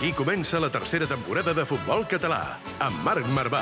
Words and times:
Aquí 0.00 0.14
comença 0.14 0.58
la 0.58 0.70
tercera 0.72 1.04
temporada 1.04 1.52
de 1.52 1.66
Futbol 1.68 2.06
Català, 2.08 2.56
amb 2.80 3.02
Marc 3.04 3.26
Marvà. 3.36 3.60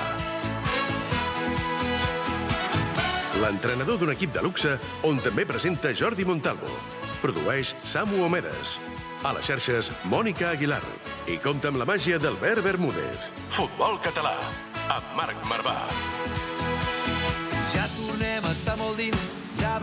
L'entrenador 3.42 3.98
d'un 3.98 4.12
equip 4.12 4.30
de 4.37 4.45
luxe 4.47 4.77
on 5.02 5.19
també 5.19 5.42
presenta 5.51 5.91
Jordi 5.91 6.23
Montalvo. 6.23 6.70
Produeix 7.19 7.74
Samu 7.83 8.23
Omedes. 8.23 8.77
A 9.27 9.34
les 9.34 9.51
xarxes, 9.51 9.91
Mònica 10.06 10.52
Aguilar. 10.52 10.78
I 11.27 11.41
compta 11.42 11.73
amb 11.73 11.83
la 11.83 11.88
màgia 11.91 12.23
d'Albert 12.23 12.62
Bermúdez. 12.62 13.33
Futbol 13.59 13.98
Català, 14.06 14.36
amb 14.95 15.11
Marc 15.19 15.42
Marvà. 15.50 15.75
Ja 17.75 17.91
tornem 17.98 18.47
a 18.47 18.55
estar 18.55 18.78
molt 18.78 18.95
dins, 19.02 19.27
ja 19.59 19.75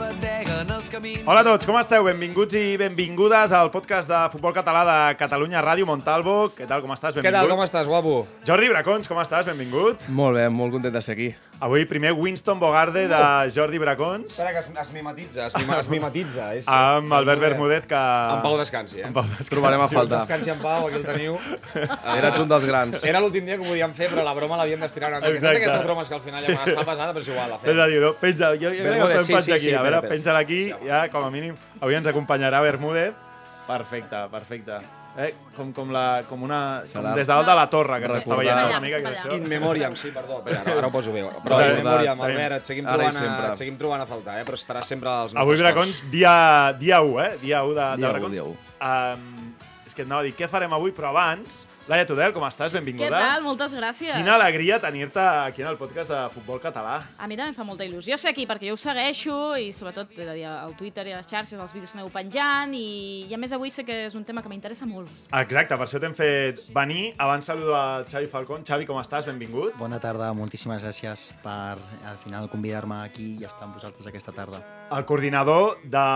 bateguen 0.55 0.75
els 0.77 0.89
camins. 0.89 1.23
Hola 1.27 1.41
a 1.43 1.45
tots, 1.45 1.67
com 1.67 1.77
esteu? 1.79 2.05
Benvinguts 2.07 2.55
i 2.55 2.77
benvingudes 2.79 3.51
al 3.55 3.71
podcast 3.73 4.07
de 4.09 4.19
Futbol 4.31 4.53
Català 4.55 4.83
de 4.87 5.17
Catalunya 5.19 5.63
Ràdio 5.63 5.87
Montalvo. 5.89 6.49
Què 6.55 6.67
tal, 6.69 6.83
com 6.85 6.93
estàs? 6.95 7.15
Què 7.15 7.21
Benvingut. 7.21 7.41
tal, 7.41 7.51
com 7.51 7.63
estàs, 7.65 7.89
guapo? 7.89 8.15
Jordi 8.47 8.69
Bracons, 8.71 9.09
com 9.11 9.19
estàs? 9.19 9.45
Benvingut. 9.49 10.07
Molt 10.07 10.39
bé, 10.39 10.47
molt 10.49 10.71
content 10.77 10.95
de 10.95 11.01
ser 11.03 11.17
aquí. 11.17 11.33
Avui 11.63 11.85
primer 11.87 12.11
Winston 12.11 12.59
Bogarde 12.59 13.05
de 13.07 13.17
Jordi 13.55 13.77
Bracons 13.79 14.27
Espera, 14.27 14.51
que 14.51 14.59
es, 14.59 14.67
es 14.75 14.89
mimetitza, 14.91 15.45
es, 15.45 15.55
mima, 15.55 15.79
es 15.79 15.87
mimetitza. 15.87 16.49
És, 16.57 16.67
amb 16.67 17.13
Albert 17.15 17.39
Bermúdez, 17.39 17.85
que... 17.87 17.95
En 17.95 18.41
Pau 18.43 18.57
descansi, 18.59 18.99
eh? 18.99 19.05
En 19.07 19.13
Pau 19.15 19.23
descansi. 19.23 19.53
Trobarem 19.53 19.83
a 19.85 19.87
faltar. 19.87 20.19
Descansi 20.19 20.51
en 20.51 20.59
Pau, 20.59 20.89
aquí 20.89 20.99
el 20.99 21.05
teniu. 21.07 21.37
Eres 22.17 22.39
un 22.43 22.51
dels 22.51 22.67
grans. 22.67 22.99
Era 23.07 23.21
l'últim 23.23 23.47
dia 23.47 23.55
que 23.55 23.63
ho 23.63 23.69
podíem 23.71 23.95
fer, 23.95 24.09
però 24.11 24.25
la 24.27 24.35
broma 24.35 24.59
l'havíem 24.59 24.83
d'estirar 24.83 25.13
una 25.13 25.21
mica. 25.23 25.31
Exacte. 25.31 25.47
Saps 25.47 25.61
aquestes 25.63 25.87
bromes 25.87 26.11
que 26.11 26.19
al 26.19 26.25
final 26.27 26.43
ja 26.43 26.57
es 26.59 26.75
fa 26.75 26.85
pesada, 26.91 27.15
però 27.15 27.23
és 27.23 27.31
igual, 27.31 27.49
la 27.55 27.59
És 27.61 27.65
fem. 27.69 27.79
a 27.79 27.87
dir, 27.93 28.01
no? 28.03 28.11
Penja, 28.19 28.51
jo, 28.59 28.73
jo 28.75 28.83
crec 28.83 28.99
que 28.99 29.07
podem 29.07 29.23
sí, 29.23 29.39
sí, 29.39 29.55
aquí. 29.55 29.67
sí, 29.69 29.73
a 29.73 29.85
veure, 29.87 30.03
penja-la 30.11 30.43
aquí, 30.45 30.61
ja, 30.85 31.07
com 31.13 31.25
a 31.25 31.31
mínim. 31.33 31.57
Avui 31.81 31.97
ens 31.97 32.07
acompanyarà 32.07 32.61
Bermúdez. 32.63 33.17
Perfecte, 33.65 34.27
perfecte. 34.31 34.79
Eh, 35.15 35.29
com, 35.55 35.69
com, 35.71 35.91
la, 35.95 36.25
com 36.27 36.41
una... 36.43 36.83
Com 36.91 37.05
des 37.15 37.23
de 37.23 37.31
dalt 37.31 37.47
de 37.47 37.53
la 37.55 37.63
torre, 37.71 38.01
que 38.03 38.09
t'està 38.11 38.35
veient 38.35 38.57
una 38.67 38.81
mica. 38.83 38.99
Que 38.99 39.13
això... 39.13 39.29
In 39.31 39.45
memoriam, 39.47 39.93
sí, 39.95 40.09
perdó. 40.11 40.41
Espera, 40.41 40.59
ara, 40.65 40.73
ara 40.81 40.89
ho 40.89 40.91
poso 40.91 41.13
bé. 41.15 41.23
Però 41.45 41.59
in 41.63 41.79
memoriam, 41.79 42.23
Albert, 42.27 42.57
et 42.59 42.67
seguim, 42.67 42.89
trobant 42.89 43.21
a, 43.21 43.29
et 43.47 43.61
seguim 43.61 43.77
trobant 43.79 44.03
a 44.03 44.07
faltar, 44.09 44.41
eh? 44.41 44.47
però 44.47 44.59
estarà 44.59 44.83
sempre 44.83 45.07
als 45.13 45.31
nostres 45.31 45.45
Avui, 45.45 45.61
Bracons, 45.61 46.01
dia, 46.11 46.33
dia 46.81 46.99
1, 46.99 47.15
eh? 47.23 47.29
Dia 47.45 47.63
1 47.63 47.77
de, 47.77 47.85
de 47.85 48.03
Dia 48.03 48.09
u, 48.09 48.17
Bracons. 48.17 48.35
dia 48.35 48.43
u. 48.43 48.51
Um, 48.89 49.55
és 49.87 49.95
que 49.95 50.03
et 50.03 50.09
anava 50.09 50.25
a 50.25 50.27
dir, 50.27 50.35
què 50.35 50.51
farem 50.51 50.75
avui? 50.75 50.91
Però 50.97 51.13
abans, 51.13 51.63
Laia 51.85 52.01
Tudel, 52.09 52.31
com 52.33 52.41
estàs? 52.47 52.73
Benvinguda. 52.73 53.05
Què 53.05 53.13
tal? 53.13 53.43
Moltes 53.45 53.73
gràcies. 53.77 54.15
Quina 54.17 54.33
alegria 54.39 54.79
tenir-te 54.81 55.21
aquí 55.21 55.61
en 55.61 55.67
el 55.69 55.75
podcast 55.77 56.09
de 56.09 56.21
Futbol 56.33 56.57
Català. 56.57 56.95
A 57.21 57.27
mi 57.29 57.35
també 57.37 57.51
em 57.51 57.57
fa 57.57 57.61
molta 57.67 57.85
il·lusió 57.85 58.17
ser 58.17 58.31
aquí, 58.31 58.47
perquè 58.49 58.71
jo 58.71 58.73
ho 58.73 58.79
segueixo 58.81 59.35
i 59.61 59.67
sobretot 59.69 60.15
al 60.25 60.73
Twitter 60.79 61.03
i 61.05 61.13
a 61.13 61.19
les 61.19 61.29
xarxes, 61.29 61.59
els 61.61 61.75
vídeos 61.75 61.91
que 61.93 61.99
aneu 61.99 62.09
penjant 62.09 62.73
i, 62.73 63.27
i 63.29 63.35
a 63.35 63.37
més 63.37 63.53
avui 63.53 63.69
sé 63.69 63.85
que 63.85 63.99
és 64.07 64.15
un 64.17 64.25
tema 64.25 64.41
que 64.41 64.49
m'interessa 64.49 64.87
molt. 64.89 65.11
Exacte, 65.29 65.77
per 65.77 65.85
això 65.85 66.01
t'hem 66.01 66.15
fet 66.17 66.63
venir. 66.73 67.11
Abans 67.21 67.45
saludo 67.45 67.75
a 67.77 68.01
Xavi 68.09 68.31
Falcón. 68.33 68.65
Xavi, 68.65 68.87
com 68.89 68.97
estàs? 69.03 69.29
Benvingut. 69.29 69.77
Bona 69.77 69.99
tarda, 70.01 70.31
moltíssimes 70.33 70.81
gràcies 70.81 71.27
per 71.43 71.77
al 71.77 72.17
final 72.23 72.49
convidar-me 72.49 73.03
aquí 73.03 73.35
i 73.35 73.45
estar 73.45 73.67
amb 73.69 73.77
vosaltres 73.77 74.09
aquesta 74.09 74.33
tarda. 74.33 74.63
El 74.89 75.05
coordinador 75.05 75.77
de 75.85 76.07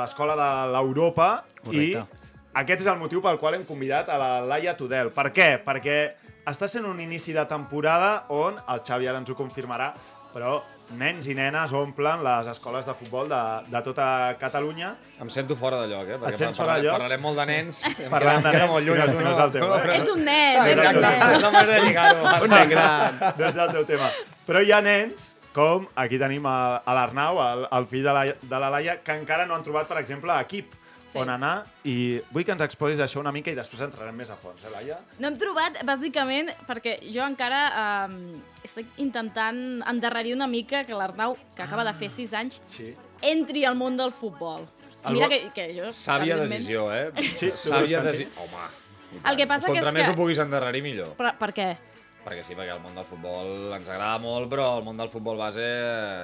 l'Escola 0.00 0.40
de 0.40 0.48
l'Europa 0.72 1.28
i. 1.68 1.92
aquest 2.62 2.82
és 2.84 2.88
el 2.90 2.98
motiu 3.00 3.20
pel 3.24 3.38
qual 3.40 3.54
hem 3.58 3.64
convidat 3.68 4.08
a 4.10 4.18
la 4.20 4.30
Laia 4.46 4.76
Tudel. 4.78 5.10
Per 5.14 5.28
què? 5.34 5.50
Perquè 5.64 5.98
està 6.48 6.68
sent 6.70 6.86
un 6.88 7.00
inici 7.04 7.34
de 7.36 7.44
temporada 7.50 8.24
on, 8.34 8.56
el 8.72 8.80
Xavi 8.86 9.06
ara 9.10 9.20
ens 9.22 9.30
ho 9.30 9.36
confirmarà, 9.38 9.92
però 10.32 10.58
nens 10.98 11.26
i 11.28 11.34
nenes 11.36 11.72
omplen 11.76 12.22
les 12.24 12.46
escoles 12.48 12.86
de 12.88 12.94
futbol 12.96 13.28
de, 13.28 13.38
de 13.68 13.80
tota 13.84 14.06
Catalunya. 14.40 14.94
Em 15.20 15.28
sento 15.32 15.56
fora 15.56 15.82
de 15.82 15.90
lloc, 15.90 16.08
eh? 16.14 16.16
Perquè 16.22 16.40
sents 16.40 16.56
fora 16.56 16.78
de 16.78 16.86
lloc? 16.86 16.94
Parlarem 16.96 17.20
molt 17.20 17.36
de 17.42 17.44
nens. 17.50 17.82
Em 17.90 18.08
Parlant 18.12 18.40
queda- 18.40 18.52
de 18.52 18.58
nens, 18.58 18.70
molt 18.72 18.86
lluny, 18.86 18.98
no, 18.98 19.04
a 19.04 19.12
tu, 19.12 19.20
no 19.20 19.32
és 19.34 19.42
el 19.44 19.52
teu, 19.58 19.66
eh? 19.74 19.98
Ets 19.98 20.12
un 20.14 20.24
nen, 20.24 20.60
ets 20.62 20.64
un 20.64 20.84
Exacte, 20.86 21.02
nen. 21.04 21.34
és 21.36 21.42
la 21.44 21.50
manera 21.52 21.74
de 21.74 21.86
lligar-ho. 21.86 22.32
Un 22.46 22.54
nen 22.56 22.72
gran. 22.72 23.20
no 23.36 23.46
és 23.50 23.60
el 23.66 23.74
teu 23.76 23.84
tema. 23.92 24.08
Però 24.48 24.64
hi 24.64 24.72
ha 24.72 24.80
nens, 24.80 25.28
com 25.52 25.84
aquí 26.00 26.18
tenim 26.20 26.46
a, 26.48 26.56
a 26.80 26.94
l'Arnau, 26.96 27.42
el, 27.44 27.66
el 27.80 27.86
fill 27.92 28.04
de 28.08 28.16
la, 28.16 28.24
de 28.54 28.62
la 28.64 28.70
Laia, 28.78 28.98
que 29.04 29.16
encara 29.20 29.44
no 29.46 29.56
han 29.58 29.64
trobat, 29.66 29.88
per 29.92 30.00
exemple, 30.00 30.32
equip 30.40 30.72
Sí. 31.08 31.18
on 31.18 31.30
anar. 31.32 31.64
I 31.88 32.20
vull 32.30 32.44
que 32.44 32.52
ens 32.52 32.60
exposis 32.66 33.00
això 33.00 33.20
una 33.22 33.32
mica 33.32 33.50
i 33.50 33.54
després 33.56 33.80
entrarem 33.86 34.14
més 34.16 34.28
a 34.30 34.36
fons, 34.36 34.60
eh, 34.64 34.70
Laia? 34.74 34.98
No 35.18 35.28
hem 35.30 35.38
trobat, 35.40 35.78
bàsicament, 35.88 36.50
perquè 36.68 36.98
jo 37.12 37.22
encara 37.24 37.62
um, 38.06 38.18
estic 38.64 38.86
intentant 39.00 39.82
endarrerir 39.88 40.34
una 40.36 40.46
mica 40.46 40.82
que 40.84 40.92
l'Arnau, 40.94 41.36
que 41.56 41.62
acaba 41.62 41.84
de 41.84 41.94
fer 41.94 42.10
6 42.10 42.34
anys, 42.34 42.60
Sí. 42.66 42.94
entri 43.22 43.64
al 43.64 43.74
món 43.74 43.96
del 43.96 44.12
futbol. 44.12 44.66
El 45.06 45.14
Mira 45.14 45.26
bo- 45.26 45.30
que, 45.30 45.50
que 45.54 45.66
jo... 45.80 45.88
Sàvia 45.94 46.36
decisió, 46.36 46.88
eh? 46.92 47.12
Sí, 47.22 47.52
Sàvia 47.54 48.02
que 48.02 48.12
sí? 48.12 48.24
decisió. 48.24 48.42
Home, 48.42 48.68
El 49.30 49.36
que 49.36 49.46
passa 49.46 49.66
que 49.66 49.72
contra 49.72 49.88
és 49.88 49.94
més 49.94 50.06
que... 50.06 50.12
ho 50.12 50.16
puguis 50.16 50.38
endarrerir, 50.38 50.82
millor. 50.82 51.14
Per, 51.16 51.30
per 51.38 51.52
què? 51.56 51.68
Perquè 52.28 52.42
sí, 52.44 52.52
perquè 52.54 52.74
el 52.74 52.80
món 52.84 52.92
del 52.94 53.06
futbol 53.08 53.72
ens 53.72 53.88
agrada 53.88 54.18
molt, 54.20 54.50
però 54.52 54.66
el 54.78 54.84
món 54.84 54.98
del 55.00 55.08
futbol 55.08 55.38
base 55.40 55.64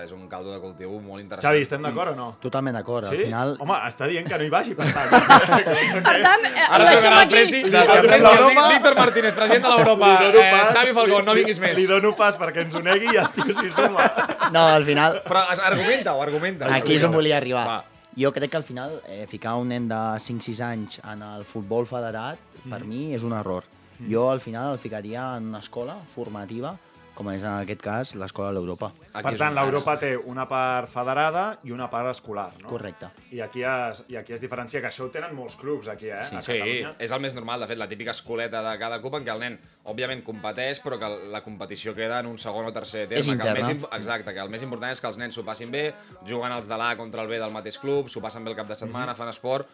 és 0.05 0.11
un 0.13 0.27
caldo 0.29 0.53
de 0.53 0.59
cultiu 0.61 0.91
molt 1.01 1.23
interessant. 1.23 1.49
Xavi, 1.49 1.63
estem 1.65 1.81
d'acord 1.81 2.13
o 2.13 2.17
no? 2.19 2.27
Totalment 2.43 2.77
d'acord. 2.77 3.07
Sí? 3.09 3.15
Al 3.17 3.23
final, 3.25 3.55
Home, 3.65 3.79
està 3.89 4.07
dient 4.11 4.29
que 4.29 4.37
no 4.37 4.45
hi 4.45 4.51
vagi, 4.53 4.75
per 4.77 4.85
tant. 4.93 5.09
per 6.09 6.17
tant, 6.27 6.45
eh, 6.45 6.67
ho 6.69 6.75
Ara 6.77 6.91
deixem 6.91 7.01
trucarà 7.01 7.17
el 7.17 7.23
aquí. 7.23 7.35
presi, 7.35 7.63
Víctor 7.65 8.95
Martínez, 8.99 9.35
president 9.35 9.65
de 9.65 9.71
l'Europa. 9.71 10.13
Eh, 10.29 10.53
Xavi 10.75 10.93
Falcó, 11.01 11.23
no 11.23 11.35
vinguis 11.35 11.61
més. 11.63 11.77
Li 11.79 11.87
dono 11.89 12.15
pas 12.17 12.37
perquè 12.39 12.65
ens 12.67 12.75
ho 12.77 12.83
negui 12.85 13.09
i 13.15 13.17
el 13.17 13.29
tio 13.35 13.49
s'hi 13.53 13.71
suma. 13.71 14.05
no, 14.53 14.67
al 14.77 14.85
final, 14.85 15.23
Però 15.25 15.47
es- 15.53 15.59
argumenta-ho, 15.61 16.21
argumenta. 16.23 16.69
aquí 16.75 16.95
és 16.97 17.05
on 17.05 17.13
volia 17.13 17.37
arribar. 17.39 17.67
Va. 17.67 17.85
Jo 18.17 18.31
crec 18.33 18.51
que 18.53 18.57
al 18.57 18.63
final 18.63 19.01
eh, 19.09 19.27
ficar 19.27 19.57
un 19.59 19.69
nen 19.69 19.89
de 19.89 19.97
5-6 20.23 20.61
anys 20.63 21.01
en 21.03 21.23
el 21.23 21.45
futbol 21.45 21.87
federat, 21.87 22.39
per 22.69 22.85
Mm. 22.85 22.89
mi 22.89 23.15
és 23.15 23.23
un 23.23 23.33
error. 23.33 23.65
Jo 24.11 24.31
al 24.31 24.41
final 24.41 24.73
el 24.73 24.79
ficaria 24.79 25.37
en 25.37 25.49
una 25.49 25.59
escola 25.61 25.97
formativa, 26.15 26.77
com 27.15 27.29
és 27.31 27.45
en 27.47 27.53
aquest 27.61 27.79
cas 27.81 28.09
l'escola 28.19 28.49
de 28.51 28.55
l'Europa. 28.57 28.89
Per 29.15 29.37
tant, 29.39 29.55
l'Europa 29.55 29.93
té 30.01 30.17
una 30.19 30.49
part 30.51 30.89
federada 30.91 31.61
i 31.63 31.71
una 31.71 31.87
part 31.89 32.09
escolar, 32.11 32.49
no? 32.61 32.67
Correcte. 32.67 33.07
I 33.31 33.39
aquí, 33.45 33.63
es, 33.63 34.01
I 34.11 34.17
aquí 34.19 34.33
es 34.35 34.41
diferencia, 34.43 34.81
que 34.83 34.89
això 34.89 35.05
ho 35.07 35.11
tenen 35.15 35.31
molts 35.37 35.55
clubs 35.55 35.87
aquí, 35.87 36.09
eh? 36.11 36.19
Sí. 36.27 36.35
a 36.35 36.43
Sí, 36.43 36.57
Catalunya. 36.59 36.95
és 36.99 37.13
el 37.15 37.21
més 37.23 37.37
normal, 37.37 37.61
de 37.63 37.69
fet, 37.71 37.79
la 37.79 37.87
típica 37.89 38.11
escoleta 38.11 38.65
de 38.69 38.73
cada 38.81 38.99
club 39.01 39.15
en 39.21 39.25
què 39.29 39.31
el 39.33 39.39
nen, 39.45 39.61
òbviament, 39.85 40.25
competeix, 40.27 40.81
però 40.83 40.99
que 40.99 41.13
la 41.31 41.45
competició 41.45 41.95
queda 41.95 42.19
en 42.19 42.27
un 42.27 42.37
segon 42.37 42.67
o 42.67 42.73
tercer 42.73 43.07
terme. 43.07 43.21
És 43.21 43.27
que 43.27 43.31
el 43.31 43.39
interna. 43.39 43.61
més, 43.61 43.77
imp- 43.77 43.95
exacte, 43.95 44.35
que 44.35 44.41
el 44.41 44.51
més 44.51 44.63
important 44.67 44.91
és 44.91 45.01
que 45.01 45.07
els 45.07 45.17
nens 45.23 45.35
s'ho 45.39 45.45
passin 45.45 45.71
bé, 45.71 45.95
juguen 46.27 46.51
els 46.51 46.67
de 46.67 46.77
l'A 46.77 46.97
contra 46.97 47.23
el 47.23 47.29
B 47.29 47.39
del 47.39 47.53
mateix 47.53 47.79
club, 47.79 48.09
s'ho 48.09 48.21
passen 48.21 48.43
bé 48.43 48.51
el 48.51 48.57
cap 48.57 48.67
de 48.67 48.75
setmana, 48.75 49.13
Mhm. 49.13 49.17
fan 49.23 49.29
esport, 49.29 49.69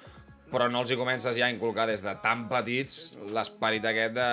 però 0.51 0.67
no 0.71 0.81
els 0.83 0.91
hi 0.91 0.97
comences 0.99 1.37
ja 1.37 1.47
a 1.47 1.51
inculcar 1.53 1.87
des 1.87 2.03
de 2.03 2.15
tan 2.23 2.47
petits 2.51 3.17
l'esperit 3.35 3.85
aquest 3.87 4.15
de 4.17 4.29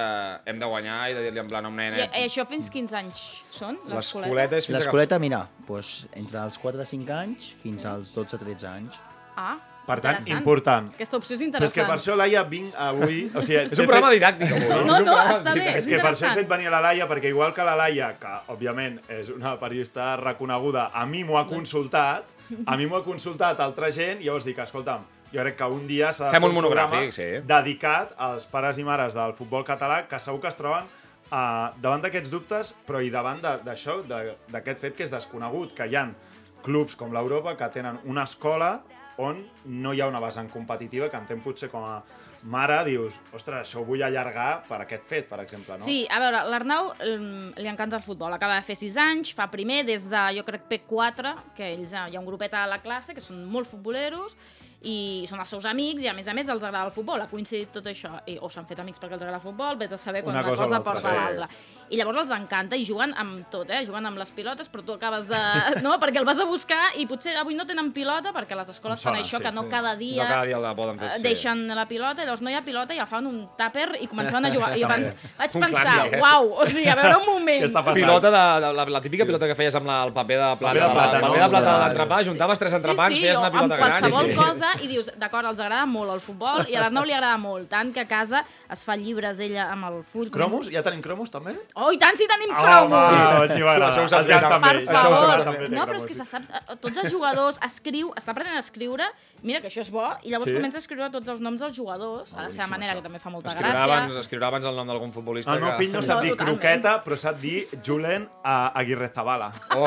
hem 0.50 0.60
de 0.60 0.66
guanyar 0.66 1.00
i 1.12 1.14
de 1.18 1.22
dir-li 1.28 1.40
en 1.44 1.48
plan 1.52 1.66
a 1.66 1.70
un 1.70 1.78
I, 1.78 1.84
nenet 1.86 2.18
i 2.18 2.26
això 2.26 2.46
fins 2.50 2.70
15 2.74 2.96
anys 2.98 3.22
són, 3.52 3.78
l'escoleta? 3.86 4.28
l'escoleta 4.28 4.58
és 4.58 4.70
L'escoleta, 4.70 5.20
mira, 5.20 5.44
doncs, 5.68 6.08
entre 6.14 6.44
els 6.44 6.60
4-5 6.62 7.10
anys 7.22 7.52
fins 7.62 7.86
als 7.86 8.14
12-13 8.18 8.68
anys. 8.74 9.00
Ah, 9.38 9.58
Per 9.88 10.02
tant, 10.04 10.18
interessant. 10.18 10.40
important. 10.42 10.88
Aquesta 10.98 11.16
opció 11.16 11.34
és 11.36 11.40
Però 11.40 11.46
és 11.46 11.48
interessant. 11.48 11.86
que 11.86 11.92
per 11.92 11.98
això, 11.98 12.16
Laia, 12.20 12.42
vinc 12.44 12.74
avui... 12.76 13.20
O 13.34 13.42
sigui, 13.42 13.56
És 13.72 13.80
un 13.80 13.86
programa 13.88 14.10
didàctic, 14.12 14.50
avui. 14.52 14.68
No, 14.68 14.80
És 14.82 14.86
no, 14.88 14.96
programa 15.06 15.36
està 15.38 15.54
bé. 15.54 15.60
didàctic. 15.62 15.78
És 15.78 15.88
que 15.88 15.96
per 16.02 16.12
això 16.12 16.26
he 16.26 16.28
interessant. 16.28 16.40
fet 16.42 16.50
venir 16.50 16.68
a 16.68 16.72
la 16.74 16.82
Laia, 16.82 17.08
perquè 17.08 17.30
igual 17.32 17.54
que 17.56 17.64
la 17.64 17.76
Laia, 17.80 18.10
que 18.20 18.34
òbviament 18.52 18.98
és 19.08 19.30
una 19.32 19.54
periodista 19.62 20.18
reconeguda, 20.20 20.90
a 20.94 21.06
mi 21.06 21.24
m'ho 21.24 21.38
ha 21.40 21.46
consultat, 21.48 22.26
a 22.66 22.76
mi 22.76 22.86
m'ho 22.86 22.98
ha 23.00 23.04
consultat 23.06 23.62
altra 23.64 23.90
gent, 23.96 24.20
i 24.20 24.26
llavors 24.28 24.44
dic, 24.44 24.60
escolta'm, 24.60 25.06
jo 25.34 25.42
crec 25.44 25.58
que 25.60 25.68
un 25.72 25.88
dia 25.88 26.12
s'ha 26.14 26.26
de 26.30 26.36
Fem 26.38 26.44
fer 26.46 26.50
un 26.50 26.56
monogràfic, 26.56 27.12
sí. 27.16 27.28
dedicat 27.48 28.14
als 28.18 28.46
pares 28.46 28.78
i 28.78 28.84
mares 28.88 29.14
del 29.18 29.34
futbol 29.38 29.66
català, 29.68 30.04
que 30.08 30.20
segur 30.20 30.42
que 30.42 30.48
es 30.52 30.56
troben 30.60 30.86
uh, 31.32 31.74
davant 31.84 32.02
d'aquests 32.06 32.30
dubtes, 32.32 32.74
però 32.88 33.02
i 33.04 33.10
davant 33.14 33.42
de- 33.44 33.58
d'això, 33.66 34.02
d'aquest 34.08 34.80
fet 34.80 34.96
que 34.96 35.04
és 35.04 35.12
desconegut, 35.12 35.74
que 35.76 35.88
hi 35.88 35.96
han 36.00 36.16
clubs 36.64 36.96
com 36.96 37.12
l'Europa 37.14 37.56
que 37.56 37.68
tenen 37.74 38.00
una 38.06 38.24
escola 38.24 38.80
on 39.18 39.40
no 39.66 39.94
hi 39.94 40.02
ha 40.02 40.08
una 40.08 40.20
vessant 40.22 40.50
competitiva 40.54 41.08
que 41.10 41.18
entenc 41.18 41.42
potser 41.44 41.70
com 41.72 41.84
a 41.84 42.04
mare 42.54 42.84
dius, 42.86 43.16
ostres, 43.34 43.64
això 43.66 43.80
ho 43.82 43.86
vull 43.88 44.04
allargar 44.06 44.62
per 44.68 44.78
aquest 44.84 45.08
fet, 45.10 45.26
per 45.28 45.40
exemple, 45.42 45.74
no? 45.74 45.84
Sí, 45.84 46.04
a 46.06 46.20
veure, 46.22 46.44
l'Arnau 46.46 46.92
mm, 46.94 47.56
li 47.58 47.68
encanta 47.72 47.98
el 47.98 48.04
futbol. 48.06 48.32
Acaba 48.36 48.60
de 48.60 48.66
fer 48.68 48.76
6 48.78 48.98
anys, 49.02 49.32
fa 49.34 49.48
primer 49.50 49.80
des 49.88 50.06
de, 50.12 50.22
jo 50.38 50.44
crec, 50.46 50.68
P4, 50.70 51.34
que 51.58 51.72
ells, 51.74 51.96
ah, 51.98 52.06
hi 52.12 52.16
ha 52.16 52.22
un 52.22 52.28
grupet 52.30 52.54
a 52.54 52.68
la 52.70 52.78
classe 52.84 53.16
que 53.18 53.24
són 53.26 53.42
molt 53.50 53.66
futboleros, 53.72 54.38
i 54.86 55.26
són 55.28 55.40
els 55.42 55.50
seus 55.50 55.66
amics 55.66 56.04
i 56.06 56.08
a 56.08 56.14
més 56.14 56.28
a 56.30 56.34
més 56.38 56.48
els 56.54 56.62
agrada 56.64 56.86
el 56.86 56.94
futbol, 56.94 57.20
ha 57.20 57.26
coincidit 57.28 57.72
tot 57.74 57.88
això. 57.90 58.12
I, 58.30 58.38
o 58.40 58.50
s'han 58.50 58.68
fet 58.70 58.78
amics 58.80 59.00
perquè 59.02 59.16
els 59.18 59.24
agrada 59.24 59.40
el 59.40 59.44
futbol, 59.44 59.76
vés 59.80 59.92
a 59.92 59.98
saber 59.98 60.22
quan 60.24 60.36
Una 60.38 60.44
cosa 60.46 60.64
cosa 60.68 60.84
porta 60.86 61.10
sí. 61.10 61.16
l'altra. 61.16 61.48
I 61.90 61.98
llavors 61.98 62.18
els 62.26 62.32
encanta 62.36 62.76
i 62.78 62.84
juguen 62.86 63.14
amb 63.18 63.48
tot, 63.50 63.70
eh? 63.72 63.80
Juguen 63.88 64.06
amb 64.06 64.20
les 64.20 64.30
pilotes, 64.36 64.68
però 64.70 64.84
tu 64.86 64.94
acabes 64.94 65.28
de... 65.32 65.40
No? 65.82 65.96
perquè 66.00 66.20
el 66.22 66.26
vas 66.28 66.40
a 66.40 66.46
buscar 66.46 66.92
i 67.00 67.06
potser 67.08 67.34
avui 67.40 67.56
no 67.56 67.66
tenen 67.66 67.90
pilota 67.96 68.34
perquè 68.36 68.56
les 68.60 68.70
escoles 68.70 69.02
fan 69.02 69.14
Solen, 69.16 69.24
això, 69.26 69.38
sí, 69.40 69.44
que 69.44 69.52
no 69.56 69.64
sí. 69.64 69.70
cada 69.72 69.96
dia, 69.96 70.24
No 70.24 70.30
cada 70.30 70.46
dia 70.46 70.60
la 70.60 70.76
poden 70.76 71.00
fer, 71.00 71.10
sí. 71.16 71.22
deixen 71.24 71.66
la 71.74 71.88
pilota, 71.88 72.22
i 72.22 72.26
llavors 72.28 72.44
no 72.46 72.52
hi 72.52 72.58
ha 72.60 72.62
pilota 72.66 72.94
i 72.94 73.00
agafan 73.00 73.26
un 73.32 73.42
tàper 73.58 73.88
i 74.04 74.08
començaven 74.12 74.46
a 74.46 74.52
jugar. 74.56 74.72
I 74.78 74.84
jo 74.84 74.92
van, 74.92 75.08
vaig 75.40 75.56
Un 75.58 75.64
pensar, 75.66 75.86
clàssic, 75.88 76.14
eh? 76.14 76.22
uau, 76.22 76.52
o 76.62 76.66
sigui, 76.70 76.88
a 76.92 76.96
veure 77.00 77.18
un 77.24 77.26
moment. 77.26 77.66
Pilota 77.98 78.30
de, 78.30 78.44
de, 78.68 78.74
la, 78.78 78.86
la 78.98 79.02
típica 79.02 79.26
pilota 79.26 79.48
que 79.50 79.56
feies 79.58 79.74
amb 79.80 79.88
la, 79.90 80.04
el 80.06 80.14
paper 80.14 80.38
de 80.38 80.50
plata, 80.60 80.74
Paper 80.76 80.84
de 80.84 80.94
plata, 80.94 81.16
el 81.18 81.22
no? 81.24 81.28
paper 81.32 81.44
de 81.44 81.50
plata 81.50 81.72
de 81.72 81.78
Sí. 81.78 81.84
l'entrepà, 81.88 82.18
juntaves 82.28 82.60
tres 82.60 82.74
entrepans, 82.78 83.16
sí, 83.16 83.22
sí, 83.22 83.26
feies 83.26 83.40
una 83.40 83.52
pilota 83.52 83.76
gran. 83.78 83.90
qualsevol 83.98 84.26
sí, 84.28 84.32
sí. 84.32 84.38
cosa 84.38 84.67
i 84.84 84.88
dius, 84.88 85.10
d'acord, 85.18 85.48
els 85.50 85.60
agrada 85.60 85.86
molt 85.90 86.12
el 86.14 86.20
futbol 86.24 86.66
i 86.70 86.76
a 86.76 86.82
l'Arnau 86.86 87.04
li 87.08 87.14
agrada 87.14 87.38
molt, 87.38 87.68
tant 87.70 87.92
que 87.94 88.02
a 88.04 88.08
casa 88.08 88.44
es 88.72 88.84
fa 88.84 88.96
llibres 88.96 89.40
ella 89.40 89.70
amb 89.74 89.86
el 89.90 90.04
full. 90.04 90.30
Cromos? 90.34 90.70
Ja 90.74 90.84
tenim 90.84 91.02
cromos, 91.02 91.32
també? 91.32 91.56
Oh, 91.76 91.92
i 91.92 91.98
tant 92.02 92.18
si 92.18 92.28
tenim 92.28 92.52
Home, 92.52 92.64
cromos! 92.64 93.52
sí, 93.52 93.62
m'agrada. 93.64 93.92
Això 93.94 94.04
ho 94.06 94.12
saps 94.12 94.28
fer, 94.28 94.42
també. 94.42 94.74
Per 94.88 94.96
Això 94.96 95.12
ho 95.12 95.16
favor. 95.16 95.44
també, 95.46 95.70
té 95.70 95.76
No, 95.76 95.86
però 95.90 95.98
és 96.02 96.06
que 96.10 96.14
se 96.18 96.26
sap, 96.26 96.44
eh, 96.52 96.76
tots 96.82 96.98
els 97.04 97.12
jugadors 97.12 97.60
escriu, 97.66 98.14
està 98.18 98.32
aprenent 98.36 98.56
a 98.58 98.64
escriure, 98.66 99.08
mira 99.44 99.62
que 99.62 99.68
això 99.72 99.82
és 99.86 99.92
bo, 99.92 100.06
i 100.24 100.32
llavors 100.32 100.50
Sí? 100.52 100.56
comença 100.58 100.78
a 100.78 100.84
escriure 100.84 101.10
tots 101.12 101.28
els 101.30 101.42
noms 101.42 101.62
dels 101.62 101.76
jugadors, 101.76 102.34
a 102.36 102.44
la 102.44 102.50
seva 102.50 102.68
manera, 102.68 102.96
que 102.96 103.02
també 103.02 103.20
fa 103.20 103.30
molta 103.30 103.50
Escriurà 103.54 103.84
abans, 103.84 104.12
gràcia. 104.14 104.24
escriurà 104.26 104.48
abans 104.48 104.66
el 104.66 104.76
nom 104.76 104.88
d'algun 104.88 105.12
futbolista. 105.14 105.54
El 105.54 105.62
meu 105.62 105.72
que... 105.72 105.78
fill 105.86 105.94
no 105.94 106.02
sap 106.02 106.18
No, 106.18 106.24
dir 106.24 106.36
croqueta, 106.36 107.04
però 107.06 107.18
sap 107.18 107.40
dir 107.40 107.68
Julen 107.86 108.28
a 108.44 108.72
Aguirre 108.80 109.10
Zabala, 109.14 109.52
Oh, 109.76 109.86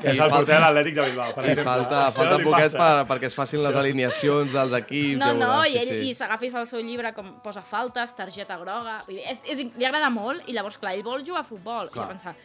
que 0.00 0.12
és 0.12 0.18
el 0.20 0.30
porter 0.30 0.54
de 0.54 0.60
l'Atlètic 0.60 0.94
de 0.94 1.02
Bilbao, 1.08 1.34
per 1.34 1.44
I 1.50 1.54
falta, 1.64 2.06
Això 2.06 2.16
falta 2.22 2.38
poquet 2.44 2.76
per, 2.78 2.92
perquè 3.10 3.26
es 3.26 3.34
facin 3.34 3.62
les 3.64 3.74
alineacions 3.74 4.13
dels 4.22 4.76
equips. 4.80 5.18
No, 5.20 5.30
ja 5.30 5.38
no, 5.38 5.48
veuràs, 5.48 5.72
i 5.72 5.80
ell 5.80 5.90
sí, 5.90 5.96
i 6.00 6.12
sí. 6.12 6.18
s'agafa 6.18 6.46
i 6.46 6.52
fa 6.52 6.60
el 6.62 6.68
seu 6.70 6.84
llibre 6.84 7.14
com 7.16 7.32
posa 7.44 7.62
faltes, 7.62 8.14
targeta 8.18 8.58
groga... 8.60 9.00
Vull 9.06 9.18
dir, 9.18 9.24
és, 9.30 9.42
és, 9.46 9.64
li 9.74 9.88
agrada 9.88 10.10
molt 10.12 10.46
i 10.48 10.54
llavors, 10.56 10.78
clar, 10.78 10.94
ell 10.94 11.04
vol 11.06 11.24
jugar 11.26 11.42
a 11.44 11.48
futbol. 11.48 11.90
Clar. 11.90 11.96
I 11.96 12.04
jo 12.04 12.10
pensava, 12.12 12.36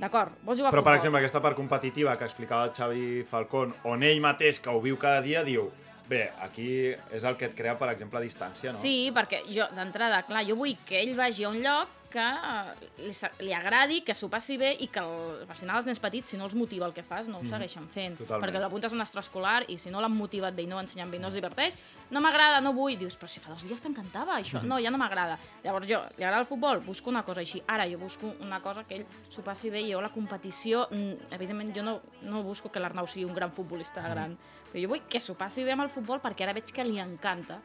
d'acord, 0.00 0.36
vols 0.42 0.60
jugar 0.60 0.70
a 0.70 0.74
Però, 0.74 0.82
futbol? 0.82 0.90
per 0.90 0.98
exemple, 1.00 1.22
aquesta 1.22 1.42
part 1.44 1.58
competitiva 1.58 2.16
que 2.18 2.28
explicava 2.28 2.68
el 2.68 2.74
Xavi 2.76 3.08
Falcón, 3.30 3.74
on 3.90 4.04
ell 4.06 4.22
mateix, 4.24 4.60
que 4.60 4.70
ho 4.70 4.82
viu 4.84 5.00
cada 5.00 5.24
dia, 5.24 5.44
diu 5.46 5.70
bé, 6.08 6.28
aquí 6.44 6.68
és 7.16 7.24
el 7.24 7.36
que 7.40 7.48
et 7.48 7.54
crea, 7.56 7.78
per 7.80 7.88
exemple, 7.94 8.20
distància, 8.20 8.74
no? 8.74 8.80
Sí, 8.80 9.10
perquè 9.14 9.40
jo, 9.48 9.66
d'entrada, 9.74 10.20
clar, 10.28 10.44
jo 10.48 10.56
vull 10.58 10.76
que 10.84 11.00
ell 11.00 11.14
vagi 11.16 11.46
a 11.46 11.52
un 11.52 11.62
lloc 11.64 12.03
que 12.14 12.26
li, 13.02 13.12
li 13.42 13.54
agradi, 13.56 14.00
que 14.06 14.14
s'ho 14.14 14.28
passi 14.32 14.56
bé 14.60 14.70
i 14.84 14.88
que 14.92 15.02
el, 15.02 15.42
al 15.48 15.58
final 15.58 15.80
els 15.80 15.88
nens 15.88 16.00
petits, 16.02 16.30
si 16.32 16.38
no 16.40 16.46
els 16.48 16.54
motiva 16.58 16.86
el 16.86 16.94
que 16.96 17.02
fas, 17.06 17.28
no 17.30 17.40
ho 17.42 17.48
segueixen 17.48 17.88
fent. 17.90 18.18
totalment. 18.20 18.46
Perquè 18.46 18.62
l'apuntes 18.62 18.94
a 18.94 18.96
un 18.96 19.04
extraescolar 19.04 19.56
i 19.72 19.78
si 19.82 19.92
no 19.92 20.02
l'han 20.04 20.14
motivat 20.14 20.56
bé 20.56 20.64
i 20.66 20.70
no 20.70 20.78
l'ensenyen 20.78 21.10
bé 21.10 21.18
i 21.18 21.22
no 21.24 21.32
es 21.32 21.38
diverteix, 21.38 21.78
no 22.14 22.22
m'agrada, 22.24 22.60
no 22.64 22.74
vull. 22.76 22.94
Dius, 22.94 23.16
però 23.18 23.30
si 23.30 23.42
fa 23.42 23.50
dos 23.50 23.64
dies 23.66 23.82
t'encantava 23.82 24.38
això. 24.38 24.62
No, 24.62 24.78
ja 24.82 24.92
no 24.94 25.00
m'agrada. 25.00 25.38
Llavors 25.64 25.88
jo, 25.90 26.00
li 26.16 26.22
agrada 26.22 26.44
el 26.44 26.48
futbol, 26.48 26.82
busco 26.86 27.10
una 27.10 27.24
cosa 27.26 27.42
així. 27.42 27.62
Ara 27.66 27.88
jo 27.90 27.98
busco 27.98 28.34
una 28.44 28.60
cosa 28.62 28.84
que 28.86 29.00
ell 29.00 29.06
s'ho 29.28 29.42
passi 29.42 29.72
bé 29.74 29.82
i 29.82 29.92
jo 29.92 30.02
la 30.04 30.12
competició, 30.14 30.86
mm, 30.90 31.32
evidentment 31.34 31.74
jo 31.74 31.82
no, 31.82 32.00
no 32.22 32.44
busco 32.46 32.70
que 32.70 32.82
l'Arnau 32.82 33.08
sigui 33.10 33.26
un 33.26 33.34
gran 33.34 33.50
futbolista 33.52 34.04
gran, 34.04 34.36
però 34.36 34.63
jo 34.82 34.88
vull 34.90 35.02
que 35.08 35.20
s'ho 35.20 35.34
passi 35.38 35.62
bé 35.64 35.72
amb 35.76 35.82
el 35.86 35.90
futbol 35.92 36.18
perquè 36.22 36.42
ara 36.46 36.52
veig 36.56 36.72
que 36.74 36.84
li 36.84 36.98
encanta. 36.98 37.60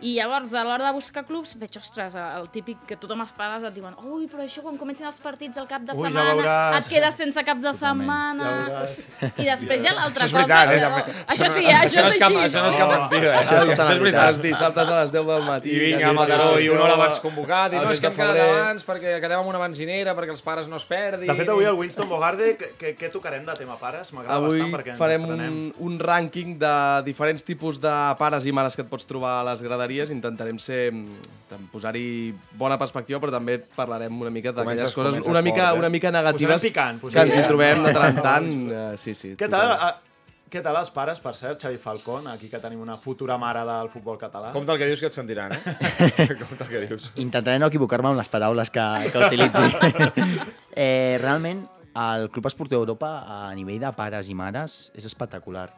I 0.00 0.14
llavors, 0.16 0.54
a 0.56 0.62
l'hora 0.64 0.86
de 0.86 0.92
buscar 0.96 1.26
clubs, 1.28 1.50
veig, 1.60 1.74
ostres, 1.76 2.14
el 2.16 2.46
típic 2.48 2.78
que 2.88 2.96
tothom 2.96 3.20
els 3.20 3.32
pares 3.36 3.62
et 3.68 3.74
diuen 3.76 3.92
ui, 4.08 4.24
però 4.32 4.40
això 4.46 4.62
quan 4.64 4.78
comencin 4.80 5.04
els 5.04 5.18
partits 5.20 5.58
al 5.60 5.66
cap 5.68 5.82
de 5.84 5.92
Ui, 5.92 6.00
ja 6.00 6.08
setmana, 6.08 6.34
veuràs." 6.38 6.78
et 6.78 6.88
quedes 6.88 7.14
sense 7.20 7.44
caps 7.44 7.60
de 7.62 7.72
Totalment. 7.72 8.40
setmana... 8.40 8.86
Ja. 9.20 9.28
I 9.36 9.44
després 9.50 9.82
hi 9.84 9.90
ha 9.90 9.94
l'altra 9.98 10.24
Això 10.24 10.38
és 10.40 10.46
cosa... 10.46 10.64
veritat, 10.70 10.72
eh? 10.72 11.12
però- 11.12 11.26
Això 11.34 11.50
sí, 11.52 11.64
eh? 11.66 11.74
això, 11.76 12.00
no 12.00 12.08
és 12.08 12.16
és 12.16 12.22
cap, 12.22 12.30
així. 12.32 12.44
això 12.48 12.62
no 12.64 12.68
és 12.72 12.76
cap 12.80 12.88
mentida, 12.94 13.28
eh? 13.28 13.36
això, 13.42 13.58
és, 13.60 13.74
això 13.78 13.92
és 13.92 14.00
veritat. 14.06 14.28
Els 14.30 14.40
dissabtes 14.46 14.88
a 14.88 15.02
les 15.02 15.12
10 15.12 15.26
del 15.32 15.44
matí. 15.50 15.68
I 15.70 15.78
vinga, 15.84 15.98
sí, 15.98 16.04
a 16.04 16.08
sí, 16.08 16.16
Mataró, 16.16 16.48
sí, 16.56 16.64
i 16.64 16.68
una 16.72 16.82
hora 16.86 16.94
abans 16.96 17.20
convocat, 17.20 17.72
i 17.72 17.76
El 17.76 17.84
no, 17.84 17.90
és 17.92 18.00
que 18.00 18.08
de 18.08 18.12
hem 18.14 18.18
quedat 18.22 18.40
abans 18.48 18.86
perquè 18.88 19.14
quedem 19.20 19.38
amb 19.44 19.52
una 19.52 19.60
benzinera, 19.66 20.16
perquè 20.16 20.32
els 20.32 20.42
pares 20.48 20.68
no 20.72 20.76
es 20.80 20.84
perdin... 20.88 21.28
De 21.28 21.36
fet, 21.42 21.48
avui 21.52 21.68
al 21.68 21.76
Winston 21.76 22.08
Bogarde, 22.08 22.54
què- 22.56 23.12
tocarem 23.12 23.44
de 23.44 23.54
tema 23.60 23.76
pares? 23.76 24.14
M'agrada 24.16 24.40
Avui 24.40 24.56
bastant 24.56 24.74
perquè 24.78 24.94
ens 24.96 24.98
farem 25.04 25.28
estrenem. 25.28 25.60
un, 25.76 25.92
un 25.92 25.98
rànquing 26.00 26.49
de 26.58 27.02
diferents 27.06 27.44
tipus 27.46 27.78
de 27.80 27.92
pares 28.18 28.46
i 28.46 28.52
mares 28.56 28.76
que 28.76 28.82
et 28.82 28.90
pots 28.90 29.06
trobar 29.06 29.38
a 29.40 29.46
les 29.50 29.62
graderies. 29.62 30.10
Intentarem 30.10 30.58
ser 30.58 30.90
mm, 30.90 31.70
posar-hi 31.72 32.32
bona 32.58 32.78
perspectiva, 32.80 33.20
però 33.22 33.34
també 33.36 33.58
parlarem 33.76 34.20
una 34.20 34.32
mica 34.34 34.54
d'aquelles 34.56 34.94
coses 34.96 35.26
una 35.26 35.42
mica, 35.42 35.70
fort, 35.70 35.76
eh? 35.76 35.80
una 35.84 35.90
mica 35.92 36.12
negatives 36.14 36.62
picant, 36.66 37.00
que 37.04 37.26
ens 37.26 37.36
hi 37.36 37.48
trobem 37.48 37.82
de 37.86 37.96
tant 37.96 38.08
en 38.10 38.22
tant. 38.22 38.48
Eh, 38.70 38.96
sí, 39.00 39.14
sí. 39.14 39.32
Què 39.38 39.48
tal, 39.50 39.72
totalment. 39.72 39.82
a, 39.82 40.10
què 40.50 40.60
tal 40.64 40.76
els 40.78 40.90
pares, 40.94 41.20
per 41.22 41.32
cert, 41.38 41.60
Xavi 41.62 41.78
Falcón, 41.78 42.26
aquí 42.30 42.48
que 42.50 42.60
tenim 42.62 42.80
una 42.82 42.96
futura 42.98 43.36
mare 43.38 43.64
del 43.66 43.90
futbol 43.92 44.18
català? 44.18 44.50
Compte 44.54 44.72
el 44.74 44.80
que 44.80 44.88
dius 44.90 45.02
que 45.02 45.10
et 45.10 45.16
sentiran, 45.16 45.54
eh? 45.54 45.74
Compte 46.40 46.64
el 46.66 46.70
que 46.70 46.80
dius. 46.86 47.10
Intentaré 47.22 47.60
no 47.62 47.68
equivocar-me 47.70 48.10
amb 48.10 48.18
les 48.18 48.30
paraules 48.30 48.72
que, 48.74 48.86
que 49.12 49.26
utilitzi. 49.28 50.24
eh, 50.86 51.18
realment, 51.22 51.62
el 51.94 52.30
Club 52.30 52.46
Esportiu 52.50 52.78
Europa, 52.78 53.12
a 53.26 53.54
nivell 53.54 53.80
de 53.82 53.92
pares 53.96 54.30
i 54.30 54.34
mares, 54.38 54.80
és 54.98 55.06
espectacular. 55.06 55.68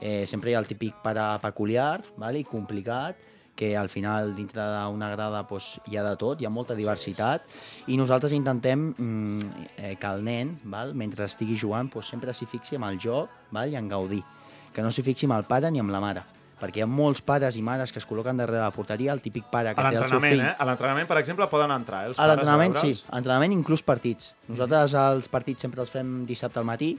Eh, 0.00 0.24
sempre 0.26 0.50
hi 0.50 0.54
ha 0.54 0.60
el 0.62 0.68
típic 0.68 1.00
pare 1.02 1.24
peculiar 1.42 2.02
vale, 2.16 2.40
i 2.40 2.44
complicat, 2.44 3.16
que 3.56 3.72
al 3.76 3.88
final 3.88 4.34
dintre 4.36 4.60
d'una 4.60 5.08
grada 5.14 5.42
doncs, 5.48 5.80
hi 5.88 5.96
ha 5.96 6.04
de 6.04 6.14
tot, 6.20 6.40
hi 6.40 6.46
ha 6.46 6.52
molta 6.52 6.76
diversitat, 6.76 7.48
i 7.88 7.96
nosaltres 7.96 8.36
intentem 8.36 8.90
mm, 8.92 9.66
eh, 9.78 9.94
que 9.98 10.12
el 10.12 10.22
nen, 10.22 10.58
val, 10.68 10.92
mentre 10.94 11.24
estigui 11.24 11.56
jugant, 11.56 11.88
doncs, 11.92 12.12
sempre 12.12 12.36
s'hi 12.36 12.46
fixi 12.46 12.76
amb 12.76 12.90
el 12.90 13.00
joc 13.00 13.32
val, 13.56 13.72
i 13.72 13.80
en 13.80 13.88
gaudir, 13.88 14.22
que 14.76 14.84
no 14.84 14.92
s'hi 14.92 15.02
fixi 15.06 15.26
amb 15.26 15.38
el 15.40 15.48
pare 15.48 15.72
ni 15.72 15.80
amb 15.82 15.94
la 15.94 16.04
mare 16.04 16.26
perquè 16.56 16.80
hi 16.80 16.84
ha 16.86 16.88
molts 16.88 17.20
pares 17.20 17.56
i 17.60 17.62
mares 17.64 17.92
que 17.92 18.00
es 18.00 18.06
col·loquen 18.08 18.38
darrere 18.40 18.62
la 18.62 18.70
porteria, 18.72 19.12
el 19.12 19.20
típic 19.20 19.50
pare 19.52 19.74
que 19.76 19.82
té 19.90 19.98
el 20.00 20.08
seu 20.08 20.22
fill... 20.24 20.40
eh? 20.40 20.54
A 20.56 20.64
l'entrenament, 20.64 21.08
per 21.08 21.18
exemple, 21.20 21.48
poden 21.52 21.74
entrar, 21.74 22.06
eh? 22.06 22.12
Els 22.12 22.20
A 22.22 22.30
l'entrenament, 22.30 22.78
sí. 22.80 22.94
A 23.10 23.18
l'entrenament, 23.18 23.52
inclús 23.52 23.84
partits. 23.84 24.30
Nosaltres 24.48 24.94
els 25.02 25.28
partits 25.28 25.66
sempre 25.66 25.84
els 25.84 25.92
fem 25.92 26.22
dissabte 26.24 26.62
al 26.62 26.64
matí, 26.64 26.94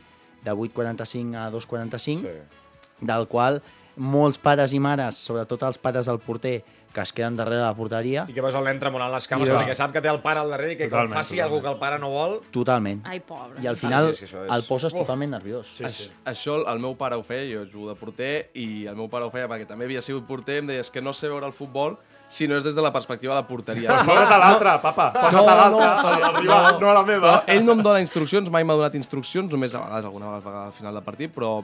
de 0.45 0.53
8.45 0.53 1.41
a 1.41 1.49
2.45, 1.51 2.21
Sí. 2.21 2.66
Del 3.01 3.27
qual 3.27 3.61
molts 3.97 4.37
pares 4.37 4.73
i 4.73 4.79
mares, 4.79 5.15
sobretot 5.17 5.63
els 5.63 5.77
pares 5.77 6.05
del 6.05 6.19
porter, 6.19 6.63
que 6.93 7.01
es 7.01 7.11
queden 7.13 7.35
darrere 7.37 7.61
la 7.61 7.73
porteria, 7.77 8.23
I 8.29 8.33
que 8.33 8.41
veus 8.41 8.55
el 8.57 8.63
nen 8.65 8.79
tremolant 8.79 9.11
les 9.13 9.27
cames 9.27 9.49
veus- 9.49 9.59
perquè 9.61 9.73
sap 9.77 9.91
que 9.93 10.01
té 10.01 10.09
el 10.09 10.19
pare 10.21 10.39
al 10.39 10.49
darrere 10.49 10.73
i 10.73 10.77
que 10.77 10.87
quan 10.89 11.09
faci 11.09 11.35
totalment. 11.37 11.43
alguna 11.45 11.61
que 11.61 11.73
el 11.73 11.79
pare 11.79 11.99
no 11.99 12.09
vol... 12.09 12.39
totalment. 12.51 13.01
Ai, 13.05 13.19
pobre. 13.19 13.61
I 13.61 13.67
al 13.67 13.77
final 13.77 14.13
sí, 14.15 14.25
sí, 14.25 14.25
això 14.25 14.45
és- 14.45 14.51
el 14.55 14.63
poses 14.65 14.93
Oh. 14.93 14.99
totalment 15.03 15.29
nerviós. 15.31 15.67
Sí, 15.73 15.83
sí. 15.89 16.09
Això 16.25 16.63
el 16.71 16.79
meu 16.79 16.95
pare 16.97 17.15
ho 17.15 17.23
feia, 17.23 17.45
jo 17.53 17.65
jugo 17.71 17.89
de 17.89 17.95
porter, 17.95 18.49
i 18.55 18.85
el 18.87 18.95
meu 18.95 19.09
pare 19.09 19.25
ho 19.25 19.31
feia 19.31 19.47
perquè 19.47 19.67
també 19.67 19.85
havia 19.85 20.01
sigut 20.01 20.25
porter, 20.25 20.59
em 20.59 20.67
deia 20.67 20.81
"És 20.81 20.89
que 20.89 21.01
no 21.01 21.13
sé 21.13 21.27
veure 21.27 21.45
el 21.45 21.53
futbol 21.53 21.97
si 22.29 22.47
no 22.47 22.57
és 22.57 22.63
des 22.63 22.73
de 22.75 22.81
la 22.81 22.91
perspectiva 22.93 23.33
de 23.35 23.41
la 23.41 23.47
porteria. 23.47 23.89
Posa't 24.05 24.31
a 24.33 24.37
l'altra, 24.37 24.81
papa. 24.81 25.11
Posa't 25.13 25.33
No, 25.33 25.49
a 25.49 25.55
l'altra, 25.55 26.31
no, 26.31 26.39
rival, 26.39 26.73
no. 26.73 26.79
no 26.79 26.89
a 26.89 26.93
la 26.93 27.03
meva. 27.03 27.43
Però 27.45 27.53
ell 27.55 27.63
no 27.65 27.71
em 27.73 27.81
dona 27.83 27.99
instruccions, 28.01 28.49
mai 28.49 28.63
m'ha 28.63 28.73
donat 28.73 28.95
instruccions, 28.95 29.51
només 29.51 29.73
a 29.75 29.79
vegades, 29.81 30.05
alguna 30.05 30.39
vegada 30.39 30.65
al 30.67 30.73
final 30.73 30.93
del 30.95 31.03
partit, 31.03 31.33
però 31.33 31.63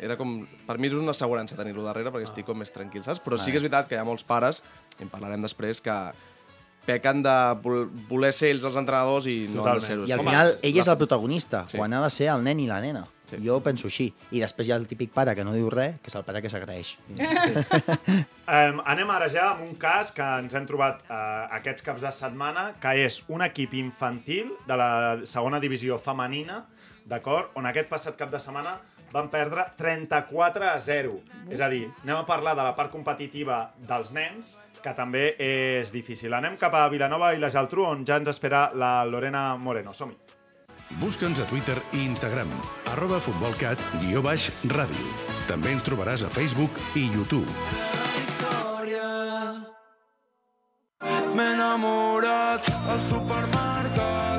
era 0.00 0.16
com, 0.16 0.46
per 0.66 0.78
mi 0.78 0.88
és 0.88 0.94
una 0.94 1.10
assegurança 1.12 1.56
tenir-lo 1.56 1.82
darrere 1.84 2.10
perquè 2.10 2.24
estic 2.28 2.46
com 2.46 2.58
més 2.58 2.72
tranquil, 2.72 3.02
saps? 3.04 3.20
Però 3.24 3.38
sí 3.38 3.50
que 3.50 3.58
és 3.58 3.62
veritat 3.62 3.88
que 3.88 3.94
hi 3.94 3.98
ha 3.98 4.04
molts 4.04 4.24
pares, 4.24 4.62
i 4.98 5.02
en 5.02 5.08
parlarem 5.12 5.42
després, 5.42 5.80
que 5.80 5.94
pequen 6.84 7.22
de 7.24 7.34
vol- 7.64 7.88
voler 8.10 8.32
ser 8.36 8.50
ells 8.52 8.64
els 8.68 8.76
entrenadors 8.76 9.24
i 9.26 9.46
no 9.48 9.64
han 9.64 9.80
de 9.80 9.80
Totalment. 9.80 9.86
ser-ho. 9.86 10.06
I 10.06 10.12
al 10.12 10.20
Home, 10.20 10.30
final 10.30 10.54
ell 10.62 10.78
és 10.78 10.86
la- 10.86 10.92
el 10.92 10.98
protagonista, 10.98 11.64
Sí. 11.68 11.78
quan 11.78 11.92
ha 11.94 12.02
de 12.04 12.10
ser 12.10 12.28
el 12.28 12.42
nen 12.44 12.60
i 12.60 12.66
la 12.66 12.80
nena. 12.80 13.06
Sí. 13.30 13.38
Jo 13.42 13.58
penso 13.64 13.86
així. 13.88 14.12
I 14.32 14.40
després 14.40 14.68
hi 14.68 14.72
ha 14.72 14.76
el 14.76 14.86
típic 14.86 15.10
pare 15.10 15.34
que 15.34 15.42
no 15.42 15.52
diu 15.54 15.70
res, 15.70 15.94
que 16.02 16.08
és 16.10 16.14
el 16.14 16.24
pare 16.24 16.42
que 16.42 16.50
s'agraeix. 16.50 16.90
Um, 18.46 18.82
anem 18.84 19.08
ara 19.10 19.28
ja 19.32 19.46
amb 19.54 19.62
un 19.64 19.74
cas 19.80 20.10
que 20.12 20.22
ens 20.22 20.52
hem 20.54 20.66
trobat 20.68 21.00
uh, 21.08 21.46
aquests 21.56 21.82
caps 21.86 22.02
de 22.04 22.10
setmana, 22.12 22.74
que 22.82 22.92
és 23.06 23.22
un 23.32 23.40
equip 23.46 23.72
infantil 23.80 24.52
de 24.68 24.76
la 24.76 24.90
segona 25.24 25.58
divisió 25.62 25.96
femenina, 25.98 26.66
d'acord? 27.08 27.48
On 27.56 27.64
aquest 27.66 27.88
passat 27.88 28.16
cap 28.20 28.30
de 28.30 28.38
setmana 28.38 28.76
van 29.14 29.30
perdre 29.30 29.68
34 29.78 30.68
a 30.72 30.76
0. 30.82 31.16
És 31.54 31.62
a 31.62 31.70
dir, 31.70 31.86
anem 32.02 32.18
a 32.18 32.26
parlar 32.26 32.56
de 32.58 32.66
la 32.66 32.74
part 32.74 32.90
competitiva 32.92 33.68
dels 33.78 34.10
nens, 34.12 34.56
que 34.84 34.92
també 34.92 35.30
és 35.40 35.92
difícil. 35.94 36.34
Anem 36.34 36.58
cap 36.60 36.74
a 36.76 36.88
Vilanova 36.92 37.32
i 37.32 37.40
la 37.40 37.52
Geltrú, 37.52 37.86
on 37.88 38.04
ja 38.04 38.18
ens 38.20 38.34
espera 38.34 38.66
la 38.74 38.98
Lorena 39.08 39.54
Moreno. 39.56 39.94
Som-hi. 39.94 40.18
Busca'ns 41.00 41.40
a 41.40 41.46
Twitter 41.48 41.78
i 41.96 42.04
Instagram, 42.04 42.50
arroba 42.92 43.18
futbolcat, 43.22 43.80
guió 44.02 44.20
baix, 44.22 44.50
ràdio. 44.68 45.08
També 45.48 45.72
ens 45.74 45.86
trobaràs 45.86 46.26
a 46.26 46.30
Facebook 46.30 46.76
i 46.94 47.08
YouTube. 47.14 47.48
M'he 51.34 51.48
enamorat 51.56 52.70
al 52.86 53.02
supermercat. 53.02 54.33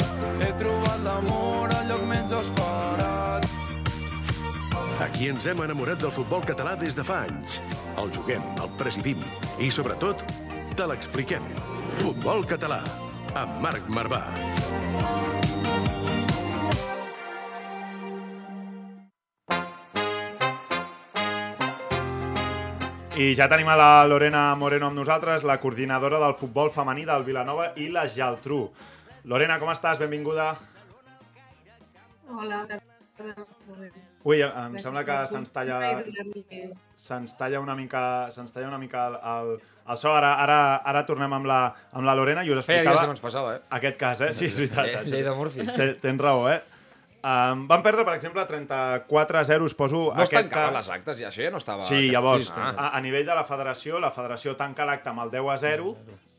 Aquí 5.15 5.29
ens 5.31 5.45
hem 5.47 5.61
enamorat 5.63 6.01
del 6.03 6.11
futbol 6.11 6.41
català 6.43 6.73
des 6.75 6.91
de 6.91 7.03
fa 7.07 7.21
anys. 7.23 7.61
El 8.01 8.09
juguem, 8.11 8.43
el 8.59 8.71
presidim 8.75 9.21
i, 9.63 9.69
sobretot, 9.71 10.25
te 10.75 10.87
l'expliquem. 10.91 11.45
Futbol 12.01 12.41
català, 12.43 12.81
amb 13.31 13.61
Marc 13.63 13.85
Marvà. 13.87 14.19
I 23.15 23.29
ja 23.39 23.47
tenim 23.47 23.71
a 23.71 23.77
la 23.79 23.89
Lorena 24.11 24.49
Moreno 24.59 24.89
amb 24.89 24.99
nosaltres, 24.99 25.47
la 25.47 25.61
coordinadora 25.63 26.19
del 26.25 26.35
futbol 26.41 26.73
femení 26.75 27.07
del 27.07 27.23
Vilanova 27.23 27.69
i 27.79 27.87
la 27.87 28.03
Geltrú. 28.11 28.65
Lorena, 29.31 29.61
com 29.63 29.71
estàs? 29.71 29.95
Benvinguda. 30.03 30.57
Hola. 32.27 32.65
Ui, 34.25 34.39
em 34.41 34.77
sembla 34.81 35.03
que 35.05 35.15
se'ns 35.29 35.51
talla, 35.53 35.77
se'ns 36.97 37.35
talla 37.37 37.59
una 37.61 37.75
mica, 37.77 38.01
se'ns 38.33 38.51
talla 38.55 38.67
una 38.71 38.79
mica 38.81 39.03
el, 39.11 39.17
el, 39.21 39.51
el 39.93 39.97
so. 40.01 40.09
Ara, 40.17 40.31
ara, 40.41 40.59
ara 40.81 41.03
tornem 41.05 41.33
amb 41.37 41.45
la, 41.45 41.59
amb 41.93 42.07
la 42.07 42.15
Lorena 42.17 42.41
i 42.43 42.49
us 42.49 42.65
Feia 42.65 42.81
dies 42.81 42.89
explicava 42.89 43.03
que 43.03 43.11
no 43.11 43.13
ens 43.17 43.21
passava, 43.21 43.51
eh? 43.57 43.61
aquest 43.77 43.99
cas, 44.01 44.23
eh? 44.25 44.31
Sí, 44.33 44.47
és 44.49 44.57
veritat. 44.57 44.89
Eh, 44.89 45.03
llei 45.11 45.21
de 45.27 45.35
Murphy. 45.37 45.67
Tens 46.01 46.23
raó, 46.25 46.47
eh? 46.49 46.57
Um, 47.25 47.63
van 47.69 47.81
perdre, 47.85 48.03
per 48.05 48.13
exemple, 48.17 48.43
34-0, 48.49 49.65
us 49.65 49.73
poso 49.77 50.01
No 50.13 50.23
es 50.25 50.29
tancaven 50.33 50.73
cas. 50.73 50.75
les 50.77 50.89
actes, 50.93 51.21
i 51.21 51.25
això 51.25 51.41
ja 51.45 51.53
no 51.53 51.57
estava... 51.61 51.81
Sí, 51.81 52.07
llavors, 52.13 52.51
Ah. 52.53 52.67
a, 52.77 52.89
a 52.97 53.01
nivell 53.01 53.25
de 53.25 53.33
la 53.37 53.45
federació, 53.45 53.97
la 54.01 54.11
federació 54.13 54.53
tanca 54.57 54.85
l'acte 54.85 55.09
amb 55.09 55.23
el 55.23 55.31
10 55.33 55.49
a 55.53 55.57
0, 55.57 55.95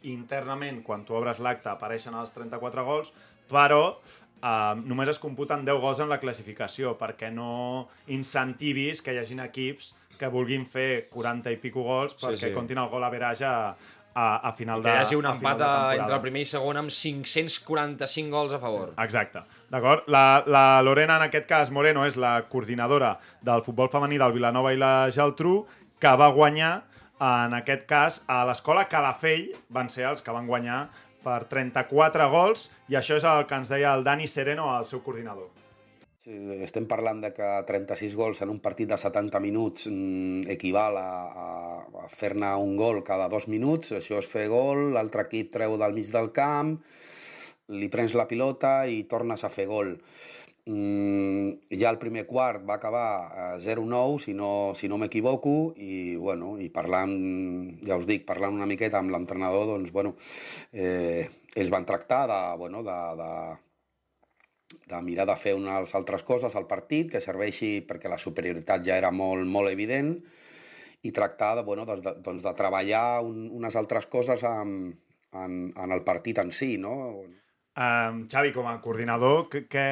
internament, 0.07 0.83
quan 0.87 1.03
tu 1.05 1.15
obres 1.19 1.41
l'acte, 1.43 1.71
apareixen 1.73 2.15
els 2.15 2.31
34 2.35 2.85
gols, 2.87 3.11
però 3.51 3.97
eh, 4.43 4.75
només 4.85 5.13
es 5.13 5.21
computen 5.23 5.65
10 5.67 5.81
gols 5.83 6.01
en 6.05 6.13
la 6.13 6.21
classificació, 6.23 6.97
perquè 6.99 7.33
no 7.35 7.89
incentivis 8.07 9.03
que 9.03 9.15
hi 9.15 9.23
hagin 9.23 9.45
equips 9.47 9.95
que 10.17 10.31
vulguin 10.33 10.65
fer 10.65 11.07
40 11.13 11.53
i 11.53 11.61
pico 11.61 11.85
gols 11.85 12.17
Sí, 12.17 12.25
perquè 12.25 12.49
sí. 12.49 12.55
comptin 12.55 12.81
el 12.81 12.89
gol 12.89 13.05
a 13.05 13.11
verage 13.13 13.45
a, 13.45 13.77
a, 14.17 14.53
final 14.57 14.81
Que 14.81 14.89
de 14.89 14.95
hi 14.95 15.03
hagi 15.05 15.19
un 15.19 15.29
empat 15.29 15.61
entre 15.61 16.17
el 16.17 16.23
primer 16.25 16.43
i 16.47 16.49
segon 16.49 16.81
amb 16.81 16.93
545 16.93 18.33
gols 18.33 18.57
a 18.57 18.61
favor. 18.63 18.95
Exacte. 19.05 19.45
D'acord? 19.73 20.07
La, 20.09 20.43
la 20.47 20.67
Lorena, 20.83 21.19
en 21.21 21.27
aquest 21.29 21.49
cas, 21.51 21.71
Moreno, 21.71 22.07
és 22.09 22.17
la 22.17 22.39
coordinadora 22.49 23.17
del 23.45 23.65
futbol 23.67 23.93
femení 23.93 24.17
del 24.23 24.33
Vilanova 24.33 24.73
i 24.73 24.81
la 24.81 25.11
Geltrú, 25.13 25.59
que 26.01 26.13
va 26.17 26.31
guanyar, 26.33 26.73
en 27.21 27.57
aquest 27.57 27.85
cas, 27.89 28.23
a 28.29 28.45
l'escola 28.49 28.87
Calafell, 28.89 29.51
van 29.73 29.93
ser 29.93 30.09
els 30.09 30.25
que 30.25 30.33
van 30.33 30.49
guanyar 30.49 30.87
per 31.27 31.43
34 31.51 32.31
gols, 32.31 32.69
i 32.93 32.99
això 32.99 33.19
és 33.19 33.27
el 33.27 33.47
que 33.51 33.59
ens 33.59 33.71
deia 33.73 33.95
el 33.99 34.07
Dani 34.07 34.29
Sereno, 34.31 34.71
el 34.79 34.87
seu 34.87 35.03
coordinador. 35.03 35.51
Sí, 36.27 36.35
estem 36.65 36.89
parlant 36.91 37.21
de 37.23 37.29
que 37.31 37.49
36 37.69 38.17
gols 38.19 38.41
en 38.43 38.51
un 38.51 38.59
partit 38.63 38.89
de 38.91 38.97
70 38.99 39.39
minuts 39.45 39.87
mm, 39.87 40.49
equival 40.51 40.99
a, 40.99 41.11
a, 41.43 41.51
a 42.03 42.09
fer-ne 42.11 42.51
un 42.59 42.75
gol 42.79 43.05
cada 43.07 43.29
dos 43.31 43.47
minuts, 43.53 43.93
això 43.95 44.19
és 44.19 44.27
fer 44.27 44.49
gol, 44.51 44.89
l'altre 44.97 45.27
equip 45.29 45.53
treu 45.55 45.77
del 45.79 45.95
mig 45.95 46.11
del 46.11 46.33
camp, 46.35 46.73
li 47.79 47.87
prens 47.91 48.17
la 48.19 48.27
pilota 48.27 48.81
i 48.91 49.05
tornes 49.11 49.47
a 49.47 49.53
fer 49.53 49.69
gol. 49.71 49.95
Mm, 50.67 51.61
ja 51.79 51.93
el 51.95 51.99
primer 52.03 52.25
quart 52.27 52.65
va 52.67 52.75
acabar 52.81 53.07
a 53.31 53.59
0-9, 53.63 54.19
si 54.19 54.33
no, 54.35 54.73
si 54.75 54.89
no 54.91 54.99
m'equivoco, 54.99 55.75
i, 55.79 56.17
bueno, 56.19 56.57
i 56.59 56.67
parlant, 56.75 57.15
ja 57.87 57.99
us 58.01 58.09
dic, 58.09 58.25
parlant 58.27 58.59
una 58.59 58.67
miqueta 58.67 58.99
amb 58.99 59.15
l'entrenador, 59.15 59.69
doncs, 59.71 59.93
bueno, 59.95 60.17
eh, 60.75 61.23
ells 61.55 61.71
van 61.71 61.87
tractar 61.87 62.25
de, 62.33 62.41
bueno, 62.59 62.83
de, 62.83 62.99
de, 63.23 63.31
de 64.91 65.03
mirar 65.07 65.29
de 65.31 65.39
fer 65.39 65.55
unes 65.55 65.95
altres 65.95 66.27
coses 66.27 66.59
al 66.59 66.67
partit 66.67 67.15
que 67.15 67.23
serveixi 67.23 67.81
perquè 67.87 68.11
la 68.11 68.19
superioritat 68.19 68.83
ja 68.91 68.99
era 68.99 69.15
molt, 69.15 69.47
molt 69.47 69.71
evident 69.71 70.17
i 71.07 71.15
tractar 71.15 71.55
de, 71.61 71.67
bueno, 71.67 71.87
doncs 71.87 72.03
de, 72.03 72.19
doncs 72.27 72.43
de 72.43 72.57
treballar 72.59 73.23
un, 73.23 73.47
unes 73.55 73.79
altres 73.79 74.11
coses 74.11 74.43
en, 74.43 74.97
en, 75.31 75.59
en 75.71 75.95
el 75.95 76.03
partit 76.03 76.43
en 76.43 76.51
si, 76.51 76.75
no? 76.83 77.23
Um, 77.77 78.25
Xavi, 78.27 78.51
com 78.51 78.67
a 78.67 78.81
coordinador, 78.83 79.47
què, 79.53 79.89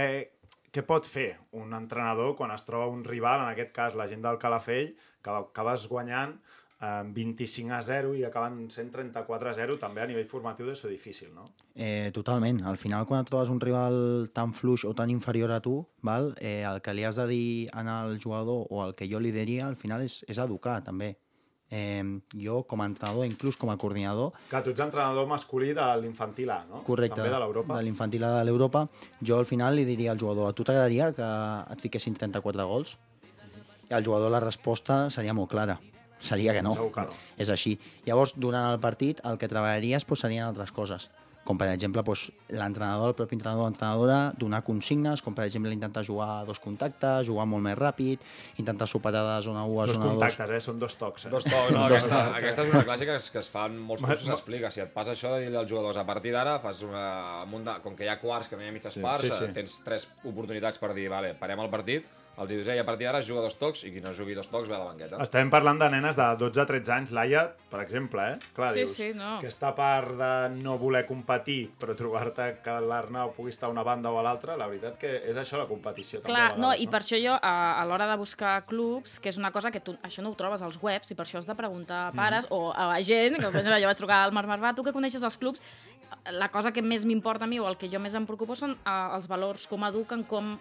què, 0.75 0.83
pot 0.83 1.07
fer 1.07 1.31
un 1.55 1.73
entrenador 1.77 2.35
quan 2.39 2.53
es 2.55 2.67
troba 2.67 2.91
un 2.91 3.05
rival, 3.07 3.45
en 3.45 3.53
aquest 3.53 3.73
cas 3.77 3.97
la 3.99 4.09
gent 4.11 4.25
del 4.25 4.41
Calafell, 4.43 4.95
que 5.23 5.33
acabes 5.39 5.87
guanyant 5.91 6.35
um, 6.35 7.13
25 7.15 7.73
a 7.73 7.81
0 7.87 8.15
i 8.19 8.25
acaben 8.27 8.59
sent 8.75 8.91
34 8.93 9.51
a 9.51 9.55
0, 9.61 9.79
també 9.81 10.03
a 10.03 10.09
nivell 10.11 10.29
formatiu 10.29 10.67
deu 10.69 10.77
ser 10.79 10.91
difícil, 10.93 11.31
no? 11.35 11.47
Eh, 11.75 12.11
totalment. 12.17 12.63
Al 12.67 12.79
final, 12.81 13.07
quan 13.07 13.23
et 13.23 13.31
trobes 13.31 13.53
un 13.55 13.63
rival 13.63 14.29
tan 14.35 14.55
fluix 14.57 14.85
o 14.85 14.95
tan 14.99 15.13
inferior 15.15 15.55
a 15.55 15.61
tu, 15.65 15.79
val? 16.03 16.33
Eh, 16.41 16.63
el 16.67 16.83
que 16.83 16.95
li 16.97 17.07
has 17.07 17.21
de 17.23 17.29
dir 17.31 17.47
al 17.73 18.19
jugador 18.23 18.67
o 18.71 18.85
el 18.87 18.97
que 18.99 19.09
jo 19.11 19.23
li 19.23 19.33
diria, 19.35 19.69
al 19.69 19.79
final 19.81 20.03
és, 20.03 20.23
és 20.29 20.43
educar, 20.43 20.81
també. 20.85 21.15
Eh, 21.77 22.21
jo, 22.39 22.61
com 22.71 22.83
a 22.83 22.87
entrenador, 22.87 23.25
inclús 23.27 23.57
com 23.59 23.71
a 23.73 23.75
coordinador, 23.77 24.31
Que 24.51 24.61
tu 24.63 24.71
ets 24.71 24.83
entrenador 24.85 25.27
masculí 25.27 25.73
de 25.75 25.87
l'infantil 26.03 26.53
A, 26.55 26.61
no? 26.69 26.85
correcte, 26.87 27.17
També 27.19 27.33
de 27.33 27.41
l'Europa. 27.43 27.79
de 27.79 27.83
l'infantil 27.83 28.23
A 28.23 28.29
de 28.39 28.45
l'Europa, 28.45 28.85
jo 29.21 29.39
al 29.41 29.47
final 29.47 29.75
li 29.75 29.85
diria 29.85 30.13
al 30.13 30.21
jugador, 30.21 30.47
a 30.49 30.53
tu 30.53 30.63
t'agradaria 30.63 31.11
que 31.17 31.31
et 31.75 31.81
fiquessin 31.83 32.15
34 32.15 32.69
gols? 32.69 32.95
I 33.91 33.95
al 33.99 34.05
jugador 34.07 34.31
la 34.31 34.39
resposta 34.41 35.11
seria 35.11 35.35
molt 35.35 35.51
clara. 35.51 35.81
Seria 36.21 36.55
que 36.55 36.63
no. 36.63 36.73
Segur 36.73 36.93
que 36.95 37.01
no. 37.09 37.19
És 37.37 37.51
així. 37.51 37.75
Llavors, 38.07 38.37
durant 38.39 38.71
el 38.71 38.79
partit, 38.81 39.19
el 39.25 39.37
que 39.37 39.49
treballaries 39.51 40.07
doncs, 40.07 40.21
serien 40.21 40.47
altres 40.47 40.71
coses. 40.73 41.11
Com, 41.45 41.59
per 41.61 41.67
exemple, 41.69 42.01
doncs, 42.03 42.31
l'entrenador, 42.57 43.11
el 43.13 43.15
propi 43.19 43.37
entrenador 43.37 43.67
o 43.67 43.69
entrenadora, 43.69 44.33
donar 44.41 44.63
consignes, 44.65 45.21
com, 45.21 45.35
per 45.37 45.45
exemple, 45.45 45.71
intentar 45.77 46.01
jugar 46.07 46.29
a 46.39 46.45
dos 46.49 46.59
contactes, 46.59 47.27
jugar 47.29 47.45
molt 47.47 47.63
més 47.67 47.77
ràpid, 47.77 48.23
intentar 48.63 48.87
superar 48.89 49.21
de 49.27 49.35
zona 49.45 49.67
1 49.69 49.81
a 49.83 49.85
Dos 49.87 49.95
zona 49.99 50.07
2. 50.07 50.15
contactes, 50.15 50.51
eh? 50.57 50.61
Són 50.65 50.79
dos 50.81 50.97
tocs. 50.97 51.27
Eh? 51.27 51.31
Dos 51.35 51.45
tocs, 51.45 51.71
no, 51.77 51.83
Dos 51.85 51.99
aquesta, 52.01 52.23
tocs. 52.25 52.39
aquesta 52.41 52.63
és 52.65 52.73
una 52.73 52.85
clàssica 52.89 53.11
que 53.13 53.21
es, 53.21 53.31
que 53.31 53.39
es 53.45 53.51
fan 53.53 53.77
molts 53.79 54.03
cursos, 54.03 54.27
s'explica. 54.33 54.71
Si 54.73 54.81
et 54.81 54.93
passa 54.97 55.13
això 55.13 55.35
de 55.37 55.45
dir 55.45 55.55
als 55.57 55.69
jugadors 55.71 56.01
a 56.01 56.07
partir 56.09 56.33
d'ara, 56.33 56.57
fas 56.65 56.81
una, 56.83 57.05
amb 57.43 57.61
un 57.61 57.69
de, 57.69 57.77
com 57.85 57.95
que 57.95 58.09
hi 58.09 58.09
ha 58.09 58.17
quarts, 58.25 58.49
que 58.49 58.57
no 58.57 58.65
hi 58.65 58.73
ha 58.73 58.73
mitges 58.73 58.97
Sí, 58.97 59.05
parts, 59.05 59.29
sí, 59.29 59.33
sí. 59.37 59.53
tens 59.53 59.77
tres 59.85 60.09
oportunitats 60.25 60.81
per 60.81 60.95
dir, 60.97 61.11
vale, 61.13 61.35
parem 61.37 61.61
el 61.61 61.69
partit, 61.69 62.09
els 62.39 62.51
dius, 62.51 62.69
ei, 62.69 62.79
a 62.81 62.85
partir 62.87 63.07
d'ara 63.07 63.21
es 63.23 63.29
juga 63.29 63.43
dos 63.45 63.55
tocs 63.61 63.85
i 63.87 63.93
qui 63.95 64.01
no 64.03 64.13
jugui 64.17 64.35
dos 64.35 64.49
tocs 64.51 64.69
ve 64.69 64.75
a 64.75 64.81
la 64.81 64.89
banqueta. 64.89 65.21
Estem 65.23 65.51
parlant 65.53 65.79
de 65.79 65.89
nenes 65.93 66.17
de 66.19 66.27
12-13 66.41 66.93
anys. 66.97 67.13
Laia, 67.15 67.45
per 67.71 67.81
exemple, 67.85 68.25
eh? 68.33 68.39
Clar, 68.57 68.73
Sí, 68.75 68.81
dius, 68.81 68.95
sí, 68.97 69.09
no. 69.15 69.37
aquesta 69.39 69.71
part 69.77 70.15
de 70.19 70.33
no 70.63 70.77
voler 70.79 71.05
competir, 71.07 71.71
però 71.79 71.95
trobar-te 71.95 72.49
que 72.65 72.75
l'Arnau 72.83 73.33
pugui 73.37 73.55
estar 73.55 73.69
a 73.69 73.73
una 73.73 73.85
banda 73.87 74.11
o 74.11 74.19
a 74.19 74.25
l'altra, 74.27 74.57
la 74.59 74.67
veritat 74.67 74.99
que 74.99 75.13
és 75.31 75.39
això 75.39 75.61
la 75.61 75.69
competició. 75.71 76.21
també, 76.21 76.33
Clar, 76.35 76.59
no, 76.59 76.73
vegades, 76.73 76.83
i 76.83 76.91
per 76.91 77.01
això 77.05 77.23
jo, 77.23 77.39
a, 77.41 77.55
a 77.81 77.87
l'hora 77.87 78.11
de 78.11 78.19
buscar 78.19 78.57
clubs, 78.67 79.21
que 79.21 79.31
és 79.31 79.39
una 79.39 79.53
cosa 79.55 79.71
que 79.71 79.81
tu, 79.81 79.95
això 80.03 80.23
no 80.23 80.35
ho 80.35 80.39
trobes 80.39 80.63
als 80.63 80.81
webs, 80.83 81.11
i 81.11 81.15
per 81.15 81.27
això 81.29 81.39
has 81.39 81.47
de 81.47 81.55
preguntar 81.55 82.09
a 82.09 82.13
pares 82.13 82.47
o 82.51 82.73
a 82.73 82.89
la 82.93 83.01
gent, 83.03 83.39
que 83.39 83.47
per 83.47 83.63
exemple 83.63 83.81
jo 83.81 83.91
vaig 83.91 83.99
trucar 84.03 84.23
al 84.25 84.33
Marc 84.33 84.49
Marvà, 84.51 84.75
tu 84.75 84.83
que 84.83 84.93
coneixes 84.93 85.23
els 85.23 85.39
clubs, 85.39 85.63
la 86.31 86.49
cosa 86.51 86.71
que 86.73 86.83
més 86.83 87.05
m'importa 87.05 87.45
a 87.45 87.49
mi 87.49 87.59
o 87.61 87.67
el 87.69 87.77
que 87.77 87.89
jo 87.91 87.99
més 88.01 88.15
em 88.15 88.27
preocupo 88.27 88.55
són 88.57 88.77
uh, 88.85 89.15
els 89.17 89.27
valors, 89.31 89.67
com 89.71 89.85
eduquen, 89.87 90.25
com... 90.29 90.55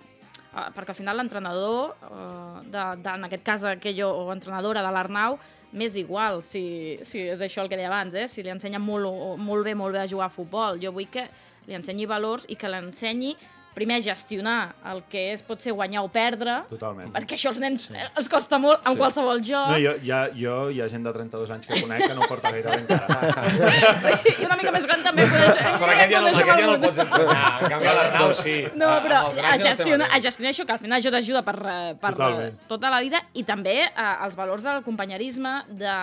Uh, 0.54 0.68
perquè 0.76 0.94
al 0.94 1.00
final 1.00 1.18
l'entrenador, 1.18 1.96
uh, 2.06 2.62
de, 2.62 2.84
de, 3.02 3.10
en 3.10 3.26
aquest 3.26 3.44
cas 3.44 3.64
que 3.82 3.94
jo, 3.98 4.12
o 4.14 4.28
entrenadora 4.34 4.84
de 4.86 4.92
l'Arnau, 4.94 5.40
m'és 5.74 5.96
igual 5.98 6.44
si, 6.46 7.00
si 7.02 7.24
és 7.34 7.42
això 7.42 7.64
el 7.64 7.72
que 7.72 7.80
deia 7.80 7.90
abans, 7.90 8.14
eh? 8.14 8.28
si 8.30 8.46
li 8.46 8.54
ensenya 8.54 8.78
molt, 8.78 9.10
molt 9.42 9.66
bé, 9.66 9.74
molt 9.74 9.98
bé 9.98 10.04
a 10.04 10.10
jugar 10.10 10.30
a 10.30 10.34
futbol. 10.34 10.78
Jo 10.82 10.94
vull 10.94 11.10
que 11.10 11.26
li 11.66 11.74
ensenyi 11.78 12.06
valors 12.10 12.46
i 12.54 12.58
que 12.60 12.70
l'ensenyi 12.70 13.34
primer 13.74 13.98
a 13.98 14.02
gestionar 14.06 14.76
el 14.92 15.02
que 15.10 15.32
és 15.34 15.42
pot 15.44 15.60
ser 15.60 15.74
guanyar 15.74 16.04
o 16.06 16.10
perdre, 16.14 16.60
Totalment. 16.70 17.12
perquè 17.14 17.38
això 17.38 17.50
als 17.52 17.60
nens 17.60 17.88
sí. 17.90 17.94
els 18.16 18.30
costa 18.30 18.60
molt 18.60 18.86
en 18.88 18.94
Sí. 18.94 19.00
qualsevol 19.00 19.42
joc. 19.42 19.70
No, 19.74 19.78
jo, 19.82 19.94
ja, 20.06 20.28
jo 20.34 20.70
hi 20.70 20.82
ha 20.82 20.88
gent 20.90 21.04
de 21.06 21.14
32 21.14 21.50
anys 21.52 21.66
que 21.68 21.80
conec 21.82 22.06
que 22.08 22.14
no 22.16 22.28
porta 22.30 22.52
gaire 22.52 22.70
bé 22.70 22.80
encara. 22.84 23.46
I 24.42 24.46
una 24.46 24.58
mica 24.60 24.72
més 24.76 24.86
gran 24.86 25.04
també 25.04 25.26
poder 25.30 25.50
ser. 25.52 25.64
Però 25.82 25.92
aquest 25.94 26.12
ja 26.14 26.22
no, 26.22 26.28
aquest 26.34 26.48
ja 26.48 26.68
no 26.68 26.74
el 26.76 26.82
pots 26.86 27.02
ensenyar. 27.06 27.42
En 27.64 27.74
canvi, 27.74 27.86
l'Arnau 27.98 28.34
sí. 28.38 28.58
No, 28.76 28.92
però 29.06 29.24
a 29.30 29.58
gestionar, 29.58 30.10
a 30.12 30.22
gestionar 30.22 30.54
això, 30.54 30.66
que 30.70 30.76
al 30.78 30.80
final 30.84 31.00
això 31.00 31.12
t'ajuda 31.14 31.44
per, 31.48 31.58
eh, 31.64 31.96
per 32.00 32.12
eh, 32.14 32.16
Totalment. 32.18 32.62
tota 32.68 32.90
la 32.94 33.02
vida, 33.02 33.24
i 33.34 33.44
també 33.44 33.78
eh, 33.84 34.14
els 34.26 34.36
valors 34.40 34.64
del 34.64 34.84
companyerisme, 34.84 35.64
de, 35.70 35.98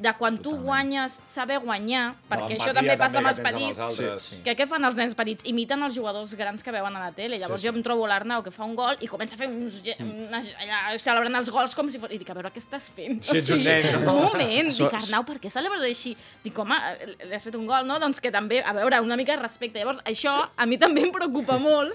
de 0.00 0.12
quan 0.16 0.38
tu 0.40 0.54
guanyes, 0.56 1.18
saber 1.28 1.58
guanyar, 1.60 2.14
perquè 2.30 2.56
això 2.56 2.72
també 2.72 2.94
passa 2.96 3.20
amb 3.20 3.28
també 3.28 3.30
els 3.34 3.38
que 3.38 3.44
tens 3.44 3.54
amb 3.54 3.60
petits. 3.60 3.80
els 3.80 3.98
altres. 4.00 4.22
Sí, 4.24 4.36
sí. 4.36 4.42
Que 4.46 4.54
què 4.56 4.66
fan 4.70 4.86
els 4.88 4.96
nens 4.96 5.14
petits? 5.18 5.44
Imiten 5.50 5.82
els 5.84 5.94
jugadors 5.94 6.32
grans 6.38 6.64
que 6.64 6.72
veuen 6.72 6.96
a 6.96 7.02
la 7.04 7.10
tele. 7.12 7.36
Llavors 7.38 7.60
Sí, 7.60 7.66
sí. 7.66 7.68
jo 7.68 7.76
em 7.76 7.84
trobo 7.84 8.06
l'Arnau 8.08 8.42
que 8.42 8.50
fa 8.54 8.64
un 8.64 8.74
gol 8.78 8.96
i 9.04 9.10
comença 9.10 9.36
a 9.36 9.40
fer 9.42 9.50
uns... 9.52 9.76
Unes, 10.00 10.48
allà, 10.64 10.80
celebrant 10.98 11.36
els 11.42 11.50
gols 11.52 11.76
com 11.76 11.90
si 11.92 12.00
fos... 12.00 12.10
I 12.10 12.18
dic, 12.22 12.30
a 12.32 12.38
veure 12.38 12.50
què 12.54 12.62
estàs 12.64 12.88
fent? 12.96 13.20
Si 13.22 13.36
ets 13.42 13.52
un 13.52 13.60
nen, 13.66 13.84
no? 14.06 14.16
Un 14.16 14.24
moment, 14.30 14.72
dic, 14.80 14.96
Arnau, 15.02 15.26
per 15.28 15.36
què 15.42 15.52
celebres 15.52 15.84
així? 15.84 16.14
Dic, 16.44 16.56
home, 16.64 16.80
li 17.26 17.36
has 17.36 17.44
fet 17.44 17.60
un 17.60 17.68
gol, 17.68 17.84
no? 17.86 18.00
Doncs 18.00 18.22
que 18.24 18.32
també, 18.32 18.62
a 18.64 18.72
veure, 18.72 19.02
una 19.04 19.20
mica 19.20 19.36
de 19.36 19.42
respecte. 19.44 19.78
Llavors, 19.78 20.00
això 20.08 20.38
a 20.56 20.66
mi 20.66 20.80
també 20.80 21.04
em 21.04 21.12
preocupa 21.12 21.60
molt 21.60 21.92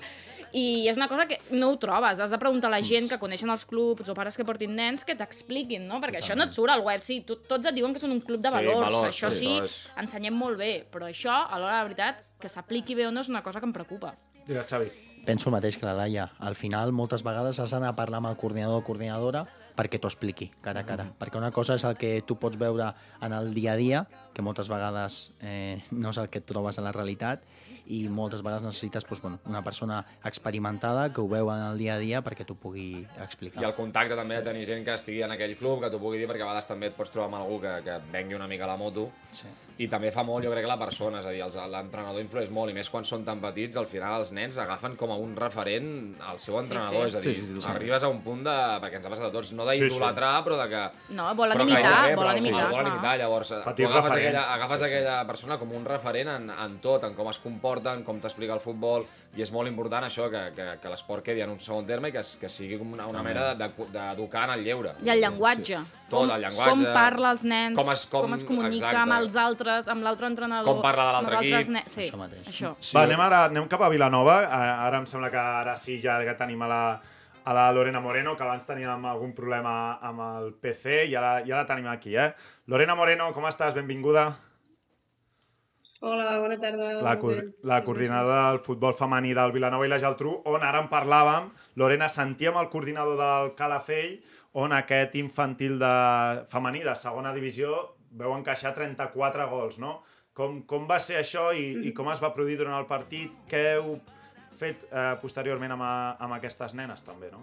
i 0.55 0.87
és 0.87 0.95
una 0.95 1.09
cosa 1.11 1.25
que 1.27 1.37
no 1.51 1.71
ho 1.73 1.77
trobes. 1.81 2.19
Has 2.23 2.31
de 2.31 2.37
preguntar 2.39 2.69
a 2.69 2.75
la 2.77 2.81
gent 2.85 3.09
que 3.11 3.17
coneixen 3.19 3.49
els 3.51 3.65
clubs 3.67 4.07
o 4.07 4.13
pares 4.15 4.37
que 4.39 4.45
portin 4.47 4.71
nens 4.77 5.03
que 5.03 5.15
t'expliquin, 5.19 5.83
no? 5.89 5.99
Perquè 5.99 6.21
això 6.21 6.35
no 6.37 6.45
et 6.47 6.53
surt 6.55 6.71
al 6.71 6.81
web. 6.85 7.01
Sí, 7.03 7.19
to- 7.27 7.41
tots 7.43 7.67
et 7.67 7.75
diuen 7.75 7.91
que 7.93 7.99
són 7.99 8.13
un 8.15 8.21
club 8.23 8.39
de 8.41 8.49
Sí, 8.49 8.55
valors. 8.55 8.85
valors, 8.87 9.09
això 9.11 9.31
sí, 9.31 9.57
és- 9.59 9.89
ensenyem 9.99 10.33
molt 10.33 10.57
bé. 10.57 10.85
Però 10.91 11.09
això, 11.09 11.33
a 11.49 11.59
l'hora 11.59 11.73
de 11.73 11.77
la 11.79 11.83
veritat, 11.89 12.23
que 12.39 12.47
s'apliqui 12.47 12.95
bé 12.95 13.07
o 13.07 13.11
no 13.11 13.19
és 13.21 13.29
una 13.29 13.43
cosa 13.43 13.59
que 13.59 13.65
em 13.65 13.73
preocupa. 13.73 14.13
Digues, 14.47 14.65
Xavi. 14.65 14.91
Penso 15.25 15.49
el 15.49 15.53
mateix 15.55 15.75
que 15.77 15.85
la 15.87 15.93
Laia. 15.93 16.31
Al 16.39 16.55
final, 16.55 16.91
moltes 16.93 17.23
vegades 17.23 17.59
has 17.59 17.71
d'anar 17.71 17.89
a 17.89 17.95
parlar 17.95 18.19
amb 18.19 18.27
el 18.27 18.37
coordinador 18.37 18.77
o 18.79 18.83
coordinadora 18.85 19.45
perquè 19.75 19.99
t'ho 19.99 20.07
expliqui 20.07 20.51
cara 20.61 20.81
a 20.81 20.85
cara. 20.85 21.07
Perquè 21.19 21.35
una 21.37 21.51
cosa 21.51 21.73
és 21.75 21.83
el 21.83 21.97
que 21.97 22.21
tu 22.21 22.37
pots 22.39 22.57
veure 22.57 22.93
en 23.21 23.33
el 23.33 23.53
dia 23.53 23.73
a 23.73 23.75
dia, 23.75 24.07
que 24.33 24.41
moltes 24.43 24.69
vegades 24.69 25.33
eh, 25.41 25.83
no 25.91 26.11
és 26.11 26.17
el 26.17 26.29
que 26.29 26.37
et 26.39 26.45
trobes 26.45 26.77
a 26.77 26.81
la 26.81 26.91
realitat, 26.93 27.41
i 27.87 28.07
moltes 28.09 28.41
vegades 28.41 28.63
necessites 28.65 29.05
doncs, 29.05 29.21
bueno, 29.21 29.39
una 29.45 29.61
persona 29.63 29.99
experimentada 30.23 31.11
que 31.13 31.21
ho 31.21 31.27
veu 31.29 31.49
en 31.53 31.61
el 31.71 31.77
dia 31.77 31.95
a 31.95 31.99
dia 32.01 32.21
perquè 32.25 32.45
t'ho 32.45 32.55
pugui 32.57 33.05
explicar. 33.23 33.61
I 33.61 33.67
el 33.67 33.75
contacte 33.77 34.15
també 34.17 34.39
de 34.39 34.45
tenir 34.49 34.65
gent 34.65 34.83
que 34.85 34.93
estigui 34.95 35.21
en 35.25 35.31
aquell 35.35 35.55
club, 35.59 35.81
que 35.83 35.89
t'ho 35.93 35.99
pugui 36.01 36.17
dir, 36.21 36.27
perquè 36.29 36.43
a 36.43 36.49
vegades 36.49 36.67
també 36.69 36.89
et 36.91 36.95
pots 36.97 37.11
trobar 37.13 37.29
amb 37.31 37.39
algú 37.43 37.59
que, 37.63 37.73
que 37.85 37.95
et 37.99 38.07
vengui 38.13 38.35
una 38.37 38.47
mica 38.47 38.67
la 38.67 38.77
moto. 38.77 39.09
Sí. 39.35 39.47
I 39.77 39.87
també 39.91 40.11
fa 40.15 40.23
molt, 40.23 40.45
jo 40.45 40.51
crec, 40.53 40.65
la 40.69 40.77
persona, 40.79 41.19
és 41.19 41.25
a 41.27 41.33
dir, 41.35 41.43
l'entrenador 41.71 42.21
influeix 42.23 42.49
molt, 42.49 42.71
i 42.71 42.77
més 42.77 42.89
quan 42.89 43.03
són 43.05 43.25
tan 43.27 43.41
petits, 43.43 43.77
al 43.77 43.87
final 43.91 44.21
els 44.21 44.31
nens 44.35 44.57
agafen 44.63 44.95
com 44.95 45.11
a 45.11 45.17
un 45.19 45.35
referent 45.35 46.15
al 46.23 46.39
seu 46.39 46.57
entrenador, 46.61 47.09
sí. 47.09 47.11
és 47.11 47.15
a 47.15 47.21
dir, 47.21 47.33
Sí, 47.35 47.41
sí, 47.41 47.53
totalment. 47.55 47.75
arribes 47.81 48.03
a 48.03 48.09
un 48.13 48.21
punt 48.23 48.43
de, 48.45 48.55
perquè 48.81 49.01
ens 49.01 49.05
ha 49.05 49.11
passat 49.11 49.27
a 49.27 49.31
tots, 49.33 49.51
no 49.57 49.65
d'idolatrar, 49.67 50.33
però 50.45 50.57
de 50.61 50.67
que... 50.71 50.83
No, 51.17 51.27
volen 51.35 51.57
però 51.57 51.65
que 51.65 51.73
imitar, 51.73 51.91
gairebé, 51.91 52.15
volen 52.15 52.31
però, 52.31 52.41
sí, 52.41 52.47
imitar, 52.47 52.69
volen 52.71 52.91
imitar, 52.93 53.15
llavors 53.19 53.53
tu 53.75 53.87
agafes, 53.89 54.13
aquella, 54.15 54.43
agafes 54.55 54.79
Sí, 54.79 54.85
sí. 54.85 54.91
aquella 54.93 55.17
persona 55.27 55.57
com 55.59 55.71
un 55.75 55.85
referent 55.85 56.29
en, 56.37 56.49
en 56.49 56.79
tot, 56.83 57.03
en 57.03 57.13
com 57.17 57.27
es 57.29 57.39
comporta, 57.43 57.74
en 57.83 58.03
com 58.03 58.19
t'explica 58.19 58.53
el 58.53 58.59
futbol, 58.59 59.05
i 59.35 59.41
és 59.41 59.51
molt 59.51 59.67
important 59.67 60.03
això, 60.05 60.29
que, 60.29 60.53
que, 60.55 60.79
que 60.81 60.89
l'esport 60.89 61.23
quedi 61.23 61.41
en 61.41 61.49
un 61.49 61.59
segon 61.59 61.85
terme 61.85 62.09
i 62.09 62.11
que, 62.11 62.19
es- 62.19 62.35
que 62.39 62.47
sigui 62.49 62.77
com 62.77 62.93
una, 62.93 63.07
una 63.07 63.23
mena 63.23 63.53
de- 63.53 63.67
de- 63.67 63.87
d'educar 63.91 64.45
en 64.49 64.53
el 64.59 64.63
lleure. 64.63 64.91
I 65.03 65.09
el 65.09 65.19
llenguatge. 65.21 65.77
Tot, 66.09 66.27
com, 66.27 66.31
el 66.35 66.41
llenguatge. 66.41 66.85
Com 66.85 66.93
parla 66.93 67.31
els 67.31 67.43
nens, 67.43 67.77
Com 67.77 67.91
es- 67.91 68.05
com- 68.05 68.21
com 68.21 68.33
es 68.33 68.43
comunica 68.45 68.75
exacte. 68.75 68.97
amb 68.97 69.13
els 69.13 69.35
altres, 69.35 69.87
amb 69.87 70.03
l'altre 70.03 70.27
entrenador. 70.27 70.73
Com 70.73 70.81
parla 70.81 71.05
de 71.07 71.11
l'altre 71.13 71.35
amb 71.35 71.43
els 71.43 71.53
altres 71.53 71.69
equip. 71.69 71.73
ne- 71.73 71.83
Sí, 71.89 72.09
Això 72.09 72.17
mateix. 72.17 72.47
Això. 72.47 72.75
Va, 72.95 73.03
anem 73.03 73.19
ara 73.19 73.43
anem 73.45 73.67
cap 73.67 73.81
a 73.81 73.89
Vilanova. 73.89 74.43
Eh, 74.43 74.85
Ara 74.85 74.97
em 74.97 75.05
sembla 75.07 75.29
que 75.31 75.37
ara 75.37 75.75
sí 75.77 75.99
ja 76.01 76.19
que 76.23 76.33
tenim 76.35 76.61
a 76.61 76.67
la, 76.67 77.01
a 77.45 77.53
la 77.53 77.71
Lorena 77.71 77.99
Moreno, 77.99 78.35
que 78.35 78.43
abans 78.43 78.65
teníem 78.65 79.05
algun 79.05 79.33
problema 79.33 79.99
amb 80.01 80.19
el 80.19 80.53
PC 80.53 81.05
i 81.05 81.15
ara, 81.15 81.43
ja 81.45 81.57
la 81.57 81.65
tenim 81.65 81.87
aquí, 81.87 82.15
eh? 82.17 82.33
Lorena 82.67 82.95
Moreno, 82.95 83.31
com 83.33 83.43
estàs? 83.45 83.73
Benvinguda. 83.75 84.35
Hola, 86.01 86.39
bona 86.39 86.57
tarda. 86.59 86.89
La, 87.01 87.13
co 87.19 87.31
la 87.63 87.77
coordinadora 87.85 88.49
del 88.51 88.59
futbol 88.59 88.93
femení 88.93 89.31
del 89.33 89.53
Vilanova 89.55 89.85
i 89.87 89.89
la 89.89 89.99
Geltrú, 90.01 90.33
on 90.51 90.63
ara 90.63 90.81
en 90.83 90.89
parlàvem. 90.91 91.47
Lorena, 91.79 92.09
sentíem 92.11 92.57
el 92.59 92.67
coordinador 92.69 93.15
del 93.19 93.53
Calafell, 93.55 94.17
on 94.59 94.75
aquest 94.75 95.15
infantil 95.19 95.79
de 95.79 95.93
femení 96.51 96.83
de 96.83 96.95
segona 96.99 97.31
divisió 97.35 97.71
veu 98.15 98.35
encaixar 98.35 98.73
34 98.75 99.47
gols, 99.51 99.79
no? 99.79 100.01
Com, 100.35 100.61
com 100.67 100.85
va 100.87 100.99
ser 100.99 101.17
això 101.21 101.49
i, 101.55 101.87
i 101.87 101.93
com 101.95 102.09
es 102.11 102.19
va 102.23 102.33
produir 102.35 102.57
durant 102.59 102.75
el 102.77 102.85
partit? 102.87 103.31
Què 103.51 103.63
heu 103.77 103.95
fet 104.55 104.83
eh, 104.91 105.15
posteriorment 105.21 105.73
amb, 105.75 105.83
a, 105.83 105.95
amb 106.19 106.35
aquestes 106.37 106.75
nenes, 106.75 107.03
també, 107.07 107.31
no? 107.31 107.41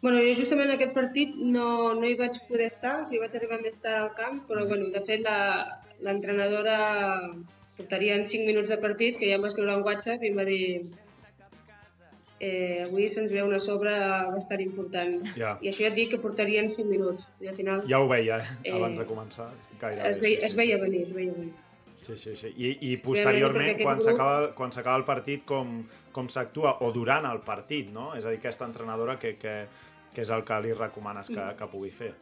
Bueno, 0.00 0.16
jo 0.24 0.32
justament 0.38 0.70
en 0.70 0.78
aquest 0.78 0.94
partit 0.96 1.34
no, 1.36 1.92
no 1.98 2.06
hi 2.08 2.14
vaig 2.18 2.38
poder 2.48 2.70
estar, 2.70 3.00
o 3.02 3.06
sigui, 3.06 3.20
vaig 3.26 3.34
arribar 3.36 3.58
més 3.60 3.78
tard 3.82 3.98
al 4.00 4.14
camp, 4.16 4.40
però 4.48 4.62
bueno, 4.66 4.88
de 4.94 5.02
fet 5.04 5.26
la- 5.26 5.66
l'entrenadora 6.04 6.78
portarien 7.76 8.26
5 8.28 8.46
minuts 8.48 8.72
de 8.72 8.78
partit, 8.80 9.16
que 9.18 9.28
ja 9.30 9.38
em 9.38 9.44
va 9.44 9.50
escriure 9.52 9.76
en 9.76 9.86
WhatsApp 9.86 10.24
i 10.24 10.32
em 10.32 10.36
va 10.36 10.44
dir 10.48 10.64
eh, 12.40 12.84
avui 12.86 13.08
se'ns 13.12 13.32
ve 13.32 13.42
una 13.44 13.60
sobre 13.60 13.92
bastant 14.34 14.62
important. 14.64 15.18
Ja. 15.36 15.56
I 15.60 15.70
això 15.70 15.84
ja 15.84 15.90
et 15.92 15.98
dic 15.98 16.14
que 16.14 16.20
portarien 16.20 16.70
5 16.72 16.88
minuts. 16.88 17.28
I 17.44 17.52
al 17.52 17.58
final 17.58 17.84
Ja 17.88 18.00
ho 18.00 18.08
veia, 18.08 18.40
eh? 18.40 18.54
Eh, 18.64 18.76
abans 18.76 18.98
de 18.98 19.06
començar. 19.08 19.50
Gairebé, 19.80 20.14
es, 20.14 20.22
veia, 20.24 20.46
es 20.48 20.56
veia 20.56 20.78
venir, 20.80 21.02
es 21.08 21.12
veia 21.16 21.36
venir. 21.36 21.52
Sí, 22.00 22.16
sí, 22.16 22.34
sí. 22.36 22.48
I, 22.56 22.70
i 22.88 22.96
posteriorment, 23.04 23.76
quan 23.82 24.00
s'acaba 24.00 24.54
quan 24.56 24.72
s'acaba 24.72 24.96
el 25.02 25.04
partit, 25.04 25.44
com, 25.44 25.82
com 26.16 26.32
s'actua? 26.32 26.78
O 26.86 26.90
durant 26.96 27.28
el 27.28 27.42
partit, 27.44 27.92
no? 27.92 28.14
És 28.16 28.24
a 28.24 28.32
dir, 28.32 28.40
aquesta 28.40 28.64
entrenadora, 28.68 29.18
que, 29.20 29.34
que, 29.40 29.56
que 30.14 30.24
és 30.24 30.32
el 30.32 30.46
que 30.48 30.60
li 30.64 30.72
recomanes 30.72 31.28
que, 31.28 31.44
que 31.58 31.68
pugui 31.68 31.92
fer? 31.92 32.14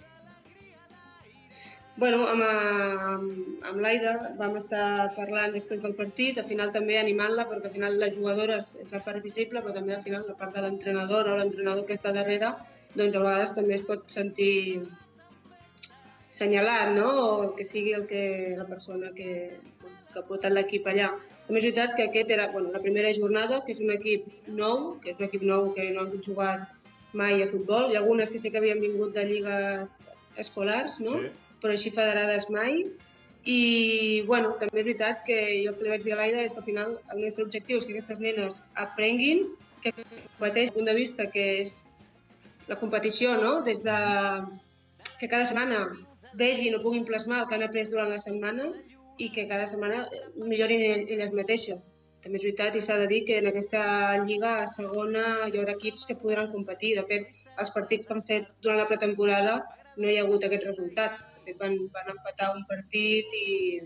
Bueno, 1.99 2.19
amb, 2.31 2.45
amb, 2.47 3.63
amb 3.67 3.81
l'Aida 3.83 4.11
vam 4.39 4.53
estar 4.61 4.83
parlant 5.17 5.51
després 5.57 5.81
del 5.83 5.97
partit, 5.99 6.37
al 6.39 6.47
final 6.47 6.69
també 6.75 6.95
animant-la, 6.99 7.49
perquè 7.51 7.67
al 7.67 7.73
final 7.75 7.97
les 7.99 8.13
jugadores 8.15 8.69
és 8.85 8.93
la 8.95 9.01
part 9.07 9.25
visible, 9.25 9.63
però 9.65 9.75
també 9.75 9.97
al 9.97 10.05
final 10.05 10.23
la 10.29 10.37
part 10.39 10.55
de 10.55 10.63
l'entrenador 10.63 11.27
o 11.27 11.35
l'entrenador 11.41 11.89
que 11.89 11.97
està 11.99 12.13
darrere, 12.15 12.53
doncs 12.95 13.17
a 13.19 13.23
vegades 13.25 13.55
també 13.57 13.75
es 13.75 13.83
pot 13.89 14.05
sentir 14.15 14.85
senyalat, 16.39 16.93
no? 17.01 17.09
O 17.25 17.33
que 17.59 17.67
sigui 17.67 17.97
el 17.99 18.07
que, 18.13 18.23
la 18.61 18.69
persona 18.71 19.11
que, 19.19 19.35
que 20.15 20.25
portat 20.31 20.55
l'equip 20.55 20.87
allà. 20.87 21.11
També 21.49 21.65
és 21.65 21.67
veritat 21.67 21.99
que 21.99 22.07
aquest 22.07 22.31
era 22.37 22.47
bueno, 22.55 22.71
la 22.77 22.85
primera 22.87 23.11
jornada, 23.19 23.65
que 23.67 23.75
és 23.75 23.83
un 23.83 23.91
equip 23.97 24.31
nou, 24.63 24.93
que 25.03 25.11
és 25.17 25.19
un 25.19 25.27
equip 25.27 25.43
nou 25.51 25.73
que 25.75 25.91
no 25.99 26.07
han 26.07 26.15
jugat 26.31 26.63
mai 27.25 27.43
a 27.43 27.51
futbol. 27.51 27.91
Hi 27.91 27.99
ha 27.99 28.05
algunes 28.05 28.31
que 28.31 28.39
sí 28.39 28.55
que 28.55 28.63
havien 28.63 28.87
vingut 28.87 29.19
de 29.19 29.27
lligues 29.27 29.99
escolars, 30.47 31.03
no? 31.03 31.19
Sí. 31.19 31.35
Però 31.63 31.73
així 31.75 31.91
federades 31.95 32.49
mai. 32.51 32.85
I, 33.49 34.23
bueno, 34.27 34.57
també 34.61 34.83
és 34.83 34.87
veritat 34.89 35.23
que 35.25 35.37
jo 35.63 35.71
el 35.73 35.77
que 35.79 35.85
li 35.87 35.93
vaig 35.95 36.03
dir 36.05 36.13
a 36.13 36.19
l'Aida 36.19 36.43
és 36.45 36.53
que 36.53 36.61
al 36.61 36.67
final 36.67 36.97
el 37.15 37.23
nostre 37.23 37.45
objectiu 37.47 37.79
és 37.79 37.87
que 37.87 37.95
aquestes 37.95 38.19
nenes 38.21 38.63
aprenguin, 38.75 39.47
que 39.83 39.93
competeix 39.95 40.73
punt 40.75 40.89
de 40.91 40.95
vista 40.95 41.29
que 41.31 41.45
és 41.63 41.79
la 42.69 42.77
competició, 42.77 43.37
no? 43.41 43.63
Des 43.65 43.81
de 43.87 43.97
que 45.21 45.29
cada 45.29 45.47
setmana 45.47 45.87
vegin 46.37 46.75
o 46.77 46.83
puguin 46.83 47.07
plasmar 47.09 47.41
el 47.43 47.47
que 47.49 47.55
han 47.57 47.65
après 47.65 47.89
durant 47.89 48.11
la 48.11 48.19
setmana 48.21 48.69
i 49.19 49.31
que 49.35 49.47
cada 49.49 49.67
setmana 49.71 50.05
millorin 50.37 50.83
ell- 50.91 51.09
elles 51.09 51.33
mateixes. 51.33 51.89
També 52.23 52.37
és 52.37 52.45
veritat 52.45 52.77
i 52.77 52.83
s'ha 52.83 52.99
de 52.99 53.07
dir 53.07 53.25
que 53.25 53.39
en 53.39 53.47
aquesta 53.49 53.81
lliga 54.27 54.67
segona 54.67 55.25
hi 55.47 55.57
haurà 55.57 55.75
equips 55.79 56.05
que 56.05 56.19
podran 56.21 56.51
competir. 56.53 56.97
De 56.99 57.07
fet, 57.07 57.31
els 57.57 57.71
partits 57.71 58.07
que 58.07 58.15
han 58.15 58.25
fet 58.27 58.49
durant 58.61 58.79
la 58.83 58.87
pretemporada 58.91 59.63
no 59.97 60.11
hi 60.11 60.19
ha 60.19 60.25
hagut 60.27 60.45
aquests 60.45 60.67
resultats. 60.67 61.25
Fet, 61.49 61.57
van, 61.61 61.79
van 61.95 62.13
empatar 62.15 62.53
un 62.57 62.67
partit 62.69 63.33
i, 63.39 63.81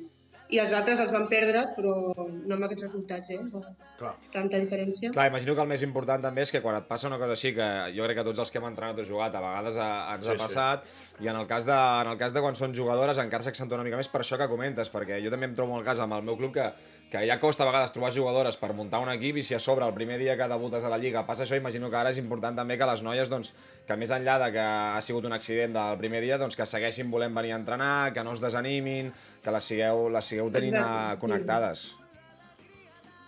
i 0.53 0.59
els 0.61 0.73
altres 0.77 1.01
els 1.01 1.13
van 1.15 1.29
perdre, 1.31 1.63
però 1.77 1.93
no 2.19 2.57
amb 2.59 2.67
aquests 2.67 2.83
resultats, 2.85 3.31
eh? 3.33 3.39
De 3.49 3.61
Clar. 4.03 4.11
tanta 4.35 4.59
diferència. 4.59 5.13
Clar, 5.15 5.29
imagino 5.31 5.55
que 5.55 5.63
el 5.65 5.71
més 5.71 5.85
important 5.87 6.25
també 6.27 6.43
és 6.43 6.51
que 6.53 6.61
quan 6.65 6.77
et 6.81 6.89
passa 6.91 7.07
una 7.09 7.17
cosa 7.21 7.37
així, 7.39 7.55
que 7.57 7.69
jo 7.97 8.05
crec 8.09 8.19
que 8.19 8.25
tots 8.27 8.43
els 8.43 8.51
que 8.53 8.59
hem 8.61 8.67
entrenat 8.69 8.99
o 8.99 9.07
jugat 9.07 9.37
a 9.39 9.45
vegades 9.45 9.79
a, 9.79 9.89
ens 10.17 10.27
Sí, 10.27 10.33
ha 10.33 10.37
sí. 10.37 10.43
passat, 10.43 10.89
i 11.23 11.31
en 11.31 11.39
el, 11.39 11.47
cas 11.49 11.65
de, 11.69 11.79
en 12.03 12.11
el 12.13 12.19
cas 12.21 12.35
de 12.35 12.43
quan 12.45 12.59
són 12.59 12.75
jugadores 12.77 13.23
encara 13.23 13.47
s'accentua 13.47 13.79
una 13.79 13.87
mica 13.87 14.01
més 14.03 14.11
per 14.13 14.21
això 14.25 14.37
que 14.41 14.51
comentes, 14.51 14.91
perquè 14.93 15.23
jo 15.25 15.31
també 15.33 15.47
em 15.49 15.55
trobo 15.57 15.79
el 15.79 15.87
cas 15.87 16.03
amb 16.03 16.19
el 16.19 16.27
meu 16.27 16.37
club 16.41 16.53
que, 16.59 16.67
que 17.13 17.21
ja 17.29 17.37
costa 17.37 17.67
a 17.67 17.69
vegades 17.69 17.93
trobar 17.93 18.09
jugadores 18.15 18.57
per 18.57 18.71
muntar 18.73 19.03
un 19.05 19.11
equip 19.13 19.37
i 19.37 19.43
si 19.45 19.53
a 19.53 19.61
sobre 19.61 19.85
el 19.85 19.93
primer 19.93 20.17
dia 20.17 20.33
que 20.41 20.47
debutes 20.49 20.81
a 20.81 20.89
la 20.89 20.97
Lliga 20.97 21.27
passa 21.29 21.45
això, 21.45 21.59
imagino 21.61 21.91
que 21.93 21.99
ara 22.01 22.09
és 22.15 22.21
important 22.23 22.57
també 22.57 22.79
que 22.81 22.87
les 22.89 23.03
noies, 23.05 23.29
doncs, 23.29 23.51
que 23.85 23.99
més 24.01 24.15
enllà 24.17 24.39
de 24.41 24.47
que 24.55 24.63
ha 24.65 25.03
sigut 25.05 25.29
un 25.29 25.37
accident 25.37 25.77
del 25.77 25.99
primer 26.01 26.23
dia, 26.25 26.39
doncs 26.41 26.57
que 26.57 26.65
segueixin 26.65 27.11
volent 27.13 27.37
venir 27.37 27.53
a 27.53 27.59
entrenar, 27.61 28.15
que 28.17 28.25
no 28.25 28.33
es 28.33 28.41
desanimin, 28.41 29.11
que 29.45 29.53
les 29.53 29.69
sigueu, 29.69 30.07
les 30.15 30.31
sigueu 30.33 30.49
tenint 30.55 30.79
Exacte. 30.81 31.21
connectades. 31.21 31.85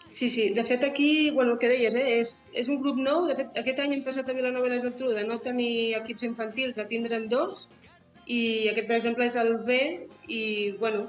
Sí, 0.08 0.30
sí. 0.30 0.48
De 0.56 0.64
fet, 0.64 0.88
aquí, 0.88 1.30
bueno, 1.30 1.52
el 1.52 1.58
que 1.58 1.68
deies, 1.68 1.94
eh, 1.98 2.20
és, 2.22 2.32
és 2.54 2.72
un 2.72 2.80
grup 2.80 2.96
nou. 2.96 3.28
De 3.28 3.36
fet, 3.36 3.52
aquest 3.60 3.84
any 3.84 3.98
hem 3.98 4.04
passat 4.06 4.30
a 4.30 4.36
Vilanova 4.36 4.70
i 4.70 4.72
la 4.72 4.80
Geltrú 4.80 5.12
de 5.12 5.26
no 5.28 5.40
tenir 5.44 5.96
equips 5.98 6.24
infantils 6.24 6.78
a 6.78 6.86
tindre'n 6.88 7.26
dos. 7.28 7.66
I 8.24 8.70
aquest, 8.70 8.86
per 8.88 9.00
exemple, 9.02 9.26
és 9.26 9.36
el 9.36 9.56
B. 9.66 9.80
I, 10.30 10.42
bueno, 10.78 11.08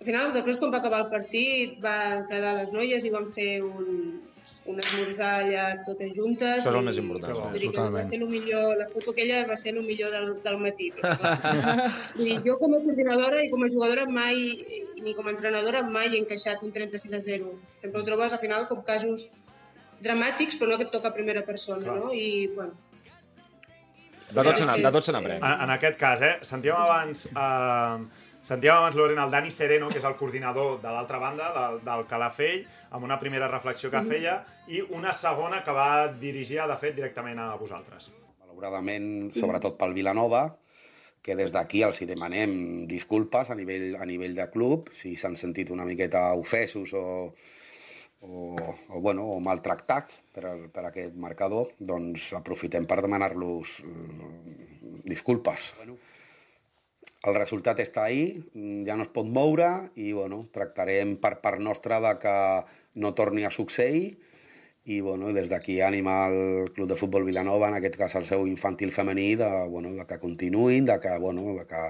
al 0.00 0.06
final, 0.08 0.32
després, 0.32 0.56
quan 0.58 0.72
va 0.72 0.78
acabar 0.80 1.02
el 1.04 1.10
partit, 1.12 1.78
van 1.84 2.26
quedar 2.30 2.54
les 2.62 2.70
noies 2.72 3.04
i 3.04 3.10
van 3.12 3.26
fer 3.36 3.60
un, 3.62 4.20
un 4.70 4.78
esmorzar 4.80 5.32
allà 5.42 5.64
totes 5.84 6.14
juntes. 6.16 6.62
Això 6.62 6.70
és 6.70 6.76
el 6.78 6.80
i- 6.80 6.86
més 6.88 7.00
important. 7.02 7.34
Bo. 7.36 7.50
Vull 7.52 7.60
dir 7.66 7.70
que 7.74 7.84
va 7.96 8.04
ser 8.08 8.20
el 8.22 8.24
millor, 8.30 8.78
la 8.80 8.86
foto 8.88 9.12
aquella 9.12 9.42
va 9.50 9.56
ser 9.60 9.74
el 9.74 9.82
millor 9.84 10.10
del, 10.14 10.30
del 10.46 10.56
matí. 10.62 10.88
Però, 10.96 11.12
vull 12.16 12.24
dir, 12.30 12.38
jo 12.46 12.56
com 12.62 12.74
a 12.78 12.80
coordinadora 12.86 13.42
i 13.44 13.50
com 13.52 13.66
a 13.66 13.68
jugadora 13.74 14.06
mai, 14.08 14.40
ni 15.04 15.12
com 15.18 15.28
a 15.28 15.34
entrenadora 15.36 15.82
mai 15.84 16.08
he 16.14 16.22
encaixat 16.22 16.64
un 16.64 16.72
36 16.72 17.18
a 17.18 17.20
0. 17.28 17.52
Sempre 17.82 18.00
ho 18.00 18.04
trobes 18.08 18.32
al 18.32 18.40
final 18.40 18.64
com 18.72 18.80
casos 18.88 19.28
dramàtics, 20.00 20.56
però 20.56 20.70
no 20.72 20.78
que 20.80 20.88
et 20.88 20.94
toca 20.96 21.12
a 21.12 21.16
primera 21.18 21.44
persona, 21.44 21.84
Clar. 21.84 21.98
no? 22.00 22.14
I, 22.16 22.48
bueno, 22.56 22.72
de 24.30 24.42
tot 24.46 25.02
se 25.04 25.12
n'aprèn. 25.12 25.40
En, 25.42 25.54
en 25.66 25.70
aquest 25.76 25.96
cas, 26.00 26.20
eh, 26.24 26.34
sentíem 26.46 26.76
abans... 26.78 27.26
Eh, 27.34 28.19
sentíem 28.42 28.74
abans, 28.74 28.96
Lorena, 28.96 29.24
el 29.24 29.34
Dani 29.34 29.50
Sereno, 29.50 29.90
que 29.90 30.00
és 30.00 30.06
el 30.08 30.16
coordinador 30.20 30.80
de 30.82 30.94
l'altra 30.94 31.20
banda, 31.22 31.50
del, 31.56 31.82
del 31.84 32.06
Calafell, 32.10 32.64
amb 32.90 33.04
una 33.06 33.20
primera 33.20 33.48
reflexió 33.50 33.90
que 33.92 34.02
feia, 34.06 34.40
i 34.68 34.82
una 34.96 35.12
segona 35.12 35.62
que 35.64 35.74
va 35.76 36.08
dirigir, 36.12 36.62
de 36.66 36.80
fet, 36.80 36.96
directament 36.96 37.38
a 37.38 37.54
vosaltres. 37.60 38.10
malauradament, 38.60 39.30
sobretot 39.32 39.78
pel 39.78 39.94
Vilanova, 39.96 40.58
que 41.22 41.36
des 41.36 41.52
d'aquí 41.52 41.82
els 41.84 42.00
hi 42.00 42.06
demanem 42.08 42.86
disculpes 42.88 43.50
a 43.50 43.56
nivell, 43.56 43.96
a 43.96 44.06
nivell 44.08 44.34
de 44.36 44.46
club, 44.52 44.90
si 44.92 45.16
s'han 45.16 45.36
sentit 45.36 45.70
una 45.70 45.84
miqueta 45.84 46.32
ofesos 46.34 46.94
o, 46.96 47.34
o, 48.20 48.56
o, 48.88 49.00
bueno, 49.00 49.26
o 49.36 49.40
maltractats 49.40 50.22
per, 50.32 50.70
per 50.72 50.86
aquest 50.88 51.16
marcador, 51.16 51.74
doncs 51.78 52.32
aprofitem 52.36 52.88
per 52.88 53.00
demanar-los 53.04 53.80
eh, 53.84 55.02
disculpes. 55.04 55.74
Bueno, 55.80 55.98
el 57.28 57.36
resultat 57.36 57.80
està 57.82 58.06
ahí, 58.08 58.40
ja 58.86 58.96
no 58.96 59.04
es 59.04 59.12
pot 59.12 59.28
moure 59.28 59.90
i 60.00 60.12
bueno, 60.16 60.46
tractarem 60.54 61.18
per 61.20 61.36
part 61.44 61.60
nostra 61.60 62.00
de 62.00 62.14
que 62.22 62.36
no 63.02 63.12
torni 63.14 63.44
a 63.44 63.52
succeir 63.52 64.16
i 64.90 65.00
bueno, 65.04 65.28
des 65.36 65.50
d'aquí 65.52 65.80
anima 65.84 66.26
el 66.28 66.72
Club 66.72 66.88
de 66.88 66.96
Futbol 66.96 67.26
Vilanova, 67.28 67.68
en 67.68 67.76
aquest 67.76 67.98
cas 68.00 68.16
el 68.16 68.24
seu 68.24 68.46
infantil 68.48 68.90
femení, 68.90 69.34
de, 69.36 69.50
bueno, 69.68 69.92
de 69.94 70.06
que 70.08 70.18
continuïn, 70.18 70.86
de 70.88 70.96
que, 70.98 71.12
bueno, 71.20 71.52
de 71.58 71.66
que 71.68 71.82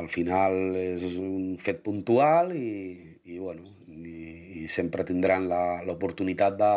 al 0.00 0.08
final 0.08 0.76
és 0.80 1.18
un 1.20 1.58
fet 1.60 1.82
puntual 1.84 2.54
i, 2.56 3.20
i, 3.28 3.38
bueno, 3.38 3.68
i, 3.92 4.64
i 4.64 4.68
sempre 4.72 5.04
tindran 5.04 5.46
l'oportunitat 5.86 6.56
de, 6.56 6.72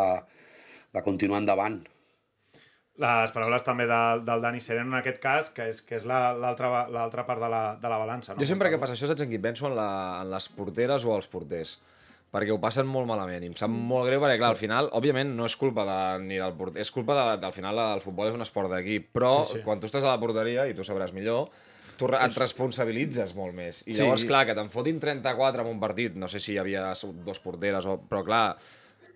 de 0.91 1.03
continuar 1.05 1.41
endavant. 1.41 1.79
Les 3.01 3.31
paraules 3.33 3.63
també 3.65 3.87
del, 3.89 4.21
del 4.27 4.41
Dani 4.43 4.59
Sereno 4.61 4.91
en 4.93 4.99
aquest 4.99 5.17
cas, 5.23 5.47
que 5.49 5.69
és, 5.71 5.79
que 5.81 5.95
és 5.97 6.03
la- 6.05 6.35
l'altra 6.37 6.85
l'altra 6.91 7.23
part 7.25 7.41
de 7.41 7.47
la, 7.49 7.61
de 7.81 7.89
la 7.89 7.97
balança. 7.97 8.35
No? 8.35 8.39
Jo 8.43 8.45
sempre 8.45 8.69
que 8.69 8.77
passa 8.77 8.93
això 8.93 9.07
saps 9.09 9.23
en 9.25 9.29
qui 9.31 9.39
penso? 9.41 9.65
En, 9.71 9.75
la, 9.79 10.19
en 10.21 10.29
les 10.29 10.47
porteres 10.53 11.05
o 11.09 11.15
els 11.17 11.27
porters 11.31 11.79
perquè 12.31 12.53
ho 12.53 12.59
passen 12.63 12.87
molt 12.87 13.09
malament 13.09 13.43
i 13.43 13.47
em 13.49 13.55
sap 13.59 13.67
molt 13.73 14.05
greu 14.07 14.21
perquè, 14.23 14.37
clar, 14.39 14.53
al 14.53 14.59
final, 14.59 14.87
òbviament, 14.95 15.33
no 15.35 15.43
és 15.49 15.55
culpa 15.59 15.83
de, 15.83 15.97
ni 16.23 16.37
del 16.39 16.53
porter, 16.55 16.79
és 16.85 16.91
culpa 16.95 17.17
de, 17.17 17.25
del 17.41 17.51
final 17.51 17.81
el 17.89 17.99
futbol 18.05 18.29
és 18.29 18.37
un 18.37 18.45
esport 18.45 18.69
d'equip, 18.71 19.09
però 19.17 19.33
Sí, 19.43 19.57
sí. 19.57 19.63
quan 19.65 19.81
tu 19.81 19.89
estàs 19.89 20.05
a 20.07 20.13
la 20.13 20.19
porteria, 20.21 20.63
i 20.69 20.77
tu 20.77 20.85
sabràs 20.87 21.11
millor, 21.11 21.49
tu 21.99 22.07
et 22.07 22.37
responsabilitzes 22.39 23.33
molt 23.35 23.53
més. 23.57 23.81
I 23.83 23.93
Sí. 23.93 23.99
llavors, 23.99 24.23
clar, 24.29 24.45
que 24.47 24.55
te'n 24.55 24.69
fotin 24.71 24.99
34 25.03 25.65
en 25.65 25.73
un 25.73 25.79
partit, 25.81 26.15
no 26.15 26.29
sé 26.31 26.39
si 26.39 26.53
hi 26.53 26.57
havia 26.61 26.85
dos 27.25 27.39
porteres, 27.43 27.85
o... 27.85 27.97
però 28.07 28.23
clar, 28.23 28.55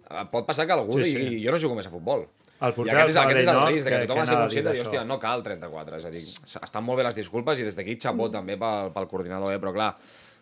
eh, 0.10 0.26
pot 0.32 0.46
passar 0.46 0.66
que 0.68 0.74
algú 0.76 0.98
Sí, 1.00 1.06
sí, 1.06 1.12
sí. 1.14 1.18
digui 1.24 1.46
jo 1.46 1.54
no 1.56 1.60
jugo 1.62 1.76
més 1.80 1.88
a 1.88 1.94
futbol. 1.94 2.28
El 2.62 2.72
I 2.72 2.90
aquest 2.94 3.10
és, 3.10 3.18
aquest 3.20 3.42
és 3.42 3.50
el 3.52 3.60
risc, 3.68 3.84
de 3.86 3.92
que, 3.92 3.98
que- 4.00 4.08
tothom 4.08 4.22
que 4.24 4.30
ha 4.32 4.38
a 4.38 4.42
conscient 4.46 4.66
de 4.66 4.74
dir 4.74 4.84
hòstia, 4.86 5.04
no 5.06 5.18
cal 5.20 5.44
34. 5.44 5.98
És 5.98 6.06
a 6.08 6.12
dir, 6.14 6.24
estan 6.46 6.86
molt 6.86 6.98
bé 7.02 7.04
les 7.04 7.18
disculpes 7.18 7.60
i 7.60 7.66
des 7.68 7.76
d'aquí 7.76 7.98
xapó 8.00 8.30
també 8.32 8.56
pel, 8.58 8.94
pel 8.96 9.08
coordinador, 9.12 9.52
eh? 9.52 9.60
però 9.60 9.74
clar, 9.76 9.90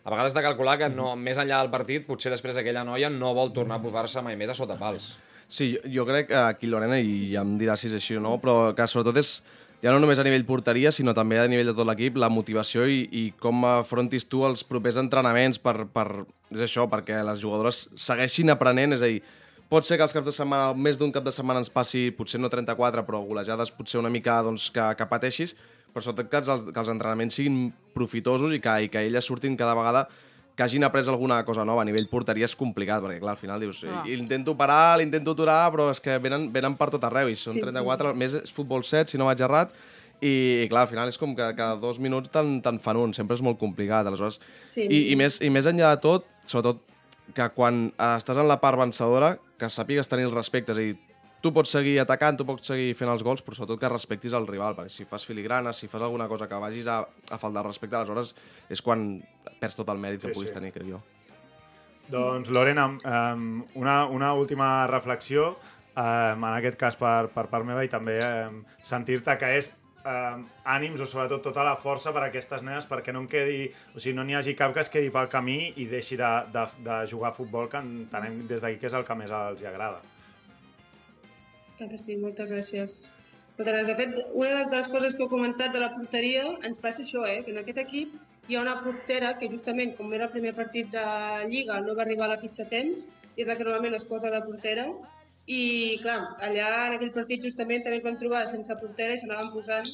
a 0.03 0.09
vegades 0.11 0.31
has 0.31 0.37
de 0.37 0.43
calcular 0.45 0.77
que 0.77 0.89
no, 0.93 1.15
més 1.15 1.39
enllà 1.41 1.63
del 1.63 1.71
partit, 1.73 2.05
potser 2.05 2.29
després 2.31 2.57
aquella 2.59 2.83
noia 2.85 3.09
no 3.09 3.33
vol 3.33 3.51
tornar 3.55 3.79
a 3.79 3.81
posar-se 3.81 4.21
mai 4.21 4.37
més 4.37 4.53
a 4.53 4.57
sota 4.57 4.77
pals. 4.77 5.15
Sí, 5.47 5.73
jo, 5.73 5.81
jo 5.89 6.05
crec 6.05 6.29
que 6.29 6.37
aquí 6.37 6.67
Lorena, 6.69 6.99
i 6.99 7.33
ja 7.33 7.41
em 7.41 7.57
dirà 7.57 7.75
si 7.77 7.89
és 7.89 7.97
així 7.97 8.15
o 8.17 8.21
no, 8.21 8.37
però 8.41 8.73
que 8.77 8.85
sobretot 8.87 9.17
és 9.23 9.35
ja 9.83 9.91
no 9.91 9.99
només 9.99 10.19
a 10.19 10.23
nivell 10.23 10.45
porteria, 10.47 10.93
sinó 10.95 11.11
també 11.13 11.41
a 11.41 11.47
nivell 11.47 11.67
de 11.67 11.75
tot 11.75 11.87
l'equip, 11.89 12.15
la 12.21 12.29
motivació 12.31 12.85
i, 12.87 13.01
i 13.11 13.23
com 13.41 13.65
afrontis 13.67 14.29
tu 14.31 14.45
els 14.47 14.63
propers 14.63 14.95
entrenaments 15.01 15.59
per, 15.59 15.87
per, 15.91 16.07
és 16.53 16.61
això, 16.69 16.85
perquè 16.91 17.19
les 17.25 17.41
jugadores 17.41 17.89
segueixin 17.99 18.53
aprenent, 18.53 18.95
és 18.95 19.01
a 19.03 19.09
dir, 19.11 19.23
pot 19.73 19.87
ser 19.89 19.97
que 19.97 20.05
els 20.05 20.13
caps 20.13 20.27
de 20.29 20.33
setmana, 20.35 20.73
més 20.77 20.99
d'un 21.01 21.11
cap 21.13 21.25
de 21.25 21.33
setmana 21.33 21.63
ens 21.63 21.71
passi, 21.73 22.11
potser 22.15 22.39
no 22.41 22.49
34, 22.53 23.03
però 23.07 23.23
golejades 23.25 23.71
potser 23.73 23.99
una 24.01 24.11
mica 24.13 24.37
doncs, 24.45 24.69
que, 24.73 24.85
que 24.99 25.07
pateixis, 25.09 25.55
però 25.93 26.03
sobretot 26.05 26.29
que 26.29 26.41
els, 26.43 26.67
que 26.73 26.79
els 26.83 26.91
entrenaments 26.93 27.37
siguin 27.39 27.71
profitosos 27.97 28.53
i 28.53 28.61
que, 28.61 28.75
i 28.85 28.91
que 28.93 29.01
elles 29.07 29.25
surtin 29.25 29.57
cada 29.57 29.73
vegada 29.77 30.05
que 30.53 30.61
hagin 30.61 30.83
après 30.85 31.07
alguna 31.09 31.39
cosa 31.45 31.63
nova. 31.65 31.81
A 31.81 31.85
nivell 31.85 32.05
porteria 32.11 32.45
és 32.45 32.53
complicat, 32.55 33.01
perquè 33.01 33.17
clar, 33.23 33.33
al 33.33 33.41
final 33.41 33.61
dius, 33.63 33.79
Ah. 33.89 34.03
intento 34.05 34.53
parar, 34.57 34.99
l'intento 35.01 35.33
aturar, 35.33 35.71
però 35.73 35.89
és 35.89 35.99
que 35.99 36.19
venen, 36.21 36.51
venen 36.53 36.75
per 36.77 36.91
tot 36.93 37.03
arreu, 37.09 37.29
i 37.29 37.35
són 37.35 37.57
Sí. 37.57 37.61
34, 37.65 38.09
a 38.13 38.13
més 38.13 38.35
és 38.43 38.53
futbol 38.53 38.83
7, 38.85 39.09
si 39.09 39.17
no 39.17 39.25
vaig 39.25 39.41
errat, 39.41 39.73
i, 40.21 40.61
i 40.63 40.69
clar, 40.69 40.85
al 40.85 40.91
final 40.93 41.09
és 41.09 41.17
com 41.17 41.33
que 41.35 41.49
cada 41.57 41.75
dos 41.81 41.97
minuts 41.99 42.29
te'n 42.29 42.61
te 42.61 42.77
fan 42.79 42.97
un, 43.01 43.13
sempre 43.17 43.33
és 43.35 43.41
molt 43.41 43.57
complicat, 43.57 44.05
aleshores... 44.05 44.37
Sí. 44.69 44.85
I, 44.85 45.11
i, 45.11 45.15
més, 45.17 45.41
I 45.41 45.49
més 45.49 45.65
enllà 45.65 45.95
de 45.95 46.01
tot, 46.05 46.29
sobretot 46.45 46.85
que 47.35 47.47
quan 47.55 47.87
eh, 47.93 48.13
estàs 48.17 48.37
en 48.37 48.49
la 48.49 48.59
part 48.61 48.79
vencedora, 48.79 49.37
que 49.59 49.69
sàpigues 49.71 50.09
tenir 50.11 50.27
el 50.27 50.35
respecte, 50.35 50.73
és 50.73 50.77
a 50.77 50.81
dir, 50.81 51.13
tu 51.43 51.51
pots 51.51 51.73
seguir 51.75 51.97
atacant, 51.99 52.37
tu 52.39 52.45
pots 52.47 52.69
seguir 52.71 52.93
fent 52.95 53.11
els 53.11 53.23
gols, 53.23 53.41
però 53.43 53.57
sobretot 53.57 53.81
que 53.81 53.91
respectis 53.91 54.35
el 54.37 54.47
rival, 54.47 54.77
perquè 54.77 54.91
si 54.91 55.07
fas 55.07 55.25
filigrana, 55.27 55.73
si 55.75 55.89
fas 55.91 56.05
alguna 56.05 56.27
cosa 56.31 56.47
que 56.47 56.59
vagis 56.59 56.87
a, 56.87 57.01
a 57.03 57.39
faltar 57.41 57.65
respecte, 57.67 57.97
aleshores 57.99 58.31
és 58.71 58.81
quan 58.81 59.21
perds 59.59 59.75
tot 59.79 59.91
el 59.91 59.99
mèrit 59.99 60.23
que 60.23 60.31
Sí, 60.31 60.37
puguis 60.37 60.53
sí. 60.53 60.55
tenir, 60.55 60.71
crec 60.75 60.87
jo. 60.93 61.01
Doncs, 62.11 62.49
Lorena, 62.51 62.85
um, 62.87 63.63
una, 63.79 64.05
una 64.07 64.33
última 64.33 64.87
reflexió, 64.87 65.53
um, 65.95 66.43
en 66.43 66.49
aquest 66.53 66.79
cas 66.79 66.95
per, 66.99 67.29
per 67.35 67.47
part 67.51 67.67
meva, 67.67 67.83
i 67.83 67.91
també 67.91 68.17
um, 68.23 68.61
sentir-te 68.83 69.35
que 69.39 69.51
és 69.59 69.71
um, 70.05 70.43
ànims 70.75 71.01
o 71.03 71.07
sobretot 71.09 71.43
tota 71.47 71.63
la 71.65 71.75
força 71.79 72.13
per 72.15 72.23
a 72.23 72.29
aquestes 72.29 72.63
nenes 72.65 72.87
perquè 72.89 73.13
no 73.15 73.23
en 73.23 73.29
quedi, 73.31 73.69
o 73.95 73.99
sigui, 73.99 74.15
no 74.17 74.25
n'hi 74.27 74.37
hagi 74.39 74.55
cap 74.59 74.73
que 74.75 74.83
es 74.83 74.91
quedi 74.93 75.11
pel 75.13 75.29
camí 75.31 75.57
i 75.79 75.87
deixi 75.91 76.19
de, 76.19 76.31
de, 76.53 76.65
de 76.87 76.99
jugar 77.11 77.31
a 77.31 77.37
futbol 77.37 77.69
que 77.71 77.81
entenem 77.81 78.43
des 78.49 78.61
d'aquí 78.63 78.81
que 78.81 78.91
és 78.91 78.97
el 78.99 79.07
que 79.07 79.17
més 79.19 79.31
els 79.39 79.63
agrada. 79.69 80.03
Clar 81.77 81.89
que 81.89 81.97
sí, 81.97 82.17
moltes 82.21 82.51
gràcies. 82.53 82.99
Moltes 83.57 83.73
gràcies. 83.73 83.89
De 83.89 83.97
fet, 83.97 84.19
una 84.33 84.67
de 84.69 84.77
les 84.77 84.91
coses 84.93 85.15
que 85.15 85.25
heu 85.25 85.31
comentat 85.31 85.73
de 85.73 85.81
la 85.81 85.93
porteria 85.95 86.45
ens 86.67 86.81
passa 86.83 87.03
això, 87.05 87.25
eh? 87.29 87.41
que 87.45 87.55
en 87.55 87.63
aquest 87.63 87.81
equip 87.81 88.13
hi 88.47 88.57
ha 88.57 88.61
una 88.61 88.79
portera 88.83 89.33
que 89.39 89.49
justament, 89.49 89.95
com 89.97 90.11
era 90.13 90.27
el 90.27 90.33
primer 90.33 90.53
partit 90.57 90.89
de 90.93 91.03
Lliga, 91.49 91.79
no 91.81 91.95
va 91.95 92.03
arribar 92.05 92.27
a 92.27 92.33
la 92.35 92.41
fitxa 92.41 92.67
temps, 92.69 93.07
i 93.35 93.41
és 93.41 93.49
la 93.49 93.55
que 93.57 93.65
normalment 93.65 93.95
es 93.97 94.05
posa 94.05 94.29
de 94.33 94.41
portera, 94.45 94.89
i 95.47 95.99
clar, 96.01 96.37
allà 96.39 96.67
en 96.87 96.93
aquell 96.97 97.11
partit 97.11 97.43
justament 97.43 97.83
també 97.83 97.97
ens 97.99 98.05
vam 98.05 98.17
trobar 98.21 98.45
sense 98.47 98.75
portera 98.79 99.13
i 99.13 99.17
se 99.19 99.27
n'anaven 99.27 99.51
posant, 99.51 99.89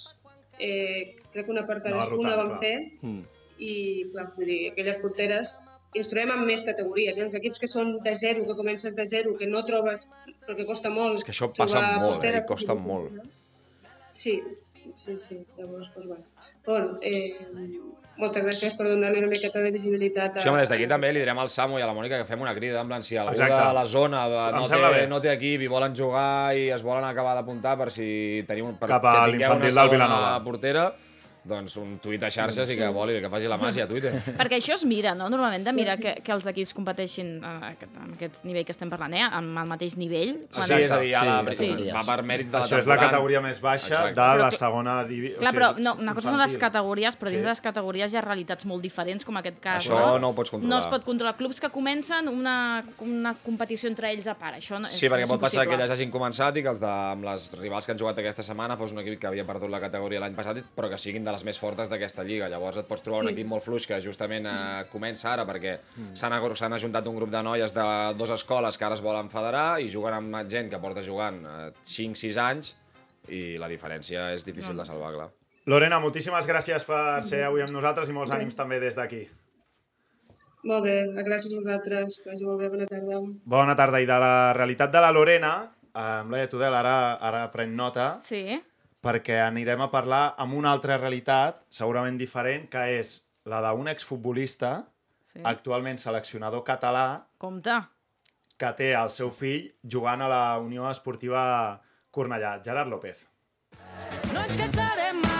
eh, 0.60 1.16
crec 1.34 1.46
que 1.48 1.52
una 1.52 1.66
per 1.66 1.82
cadascuna 1.82 2.36
clar. 2.36 2.60
fer, 2.60 2.76
Mm. 3.02 3.24
i 3.60 3.74
clar, 4.12 4.28
vull 4.36 4.46
dir, 4.46 4.72
aquelles 4.72 5.02
porteres 5.02 5.56
i 5.96 6.00
ens 6.00 6.08
trobem 6.12 6.32
amb 6.32 6.46
més 6.46 6.62
categories. 6.64 7.18
Eh? 7.18 7.24
Els 7.24 7.34
equips 7.34 7.60
que 7.60 7.68
són 7.68 7.98
de 8.06 8.14
zero, 8.16 8.46
que 8.46 8.56
comences 8.56 8.96
de 8.96 9.08
zero, 9.08 9.36
que 9.38 9.48
no 9.48 9.64
trobes, 9.66 10.10
perquè 10.46 10.66
costa 10.68 10.90
molt 10.94 11.18
És 11.18 11.24
que 11.24 11.32
això 11.32 11.50
passa 11.56 11.82
molt, 11.82 12.14
portera, 12.14 12.38
eh? 12.38 12.44
i 12.44 12.48
costa 12.48 12.76
molt. 12.76 13.12
Sí, 14.12 14.44
sí, 14.96 15.18
sí. 15.18 15.40
Llavors, 15.58 15.90
doncs, 15.96 16.08
bueno. 16.08 16.24
Però, 16.64 16.78
bueno, 16.78 17.00
eh, 17.02 17.38
moltes 18.20 18.44
gràcies 18.44 18.76
per 18.78 18.86
donar-li 18.90 19.22
una 19.24 19.30
miqueta 19.32 19.62
de 19.64 19.72
visibilitat 19.74 20.38
a... 20.38 20.44
Sí, 20.44 20.50
home, 20.52 20.62
des 20.62 20.72
d'aquí 20.72 20.88
també 20.92 21.12
li 21.16 21.24
direm 21.24 21.40
al 21.40 21.50
Samu 21.50 21.80
i 21.80 21.84
a 21.86 21.90
la 21.90 21.96
Mònica 21.98 22.20
que 22.22 22.28
fem 22.30 22.42
una 22.44 22.54
crida, 22.58 22.82
en 22.84 22.92
plan, 22.92 23.04
si 23.06 23.18
algú 23.18 23.34
Exacte. 23.38 23.60
de 23.64 23.74
la 23.80 23.86
zona 23.86 24.24
de, 24.30 24.42
no, 24.58 24.66
té, 24.68 24.82
bé. 24.86 25.04
no 25.10 25.22
té 25.24 25.34
equip 25.34 25.64
i 25.66 25.70
volen 25.72 25.96
jugar 25.96 26.56
i 26.56 26.70
es 26.76 26.84
volen 26.86 27.08
acabar 27.08 27.36
d'apuntar 27.40 27.78
per 27.80 27.90
si 27.96 28.10
teniu, 28.48 28.74
per, 28.80 28.92
Cap 28.92 29.06
a 29.06 29.14
que 29.26 29.32
tingueu 29.32 29.56
una 29.56 29.60
l'infantil 29.60 29.80
del 29.82 29.94
Vilanova. 29.96 30.34
portera, 30.44 30.90
doncs 31.44 31.76
un 31.80 31.98
tuit 32.04 32.22
a 32.24 32.30
xarxes 32.30 32.70
i 32.70 32.76
que 32.78 32.88
voli, 32.94 33.20
que 33.22 33.30
faci 33.32 33.48
la 33.48 33.58
màgia 33.58 33.86
a 33.86 33.88
Twitter. 33.88 34.12
Perquè 34.40 34.58
això 34.60 34.76
es 34.76 34.84
mira, 34.86 35.14
no? 35.16 35.30
Normalment 35.32 35.64
de 35.66 35.74
mirar 35.74 35.98
que, 36.00 36.16
que 36.24 36.32
els 36.36 36.46
equips 36.52 36.74
competeixin 36.78 37.30
en 37.40 37.64
aquest, 37.72 37.96
en 37.98 38.14
aquest 38.18 38.44
nivell 38.44 38.66
que 38.68 38.74
estem 38.76 38.90
parlant, 38.92 39.14
eh? 39.16 39.24
amb 39.24 39.58
el 39.64 39.70
mateix 39.72 39.96
nivell. 39.98 40.36
Sí, 40.52 40.74
és 40.76 40.92
a 40.92 41.00
dir, 41.00 41.14
a 41.16 41.24
la, 41.26 41.38
Sí, 41.50 41.70
sí, 41.76 41.90
va 41.96 42.04
per 42.06 42.20
mèrits 42.24 42.52
de 42.52 42.60
la 42.60 42.66
Això 42.66 42.80
és 42.80 42.88
la 42.90 42.98
categoria 43.00 43.42
més 43.42 43.60
baixa 43.64 43.88
Exacte. 43.88 44.14
de 44.16 44.22
Però 44.22 44.44
la 44.44 44.50
que- 44.52 44.58
segona 44.60 44.98
divisió. 45.08 45.40
Clar, 45.40 45.54
però 45.56 45.70
no, 45.80 45.96
una 46.00 46.14
cosa 46.14 46.30
són 46.30 46.40
les 46.40 46.58
categories, 46.62 47.18
però 47.20 47.30
dins 47.32 47.42
Sí. 47.42 47.48
de 47.48 47.54
les 47.56 47.62
categories 47.62 48.14
hi 48.14 48.18
ha 48.18 48.22
realitats 48.22 48.66
molt 48.66 48.82
diferents, 48.84 49.26
com 49.26 49.38
aquest 49.38 49.60
cas. 49.60 49.84
Això 49.86 49.98
no? 50.00 50.20
no 50.20 50.30
ho 50.30 50.36
pots 50.36 50.52
controlar. 50.52 50.70
No 50.76 50.80
es 50.84 50.86
pot 50.92 51.04
controlar. 51.06 51.36
Clubs 51.38 51.60
que 51.60 51.70
comencen 51.70 52.28
una, 52.28 52.84
una 53.00 53.34
competició 53.44 53.90
entre 53.90 54.12
ells 54.12 54.28
a 54.28 54.36
part. 54.36 54.58
Això 54.60 54.80
no, 54.80 54.88
Sí, 54.88 55.06
és, 55.08 55.12
perquè 55.12 55.24
és 55.24 55.30
pot 55.30 55.40
passar 55.42 55.66
que 55.68 55.76
elles 55.76 55.92
hagin 55.92 56.12
començat 56.12 56.56
i 56.58 56.64
que 56.64 56.70
els 56.70 56.80
de, 56.80 56.88
amb 56.90 57.24
les 57.26 57.50
rivals 57.60 57.86
que 57.88 57.94
han 57.96 58.00
jugat 58.00 58.20
aquesta 58.20 58.44
setmana 58.44 58.78
fos 58.78 58.92
un 58.94 59.00
equip 59.00 59.20
que 59.20 59.28
havia 59.28 59.46
perdut 59.48 59.70
la 59.72 59.80
categoria 59.80 60.20
l'any 60.20 60.36
passat, 60.36 60.58
però 60.76 60.90
que 60.90 60.98
siguin 60.98 61.24
de 61.30 61.36
les 61.38 61.46
més 61.48 61.60
fortes 61.62 61.90
d'aquesta 61.92 62.26
lliga. 62.26 62.50
Llavors 62.50 62.82
et 62.82 62.88
pots 62.90 63.04
trobar 63.06 63.22
un 63.22 63.30
Sí. 63.30 63.34
equip 63.38 63.48
molt 63.48 63.64
fluix 63.64 63.86
que 63.88 64.02
justament 64.02 64.46
eh, 64.50 64.86
comença 64.92 65.32
ara 65.34 65.46
perquè 65.46 65.78
Mm. 65.96 66.16
s'han 66.16 66.74
ajuntat 66.74 67.08
un 67.08 67.16
grup 67.16 67.30
de 67.32 67.44
noies 67.44 67.74
de 67.74 67.86
dues 68.18 68.30
escoles 68.36 68.78
que 68.78 68.86
ara 68.86 68.96
es 68.96 69.02
volen 69.02 69.30
federar 69.30 69.80
i 69.80 69.88
juguen 69.90 70.14
amb 70.14 70.50
gent 70.50 70.70
que 70.70 70.80
porta 70.80 71.02
jugant 71.06 71.44
eh, 71.46 71.72
5-6 71.84 72.38
anys 72.38 72.76
i 73.30 73.58
la 73.62 73.68
diferència 73.70 74.34
és 74.34 74.44
difícil 74.46 74.76
de 74.76 74.86
salvar, 74.86 75.14
clar. 75.14 75.30
Lorena, 75.70 76.00
moltíssimes 76.00 76.48
gràcies 76.48 76.84
per 76.88 77.22
ser 77.22 77.44
avui 77.46 77.62
amb 77.62 77.70
nosaltres 77.76 78.10
i 78.10 78.14
molts 78.14 78.32
ànims 78.32 78.56
també 78.58 78.80
des 78.80 78.96
d'aquí. 78.96 79.28
Molt 80.64 80.84
bé, 80.84 80.96
gràcies 81.24 81.54
a 81.56 81.60
vosaltres. 81.62 82.18
Que 82.24 82.32
vagi 82.34 82.46
molt 82.48 82.60
bé, 82.60 82.70
bona 82.74 82.88
tarda. 82.90 83.20
Bona 83.46 83.76
tarda. 83.80 84.02
I 84.02 84.08
de 84.10 84.18
la 84.20 84.32
realitat 84.58 84.92
de 84.92 85.00
la 85.06 85.12
Lorena, 85.16 85.52
eh, 85.94 86.00
amb 86.00 86.32
Laia 86.32 86.50
Tudel, 86.50 86.74
ara, 86.74 87.14
ara 87.16 87.46
prenc 87.52 87.72
nota, 87.76 88.18
Sí, 88.22 88.60
perquè 89.04 89.40
anirem 89.44 89.82
a 89.82 89.90
parlar 89.92 90.24
amb 90.38 90.58
una 90.60 90.74
altra 90.76 90.98
realitat, 91.00 91.62
segurament 91.70 92.18
diferent, 92.20 92.68
que 92.72 92.84
és 93.00 93.16
la 93.50 93.62
d'un 93.64 93.88
exfutbolista, 93.88 94.74
sí. 95.24 95.42
actualment 95.44 95.98
seleccionador 95.98 96.66
català, 96.68 97.26
Compte. 97.38 97.80
que 98.60 98.74
té 98.76 98.94
el 98.94 99.10
seu 99.10 99.32
fill 99.32 99.70
jugant 99.84 100.22
a 100.22 100.28
la 100.32 100.44
Unió 100.60 100.90
Esportiva 100.92 101.80
Cornellà, 102.12 102.60
Gerard 102.64 102.92
López. 102.92 103.26
No 104.34 104.44
ens 104.44 104.58
cansarem 104.60 105.24
mai 105.24 105.40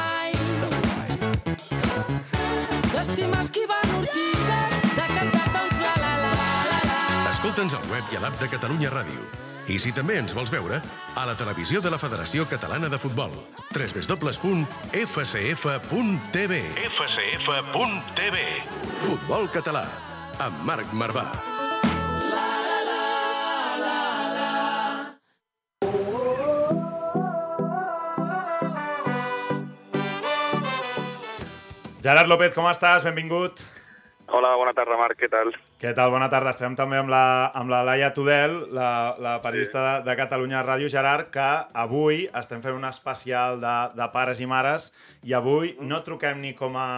d'estimar 3.10 3.42
esquivant 3.46 3.92
ortigues, 3.98 4.82
de 4.98 5.06
cantar 5.14 5.46
doncs 5.56 5.80
la 5.84 5.94
la 6.04 6.16
la 6.24 6.34
la 6.72 6.80
la. 6.90 6.98
Escolta'ns 7.32 7.78
al 7.80 7.86
web 7.94 8.12
i 8.12 8.20
a 8.20 8.26
l'app 8.26 8.42
de 8.42 8.50
Catalunya 8.52 8.92
Ràdio. 8.94 9.24
I 9.70 9.78
si 9.78 9.92
també 9.94 10.16
ens 10.18 10.34
vols 10.34 10.50
veure, 10.50 10.80
a 11.14 11.26
la 11.30 11.36
televisió 11.38 11.78
de 11.82 11.92
la 11.94 12.00
Federació 12.02 12.46
Catalana 12.50 12.90
de 12.90 12.98
Futbol. 12.98 13.30
www.fcf.tv 13.70 14.98
fcf.tv 16.90 18.38
Futbol 19.06 19.50
català, 19.54 19.86
amb 20.42 20.66
Marc 20.66 20.90
Marvà. 20.94 21.30
Gerard 32.02 32.32
López, 32.32 32.56
com 32.56 32.66
estàs? 32.72 33.04
Benvingut. 33.06 33.62
Hola, 34.32 34.52
bona 34.56 34.76
tarda, 34.78 34.94
Marc, 34.94 35.18
què 35.18 35.28
tal? 35.32 35.50
Què 35.82 35.90
tal? 35.98 36.12
Bona 36.14 36.28
tarda. 36.30 36.52
Estem 36.54 36.76
també 36.78 37.00
amb 37.00 37.10
la, 37.10 37.50
amb 37.58 37.72
la 37.72 37.80
Laia 37.88 38.12
Tudel, 38.14 38.54
la, 38.76 39.16
la 39.18 39.32
periodista 39.42 39.82
de, 39.82 39.94
de 40.06 40.16
Catalunya 40.20 40.62
Ràdio 40.68 40.90
Gerard, 40.92 41.32
que 41.34 41.48
avui 41.84 42.28
estem 42.38 42.62
fent 42.62 42.78
un 42.78 42.86
especial 42.86 43.58
de, 43.64 43.74
de 43.98 44.08
pares 44.14 44.42
i 44.44 44.50
mares 44.50 44.92
i 45.26 45.34
avui 45.34 45.74
no 45.82 46.04
truquem 46.06 46.44
ni 46.44 46.54
com 46.54 46.78
a 46.78 46.90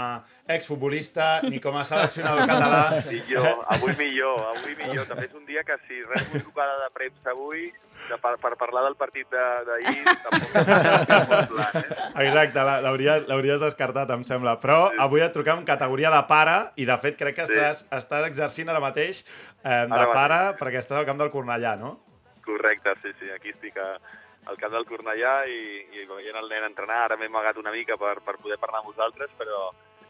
exfutbolista 0.51 1.29
ni 1.47 1.61
com 1.63 1.77
a 1.79 1.85
seleccionador 1.87 2.43
català. 2.51 2.83
Millor, 3.07 3.63
avui 3.77 3.95
millor, 4.01 4.43
avui 4.51 4.75
millor. 4.81 5.07
També 5.07 5.29
és 5.29 5.39
un 5.39 5.47
dia 5.47 5.63
que 5.63 5.79
si 5.87 6.03
res 6.11 6.27
una 6.33 6.43
trucada 6.43 6.81
de 6.83 6.91
premsa 6.97 7.31
avui 7.31 7.69
de, 8.09 8.17
per, 8.21 8.33
per 8.41 8.51
parlar 8.59 8.83
del 8.87 8.95
partit 8.99 9.27
de- 9.31 9.63
d'ahir, 9.67 10.03
tampoc 10.25 10.55
és 10.55 11.27
molt 11.29 11.51
plan, 11.51 11.77
eh? 11.81 12.25
Exacte, 12.27 12.63
la- 12.67 12.79
l'hauries 12.83 13.61
descartat, 13.63 14.09
em 14.15 14.23
sembla. 14.27 14.57
Però 14.63 14.79
avui 14.99 15.21
et 15.25 15.33
truquem 15.35 15.61
en 15.61 15.67
categoria 15.67 16.11
de 16.13 16.21
pare 16.29 16.55
i, 16.81 16.85
de 16.89 16.97
fet, 17.03 17.17
crec 17.19 17.35
que 17.41 17.47
Sí. 17.47 17.53
estàs, 17.57 17.85
estàs 18.01 18.25
exercint 18.29 18.69
ara 18.69 18.79
mateix 18.83 19.21
eh, 19.23 19.69
de 19.69 19.69
Ara 19.69 19.87
mateix. 20.07 20.15
pare 20.15 20.39
perquè 20.61 20.81
estàs 20.83 20.97
al 21.01 21.05
camp 21.09 21.19
del 21.21 21.31
Cornellà, 21.33 21.75
no? 21.79 21.97
Correcte, 22.45 22.95
sí, 23.03 23.11
sí, 23.19 23.29
aquí 23.31 23.49
estic 23.53 23.77
a, 23.77 23.91
al 24.49 24.57
camp 24.57 24.73
del 24.73 24.85
Cornellà 24.89 25.45
i, 25.45 25.61
i 26.01 26.05
veient 26.09 26.35
el 26.41 26.49
nen 26.49 26.65
entrenar. 26.71 27.03
Ara 27.05 27.17
m'he 27.17 27.29
amagat 27.29 27.57
una 27.61 27.71
mica 27.71 27.97
per, 28.01 28.17
per 28.25 28.37
poder 28.41 28.57
parlar 28.59 28.81
amb 28.81 28.89
vosaltres, 28.91 29.29
però, 29.37 29.69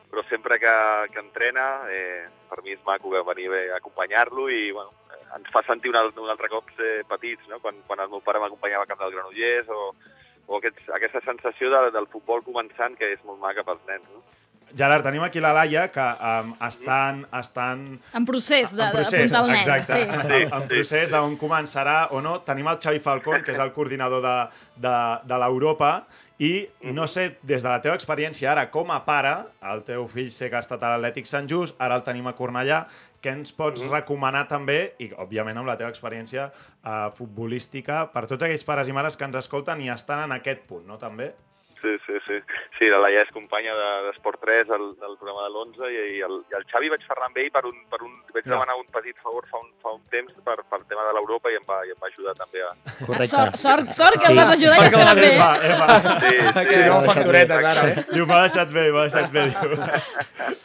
però 0.09 0.23
sempre 0.29 0.57
que, 0.59 0.71
que 1.13 1.19
entrena, 1.19 1.65
eh, 1.91 2.25
per 2.49 2.61
mi 2.63 2.71
és 2.75 2.81
maco 2.87 3.11
venir 3.11 3.49
bé 3.51 3.61
a 3.71 3.77
acompanyar-lo 3.81 4.47
i 4.49 4.71
bueno, 4.71 4.91
eh, 5.11 5.20
ens 5.37 5.47
fa 5.53 5.61
sentir 5.67 5.89
un, 5.93 5.95
al- 6.01 6.13
un 6.17 6.29
altre 6.29 6.49
cop 6.51 6.69
eh, 6.79 7.01
petits, 7.07 7.47
no? 7.49 7.59
quan, 7.63 7.75
quan 7.87 7.99
el 8.03 8.09
meu 8.11 8.21
pare 8.25 8.39
m'acompanyava 8.43 8.83
al 8.83 8.89
camp 8.91 8.99
del 9.05 9.13
Granollers 9.15 9.69
o, 9.71 9.93
o 10.47 10.57
aquests, 10.59 10.89
aquesta 10.97 11.21
sensació 11.25 11.69
de, 11.71 11.89
del 11.95 12.07
futbol 12.11 12.43
començant 12.43 12.97
que 12.99 13.13
és 13.15 13.23
molt 13.27 13.39
maca 13.39 13.63
pels 13.67 13.83
nens. 13.87 14.07
No? 14.11 14.23
Gerard, 14.71 15.03
tenim 15.03 15.19
aquí 15.25 15.41
la 15.43 15.49
Laia, 15.51 15.89
que 15.91 15.99
um, 16.23 16.53
estan, 16.63 17.25
estan 17.35 17.81
En 18.15 18.23
procés 18.25 18.71
de- 18.75 18.85
en 18.85 18.91
procés, 18.95 19.33
el 19.35 19.47
nen, 19.49 19.57
exacte, 19.59 19.97
sí. 19.97 20.01
en, 20.07 20.21
Sí, 20.21 20.41
en 20.47 20.61
sí, 20.61 20.67
procés 20.69 21.07
sí. 21.09 21.11
d'on 21.11 21.35
començarà 21.37 21.97
o 22.15 22.21
no. 22.23 22.37
Tenim 22.47 22.69
el 22.71 22.79
Xavi 22.79 22.99
Falcón, 23.03 23.43
que 23.43 23.51
és 23.51 23.59
el 23.59 23.73
coordinador 23.75 24.23
de, 24.23 24.35
de, 24.87 24.93
de 25.27 25.39
l'Europa, 25.43 26.05
i 26.39 26.53
no 26.95 27.03
sé, 27.05 27.37
des 27.43 27.61
de 27.61 27.69
la 27.69 27.81
teva 27.83 27.97
experiència 27.99 28.49
ara 28.53 28.63
com 28.71 28.89
a 28.95 29.01
pare, 29.05 29.33
el 29.73 29.83
teu 29.85 30.07
fill 30.09 30.31
sé 30.33 30.47
que 30.49 30.55
ha 30.57 30.63
estat 30.63 30.81
a 30.87 30.95
l'Atlètic 30.95 31.27
Sant 31.29 31.51
Just, 31.51 31.75
ara 31.77 31.99
el 31.99 32.05
tenim 32.07 32.31
a 32.31 32.33
Cornellà, 32.39 32.85
què 33.21 33.35
ens 33.37 33.53
pots 33.55 33.83
recomanar 33.91 34.47
també, 34.49 34.79
i 34.99 35.11
òbviament 35.13 35.61
amb 35.61 35.69
la 35.69 35.77
teva 35.79 35.91
experiència 35.93 36.49
eh, 36.49 37.07
futbolística, 37.17 38.03
per 38.13 38.25
tots 38.27 38.47
aquells 38.47 38.65
pares 38.67 38.89
i 38.89 38.97
mares 38.97 39.17
que 39.17 39.27
ens 39.29 39.39
escolten 39.43 39.81
i 39.85 39.91
estan 39.93 40.25
en 40.25 40.37
aquest 40.37 40.65
punt, 40.69 40.87
no, 40.89 40.97
també? 41.01 41.31
Sí, 41.81 41.91
sí, 42.05 42.13
sí. 42.27 42.35
Sí, 42.77 42.89
la 42.93 42.99
Laia 43.01 43.23
és 43.25 43.31
companya 43.33 43.73
de, 43.73 43.85
d'Esport 44.07 44.37
3 44.45 44.67
del, 44.69 44.83
del 45.01 45.15
programa 45.17 45.47
de 45.47 45.49
l'11 45.49 45.87
i, 45.89 46.01
i, 46.17 46.19
el, 46.27 46.35
i 46.51 46.57
el 46.59 46.65
Xavi 46.69 46.91
vaig 46.93 47.01
parlar 47.09 47.29
amb 47.31 47.39
ell 47.41 47.47
per 47.55 47.63
un, 47.65 47.77
per 47.89 47.99
un, 48.05 48.11
vaig 48.35 48.45
Ja. 48.45 48.51
demanar 48.53 48.75
un 48.77 48.85
petit 48.93 49.17
favor 49.23 49.47
fa 49.49 49.57
un, 49.63 49.71
fa 49.81 49.93
un 49.95 50.01
temps 50.13 50.33
per, 50.45 50.57
per 50.69 50.79
tema 50.91 51.07
de 51.07 51.15
l'Europa 51.17 51.49
i 51.49 51.57
em 51.57 51.65
va, 51.65 51.79
i 51.89 51.93
em 51.95 51.97
va 52.03 52.09
ajudar 52.11 52.35
també 52.37 52.61
a... 52.61 52.69
Correcte. 53.01 53.29
Sort, 53.33 53.57
sort, 53.57 53.89
sort 53.97 54.19
que 54.19 54.25
Sí. 54.27 54.31
el 54.31 54.37
vas 54.37 54.53
ajudar 54.53 54.77
i 54.77 54.83
has 54.85 54.93
que 54.93 54.99
quedat 54.99 55.09
l'ha 55.09 55.15
bé. 55.17 55.25
fet, 55.25 55.41
va, 55.41 55.51
eh, 55.57 55.79
va. 55.81 56.19
Sí, 56.21 56.37
Que 56.61 56.65
sí, 56.69 56.79
no 56.85 57.01
facturetes 57.09 57.65
ara, 57.73 57.87
eh? 57.89 58.05
Diu, 58.13 58.25
m'ha 58.29 58.39
deixat 58.45 58.69
bé, 58.77 58.85
m'ha 58.93 59.07
deixat 59.09 59.31
bé, 59.33 59.47
diu. 59.49 59.75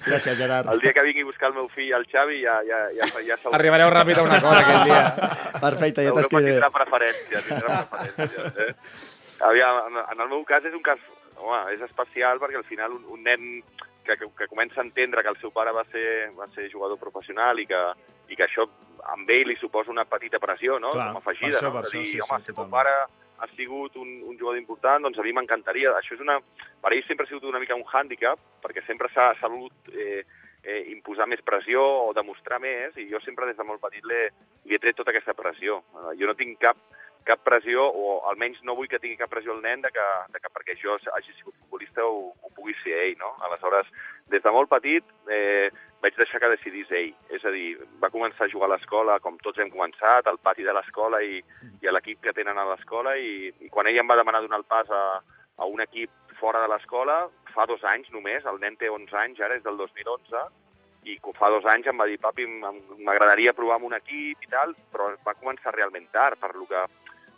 Gràcies, 0.06 0.36
Gerard. 0.38 0.68
El 0.76 0.80
dia 0.84 0.92
que 0.92 1.02
vingui 1.08 1.24
a 1.24 1.30
buscar 1.32 1.48
el 1.50 1.56
meu 1.56 1.68
fill, 1.72 1.92
el 1.96 2.04
Xavi, 2.12 2.42
ja, 2.44 2.60
ja, 2.68 2.82
ja, 3.00 3.08
ja 3.30 3.36
segur. 3.40 3.54
Arribareu 3.58 3.88
ràpid 3.96 4.20
a 4.20 4.28
un 4.28 4.36
acord 4.36 4.60
aquell 4.60 4.84
dia. 4.92 5.02
Perfecte, 5.64 6.04
ja 6.06 6.12
t'escriuré. 6.20 6.52
tindrà 6.58 6.70
preferència, 6.76 7.44
tindrà 7.48 7.82
preferències, 7.96 8.64
eh? 8.68 8.72
Aviam, 9.44 9.82
en, 9.90 10.20
el 10.20 10.28
meu 10.30 10.44
cas 10.48 10.64
és 10.64 10.74
un 10.74 10.84
cas, 10.84 11.02
home, 11.36 11.60
és 11.74 11.82
especial 11.84 12.40
perquè 12.40 12.60
al 12.60 12.68
final 12.68 12.96
un, 12.96 13.04
un 13.12 13.22
nen 13.26 13.60
que, 14.06 14.16
que, 14.16 14.28
que 14.38 14.48
comença 14.48 14.80
a 14.80 14.86
entendre 14.86 15.22
que 15.22 15.32
el 15.34 15.38
seu 15.42 15.52
pare 15.52 15.74
va 15.76 15.84
ser, 15.92 16.30
va 16.38 16.48
ser 16.54 16.70
jugador 16.72 16.98
professional 17.00 17.60
i 17.60 17.66
que, 17.68 17.82
i 18.30 18.38
que 18.38 18.46
això 18.46 18.68
amb 19.12 19.30
ell 19.30 19.50
li 19.50 19.56
suposa 19.60 19.92
una 19.92 20.06
petita 20.08 20.40
pressió, 20.42 20.80
no? 20.82 20.94
Clar, 20.94 21.10
Com 21.12 21.22
afegida, 21.22 21.58
això, 21.58 21.70
no? 21.70 21.82
això, 21.82 21.98
dir, 21.98 22.08
sí, 22.10 22.22
home, 22.22 22.40
sí, 22.42 22.52
si 22.52 22.60
el 22.62 22.72
pare 22.72 22.94
ha 23.36 23.48
sigut 23.54 23.96
un, 24.00 24.08
un 24.24 24.38
jugador 24.38 24.58
important, 24.58 25.04
doncs 25.04 25.20
a 25.20 25.26
mi 25.26 25.34
m'encantaria. 25.36 25.92
Això 25.98 26.16
és 26.16 26.24
una... 26.24 26.38
Per 26.82 26.92
ell 26.94 27.04
sempre 27.04 27.26
ha 27.26 27.30
sigut 27.30 27.44
una 27.50 27.60
mica 27.60 27.76
un 27.76 27.84
hàndicap, 27.84 28.40
perquè 28.64 28.82
sempre 28.86 29.10
s'ha 29.12 29.32
salut 29.40 29.90
eh, 29.92 30.24
eh, 30.62 30.82
imposar 30.94 31.28
més 31.28 31.42
pressió 31.44 31.82
o 32.06 32.12
demostrar 32.16 32.60
més, 32.62 32.96
i 32.96 33.08
jo 33.10 33.20
sempre 33.24 33.48
des 33.48 33.58
de 33.58 33.66
molt 33.66 33.82
petit 33.84 34.06
li, 34.08 34.22
li 34.64 34.76
he 34.76 34.80
tret 34.82 34.96
tota 34.96 35.12
aquesta 35.12 35.36
pressió. 35.36 35.82
Eh, 35.92 36.14
jo 36.20 36.30
no 36.30 36.36
tinc 36.38 36.58
cap, 36.62 36.80
cap 37.26 37.42
pressió, 37.44 37.84
o 37.90 38.20
almenys 38.30 38.62
no 38.64 38.76
vull 38.78 38.88
que 38.90 39.00
tingui 39.02 39.18
cap 39.18 39.30
pressió 39.32 39.54
el 39.56 39.62
nen 39.64 39.82
de 39.82 39.90
que, 39.94 40.06
de 40.32 40.42
que 40.42 40.52
perquè 40.52 40.76
jo 40.80 40.96
hagi 40.96 41.34
sigut 41.34 41.56
futbolista 41.56 42.04
ho, 42.06 42.30
ho 42.30 42.52
pugui 42.54 42.76
ser 42.82 42.94
ell, 43.02 43.16
no? 43.20 43.32
Aleshores, 43.48 43.90
des 44.32 44.42
de 44.44 44.52
molt 44.54 44.70
petit 44.70 45.04
eh, 45.32 45.70
vaig 46.02 46.18
deixar 46.18 46.40
que 46.42 46.52
decidís 46.52 46.90
ell. 46.94 47.14
És 47.34 47.44
a 47.44 47.52
dir, 47.54 47.76
va 48.02 48.12
començar 48.14 48.46
a 48.46 48.52
jugar 48.52 48.68
a 48.70 48.74
l'escola, 48.74 49.18
com 49.24 49.40
tots 49.42 49.58
hem 49.62 49.72
començat, 49.74 50.26
al 50.26 50.38
pati 50.38 50.66
de 50.66 50.74
l'escola 50.76 51.22
i, 51.22 51.40
i 51.82 51.88
a 51.88 51.94
l'equip 51.96 52.22
que 52.22 52.34
tenen 52.36 52.58
a 52.58 52.68
l'escola, 52.70 53.16
i, 53.18 53.50
i 53.60 53.72
quan 53.72 53.90
ell 53.90 53.98
em 54.02 54.08
va 54.08 54.18
demanar 54.20 54.44
donar 54.44 54.62
el 54.62 54.68
pas 54.68 54.90
a, 54.90 55.02
a 55.56 55.66
un 55.66 55.82
equip 55.82 56.12
fora 56.38 56.62
de 56.62 56.70
l'escola, 56.70 57.24
fa 57.54 57.66
dos 57.66 57.82
anys 57.88 58.12
només, 58.12 58.44
el 58.44 58.60
nen 58.62 58.76
té 58.76 58.92
11 58.92 59.18
anys, 59.22 59.40
ara 59.40 59.56
és 59.56 59.64
del 59.64 59.78
2011, 59.80 60.46
i 61.06 61.16
fa 61.38 61.48
dos 61.54 61.66
anys 61.70 61.86
em 61.86 61.98
va 62.00 62.06
dir, 62.10 62.18
papi, 62.20 62.46
m'agradaria 62.50 63.54
provar 63.56 63.78
amb 63.78 63.88
un 63.88 63.96
equip 63.96 64.42
i 64.42 64.50
tal, 64.50 64.74
però 64.92 65.12
va 65.24 65.36
començar 65.38 65.74
realment 65.74 66.08
tard, 66.12 66.38
per 66.42 66.52
lo 66.54 66.66
que, 66.70 66.82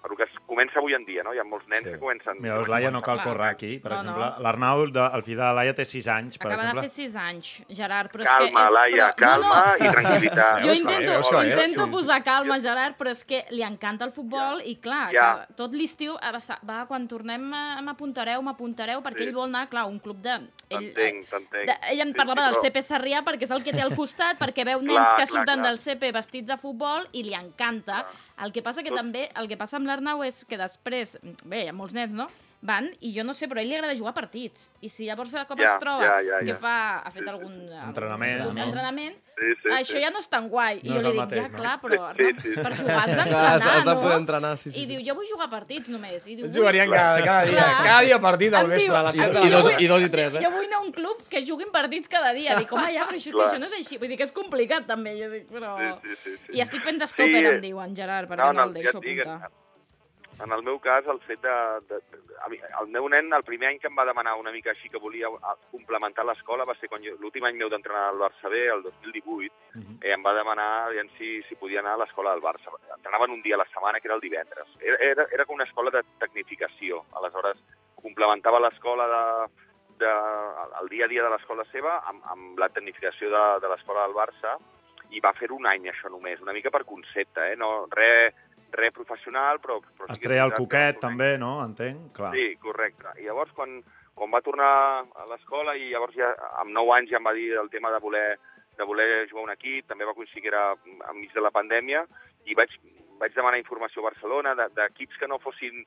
per 0.02 0.16
que 0.16 0.22
es 0.24 0.30
comença 0.46 0.78
avui 0.78 0.94
en 0.94 1.04
dia, 1.04 1.22
no? 1.22 1.32
Hi 1.34 1.38
ha 1.38 1.44
molts 1.44 1.66
nens 1.68 1.84
Sí. 1.84 1.90
que 1.90 1.98
comencen... 1.98 2.36
Mira, 2.40 2.54
doncs, 2.56 2.68
Laia, 2.68 2.90
no 2.90 3.00
cal 3.02 3.18
Clar. 3.18 3.26
córrer 3.26 3.48
aquí, 3.48 3.78
per 3.78 3.90
No, 3.92 3.96
no. 3.96 4.02
exemple. 4.02 4.42
L'Arnau, 4.44 4.86
de- 4.86 5.10
el 5.18 5.22
fill 5.22 5.36
de 5.36 5.42
la 5.42 5.52
Laia, 5.52 5.74
té 5.74 5.84
6 5.84 6.06
anys, 6.08 6.38
per 6.38 6.46
Acaba 6.48 6.62
exemple. 6.62 6.82
de 6.82 6.88
fer 6.88 6.94
6 7.08 7.16
anys, 7.16 7.50
Gerard, 7.68 8.10
però 8.12 8.24
Calma, 8.24 8.46
és 8.46 8.52
que... 8.52 8.64
És, 8.64 8.72
Laia, 8.78 9.08
però, 9.14 9.26
calma 9.26 9.76
i 9.76 9.88
tranquil·litat. 9.96 10.60
Jo 10.62 10.66
Veus 10.68 10.78
que 10.78 10.82
intento, 10.84 11.10
veus 11.12 11.28
que 11.28 11.36
bé, 11.36 11.50
intento 11.50 11.84
sí. 11.84 11.90
posar 11.90 12.22
calma, 12.24 12.60
Gerard, 12.60 12.96
però 12.98 13.10
és 13.10 13.24
que 13.24 13.44
li 13.50 13.62
encanta 13.62 14.04
el 14.04 14.12
futbol 14.12 14.62
i, 14.64 14.76
clar, 14.76 15.12
Ja. 15.12 15.46
que 15.48 15.54
tot 15.54 15.72
l'estiu 15.74 16.16
eh, 16.16 16.32
va, 16.64 16.86
quan 16.86 17.08
tornem 17.08 17.52
eh, 17.52 17.82
m'apuntareu, 17.82 18.40
m'apuntareu, 18.42 19.02
perquè 19.02 19.18
Sí. 19.18 19.28
ell 19.28 19.34
vol 19.34 19.48
anar, 19.48 19.68
clar, 19.68 19.82
a 19.82 19.86
un 19.86 19.98
club 19.98 20.22
de... 20.22 20.30
Ell, 20.70 20.92
T'entenc, 20.92 21.28
t'entenc. 21.30 21.66
de, 21.66 21.74
ell 21.90 22.00
em 22.00 22.08
Sí, 22.12 22.14
parlava 22.14 22.48
sí, 22.48 22.52
del 22.52 22.60
CP 22.62 22.82
Sarrià 22.82 23.22
perquè 23.24 23.42
és 23.42 23.50
el 23.50 23.62
que 23.64 23.72
té 23.72 23.80
al 23.80 23.94
costat, 23.96 24.38
perquè 24.38 24.64
veu 24.64 24.78
Clar, 24.84 24.88
nens 24.94 25.10
que 25.10 25.24
clar, 25.24 25.26
surten 25.26 25.60
clar. 25.60 25.66
del 25.66 25.78
CP 25.78 26.12
vestits 26.12 26.48
de 26.48 26.56
futbol 26.56 27.06
i 27.12 27.22
li 27.24 27.34
encanta. 27.34 28.04
El 28.44 28.52
que 28.54 28.62
passa 28.62 28.84
que 28.86 28.94
també, 28.94 29.26
el 29.40 29.48
que 29.50 29.58
passa 29.58 29.78
amb 29.78 29.88
l'Arnau 29.90 30.22
és 30.26 30.44
que 30.48 30.58
després, 30.60 31.16
bé, 31.44 31.64
hi 31.64 31.72
ha 31.72 31.74
molts 31.76 31.96
nens, 31.96 32.14
no?, 32.14 32.28
van, 32.60 32.88
i 33.06 33.12
jo 33.14 33.22
no 33.22 33.32
sé, 33.38 33.46
però 33.46 33.60
a 33.60 33.62
ell 33.62 33.68
li 33.70 33.76
agrada 33.76 33.94
jugar 33.94 34.12
partits. 34.16 34.70
I 34.82 34.88
si 34.90 35.04
llavors 35.06 35.30
de 35.30 35.44
cop 35.46 35.60
Ja, 35.60 35.74
es 35.76 35.78
troba 35.78 36.02
ja, 36.02 36.16
ja, 36.26 36.38
que 36.42 36.52
ja. 36.52 36.56
fa, 36.58 36.98
ha 37.06 37.10
fet 37.12 37.22
Sí, 37.22 37.28
sí, 37.28 37.30
algun... 37.30 37.52
Entrenament, 37.86 38.40
algun 38.42 38.56
no? 38.58 38.64
entrenament 38.64 39.16
Sí, 39.38 39.52
sí, 39.62 39.68
això 39.70 39.94
sí. 39.94 40.00
ja 40.02 40.10
no 40.10 40.18
és 40.18 40.26
tan 40.28 40.48
guai. 40.50 40.80
I 40.82 40.88
No 40.90 40.96
jo 40.98 41.02
li 41.06 41.12
dic, 41.12 41.20
mateix, 41.20 41.44
ja, 41.46 41.52
no? 41.52 41.58
clar, 41.60 41.74
però 41.80 41.98
Sí, 42.16 42.24
Arnau, 42.24 42.40
sí. 42.42 42.54
per 42.58 42.72
jugar 42.74 42.96
has 42.98 43.12
d'entrenar, 43.14 43.52
has 43.62 43.84
de 43.84 43.92
no? 43.94 44.00
poder 44.00 44.16
entrenar, 44.18 44.50
sí, 44.58 44.72
sí. 44.72 44.80
I 44.82 44.86
diu, 44.90 45.04
jo 45.06 45.14
vull 45.14 45.28
jugar 45.30 45.48
partits 45.52 45.88
només. 45.94 46.26
I 46.26 46.34
diu, 46.34 46.46
vull- 46.48 46.56
Jugarien 46.58 46.90
cada, 46.90 47.22
cada 47.22 47.44
dia. 47.46 47.54
Clar. 47.62 47.84
Cada 47.86 48.00
dia 48.08 48.18
partit 48.26 48.54
al 48.58 48.66
vespre, 48.72 48.96
a 48.98 49.02
les 49.06 49.14
I, 49.14 49.18
7 49.22 49.32
de 49.38 49.44
i, 49.46 49.50
la 49.54 49.60
dos. 49.62 49.72
I 49.78 49.86
dos 49.94 50.02
i 50.02 50.10
tres, 50.16 50.34
eh? 50.34 50.42
Jo 50.42 50.50
vull 50.56 50.66
anar 50.66 50.80
a 50.80 50.82
un 50.88 50.90
club 50.98 51.22
que 51.30 51.44
juguin 51.46 51.70
partits 51.70 52.08
cada 52.10 52.32
dia. 52.34 52.58
Dic, 52.58 52.72
home, 52.74 52.90
ja, 52.98 53.06
però 53.06 53.14
això, 53.22 53.30
que 53.38 53.44
això 53.46 53.60
no 53.62 53.66
és 53.70 53.78
així. 53.78 53.98
Vull 54.02 54.08
dir 54.10 54.18
que 54.18 54.26
és 54.26 54.32
complicat, 54.34 54.86
també. 54.90 55.14
Jo 55.22 55.30
dic, 55.30 55.46
però... 55.54 55.76
Sí, 56.02 56.08
sí, 56.08 56.16
sí, 56.24 56.36
sí. 56.48 56.58
I 56.58 56.66
estic 56.66 56.82
fent 56.82 56.98
d'estòper, 56.98 57.38
Sí. 57.46 57.54
em 57.54 57.60
diuen, 57.62 57.94
Gerard, 57.94 58.26
perquè 58.28 58.42
No, 58.42 58.52
no, 58.52 58.64
no, 58.64 58.68
el 58.72 58.74
deixo 58.74 58.98
apuntar. 58.98 59.52
En 60.44 60.52
el 60.54 60.62
meu 60.62 60.78
cas, 60.78 61.06
el 61.10 61.18
fet 61.26 61.40
de, 61.42 61.54
de, 61.88 61.96
de... 62.12 62.18
A 62.44 62.48
mi, 62.48 62.60
el 62.80 62.86
meu 62.94 63.08
nen, 63.10 63.32
el 63.34 63.42
primer 63.42 63.68
any 63.72 63.78
que 63.82 63.88
em 63.90 63.96
va 63.98 64.04
demanar 64.06 64.36
una 64.38 64.52
mica 64.54 64.70
així 64.70 64.88
que 64.88 65.00
volia 65.02 65.26
complementar 65.72 66.24
l'escola 66.24 66.66
va 66.68 66.76
ser 66.78 66.88
quan 66.88 67.02
l'últim 67.02 67.44
any 67.48 67.56
meu 67.58 67.68
d'entrenar 67.72 68.04
al 68.12 68.20
Barça 68.22 68.50
B, 68.52 68.60
el 68.70 68.82
2018, 68.86 69.52
Mhm. 69.74 69.98
eh, 70.02 70.12
em 70.14 70.22
va 70.24 70.32
demanar 70.34 70.68
aviam 70.86 71.08
si, 71.18 71.42
si 71.48 71.54
podia 71.56 71.80
anar 71.80 71.94
a 71.94 72.02
l'escola 72.04 72.32
del 72.32 72.42
Barça. 72.42 72.70
Entrenaven 72.96 73.30
un 73.34 73.42
dia 73.42 73.56
a 73.56 73.58
la 73.58 73.66
setmana, 73.72 74.00
que 74.00 74.08
era 74.08 74.14
el 74.14 74.20
divendres. 74.20 74.68
Era, 74.80 74.96
era, 75.10 75.26
era 75.32 75.44
com 75.44 75.54
una 75.58 75.64
escola 75.64 75.90
de 75.90 76.02
tecnificació. 76.18 77.04
Aleshores, 77.18 77.58
complementava 78.00 78.60
l'escola 78.60 79.06
de, 79.10 79.24
de, 80.04 80.12
el 80.80 80.88
dia 80.88 81.04
a 81.06 81.08
dia 81.08 81.22
de 81.26 81.30
l'escola 81.30 81.64
seva 81.72 81.98
amb, 82.06 82.22
amb 82.30 82.58
la 82.58 82.68
tecnificació 82.68 83.30
de, 83.30 83.44
de 83.60 83.68
l'escola 83.74 84.06
del 84.06 84.14
Barça 84.14 84.56
i 85.10 85.20
va 85.24 85.32
fer 85.32 85.50
un 85.50 85.66
any 85.66 85.88
això 85.88 86.10
només, 86.12 86.40
una 86.40 86.52
mica 86.52 86.70
per 86.70 86.84
concepte, 86.84 87.52
eh? 87.52 87.56
no, 87.56 87.86
re, 87.90 88.32
re 88.72 88.90
professional, 88.92 89.58
però... 89.60 89.78
però 89.96 90.10
Es 90.12 90.20
treia 90.20 90.44
el 90.44 90.52
coquet, 90.52 90.98
també, 91.00 91.36
no? 91.38 91.62
Entenc? 91.64 92.12
Clar. 92.16 92.32
Sí, 92.34 92.56
correcte. 92.62 93.14
I 93.20 93.24
llavors, 93.28 93.52
quan, 93.56 93.78
quan 94.14 94.30
va 94.34 94.42
tornar 94.44 94.68
a 95.14 95.26
l'escola 95.30 95.74
i 95.76 95.90
llavors 95.92 96.14
ja 96.14 96.34
amb 96.60 96.74
9 96.76 96.94
anys 96.98 97.10
ja 97.10 97.18
em 97.20 97.24
va 97.30 97.32
dir 97.36 97.52
el 97.56 97.70
tema 97.70 97.90
de 97.94 97.98
voler, 98.04 98.26
de 98.78 98.84
voler 98.84 99.26
jugar 99.30 99.44
un 99.48 99.54
equip, 99.56 99.86
també 99.88 100.04
va 100.04 100.14
coincidir 100.14 100.42
que 100.48 100.52
era 100.52 100.74
enmig 101.10 101.32
de 101.34 101.40
la 101.44 101.50
pandèmia, 101.54 102.04
i 102.44 102.54
vaig, 102.54 102.76
vaig 103.18 103.34
demanar 103.34 103.58
informació 103.58 104.02
a 104.02 104.10
Barcelona 104.10 104.54
de- 104.54 104.68
d'equips 104.76 105.18
que 105.18 105.28
no 105.28 105.38
fossin 105.42 105.84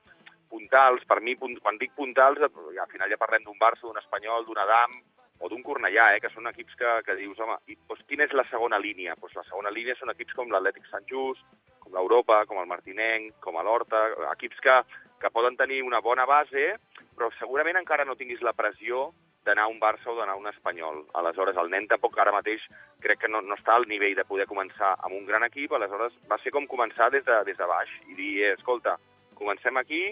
puntals. 0.50 1.06
Per 1.08 1.22
mi, 1.22 1.36
quan 1.38 1.78
dic 1.80 1.94
puntals, 1.96 2.39
eh, 2.44 2.80
al 2.80 2.89
final 2.91 3.10
ja 3.10 3.17
parlem 3.17 3.44
d'un 3.46 3.58
Barça, 3.60 3.88
d'un 3.88 3.98
Espanyol, 4.02 4.46
d'un 4.46 4.58
Adam 4.60 4.91
o 5.39 5.50
d'un 5.50 5.63
Cornellà, 5.63 6.12
eh, 6.15 6.20
que 6.22 6.30
són 6.30 6.46
equips 6.52 6.76
que, 6.78 6.89
que 7.06 7.15
dius, 7.17 7.39
home, 7.39 7.56
i, 7.72 7.78
doncs, 7.88 8.04
quina 8.10 8.26
és 8.28 8.34
la 8.38 8.44
segona 8.52 8.78
línia? 8.78 9.15
Doncs 9.22 9.36
la 9.39 9.44
segona 9.48 9.72
línia 9.74 9.96
són 9.98 10.12
equips 10.13 10.36
com 10.38 10.52
l'Atlètic 10.52 10.86
Sant 10.91 11.08
Just, 11.10 11.41
com 11.82 11.98
l'Europa, 11.98 12.44
com 12.48 12.62
el 12.62 12.70
Martinenc, 12.70 13.36
com 13.44 13.60
l'Horta, 13.60 14.06
equips 14.32 14.62
que, 14.63 14.78
que 15.22 15.34
poden 15.34 15.58
tenir 15.58 15.82
una 15.84 16.02
bona 16.02 16.26
base, 16.30 16.78
però 17.17 17.30
segurament 17.39 17.82
encara 17.82 18.06
no 18.08 18.15
tinguis 18.15 18.41
la 18.46 18.56
pressió 18.58 19.10
d'anar 19.46 19.65
a 19.65 19.72
un 19.74 19.80
Barça 19.82 20.12
o 20.12 20.15
d'anar 20.15 20.36
a 20.38 20.39
un 20.39 20.48
Espanyol. 20.48 21.04
Aleshores, 21.17 21.58
el 21.58 21.72
nen 21.74 21.88
tampoc 21.89 22.17
ara 22.22 22.34
mateix 22.34 22.63
crec 23.02 23.24
que 23.24 23.30
no, 23.32 23.41
no 23.41 23.58
està 23.58 23.76
al 23.76 23.88
nivell 23.89 24.15
de 24.17 24.26
poder 24.30 24.46
començar 24.50 24.94
amb 25.00 25.15
un 25.17 25.26
gran 25.26 25.44
equip, 25.48 25.74
aleshores 25.74 26.13
va 26.30 26.38
ser 26.44 26.54
com 26.54 26.70
començar 26.70 27.10
des 27.13 27.26
de, 27.26 27.39
des 27.48 27.58
de 27.58 27.70
baix 27.70 27.89
i 28.08 28.17
dir, 28.17 28.34
eh, 28.46 28.54
escolta, 28.54 28.98
comencem 29.34 29.78
aquí 29.82 30.04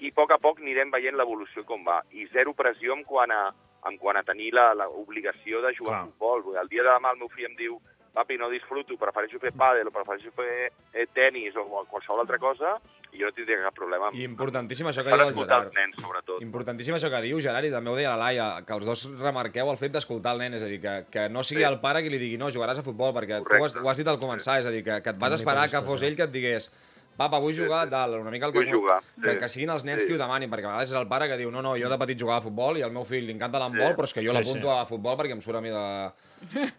i 0.00 0.12
a 0.12 0.16
poc 0.16 0.32
a 0.32 0.40
poc 0.40 0.62
anirem 0.62 0.92
veient 0.94 1.16
l'evolució 1.18 1.64
com 1.68 1.84
va. 1.84 2.00
I 2.12 2.28
zero 2.32 2.54
pressió 2.56 2.96
en 2.96 3.04
quant 3.04 3.34
a, 3.34 3.42
en 3.88 3.98
quant 4.00 4.16
a 4.16 4.24
tenir 4.24 4.52
l'obligació 4.54 5.60
de 5.64 5.74
jugar 5.76 5.98
Clar. 5.98 6.02
a 6.02 6.08
futbol. 6.08 6.56
El 6.62 6.72
dia 6.72 6.84
de 6.86 6.92
demà 6.94 7.12
el 7.12 7.20
meu 7.20 7.28
fill 7.34 7.50
em 7.50 7.56
diu 7.58 7.80
papi, 8.18 8.36
no 8.40 8.48
disfruto, 8.50 8.96
prefereixo 8.98 9.38
fer 9.42 9.52
pàdel 9.54 9.86
o 9.88 9.94
prefereixo 9.94 10.32
fer 10.36 10.70
eh, 10.92 11.06
tennis 11.14 11.54
o 11.56 11.64
qualsevol 11.86 12.24
altra 12.24 12.38
cosa, 12.42 12.74
i 13.14 13.20
jo 13.22 13.30
no 13.30 13.32
tindria 13.36 13.62
cap 13.64 13.76
problema. 13.78 14.10
I 14.12 14.24
importantíssim 14.26 14.90
això 14.90 15.04
que 15.06 15.14
diu 15.14 15.28
el 15.28 15.36
Gerard. 15.38 15.70
els 15.70 15.78
nens, 15.78 15.96
sobretot. 16.02 16.42
Importantíssim 16.44 16.98
això 16.98 17.08
que 17.14 17.22
diu 17.24 17.40
Gerard 17.40 17.70
i 17.70 17.72
també 17.72 17.90
ho 17.92 17.96
deia 17.96 18.10
la 18.16 18.24
Laia, 18.26 18.48
que 18.66 18.74
els 18.76 18.84
dos 18.88 19.06
remarqueu 19.22 19.70
el 19.72 19.78
fet 19.80 19.94
d'escoltar 19.94 20.34
el 20.36 20.42
nen, 20.44 20.58
és 20.58 20.66
a 20.66 20.68
dir, 20.68 20.80
que, 20.82 20.96
que 21.10 21.28
no 21.32 21.42
sigui 21.46 21.62
Sí. 21.64 21.68
el 21.70 21.80
pare 21.80 22.02
qui 22.02 22.10
li 22.12 22.18
digui 22.20 22.36
no, 22.38 22.50
jugaràs 22.50 22.82
a 22.82 22.86
futbol, 22.86 23.14
perquè 23.16 23.38
tu 23.38 23.44
Correcte. 23.48 23.62
ho 23.62 23.66
has, 23.70 23.76
ho 23.86 23.88
has 23.94 23.98
dit 24.02 24.08
al 24.12 24.18
començar, 24.20 24.58
és 24.60 24.66
a 24.66 24.70
dir, 24.74 24.84
que, 24.84 25.00
que 25.02 25.10
et 25.14 25.18
vas 25.18 25.30
No 25.32 25.36
esperar 25.40 25.68
que 25.70 25.82
fos 25.86 26.02
ell 26.02 26.16
que 26.16 26.26
et 26.28 26.32
digués 26.34 26.70
papa, 27.18 27.40
vull 27.42 27.50
jugar 27.56 27.80
a 27.82 27.86
dalt, 27.90 28.14
una 28.20 28.30
mica 28.30 28.46
el 28.46 28.52
que, 28.52 28.60
Vull 28.60 28.70
jugar, 28.70 29.00
que, 29.20 29.32
sí. 29.32 29.38
que 29.40 29.48
siguin 29.50 29.70
els 29.74 29.82
nens 29.84 30.02
Sí. 30.02 30.06
qui 30.06 30.14
ho 30.14 30.18
demanin, 30.20 30.48
perquè 30.52 30.68
a 30.68 30.76
vegades 30.76 30.92
és 30.92 30.94
el 31.00 31.08
pare 31.08 31.26
que 31.26 31.36
diu 31.36 31.50
no, 31.50 31.60
no, 31.60 31.72
jo 31.76 31.88
de 31.90 31.98
petit 31.98 32.20
jugava 32.20 32.38
a 32.38 32.44
futbol 32.44 32.78
i 32.78 32.82
al 32.86 32.92
meu 32.94 33.02
fill 33.04 33.24
li 33.26 33.32
encanta 33.34 33.58
l'handbol, 33.58 33.88
Sí. 33.90 33.96
però 33.96 34.04
és 34.04 34.12
que 34.14 34.22
jo 34.22 34.30
Sí, 34.30 34.36
l'apunto 34.36 34.68
sí. 34.70 34.76
a 34.78 34.86
futbol 34.86 35.16
perquè 35.18 35.32
em 35.34 35.40
surt 35.42 35.58
a 35.58 35.60
mi 35.60 35.70
de... 35.70 36.12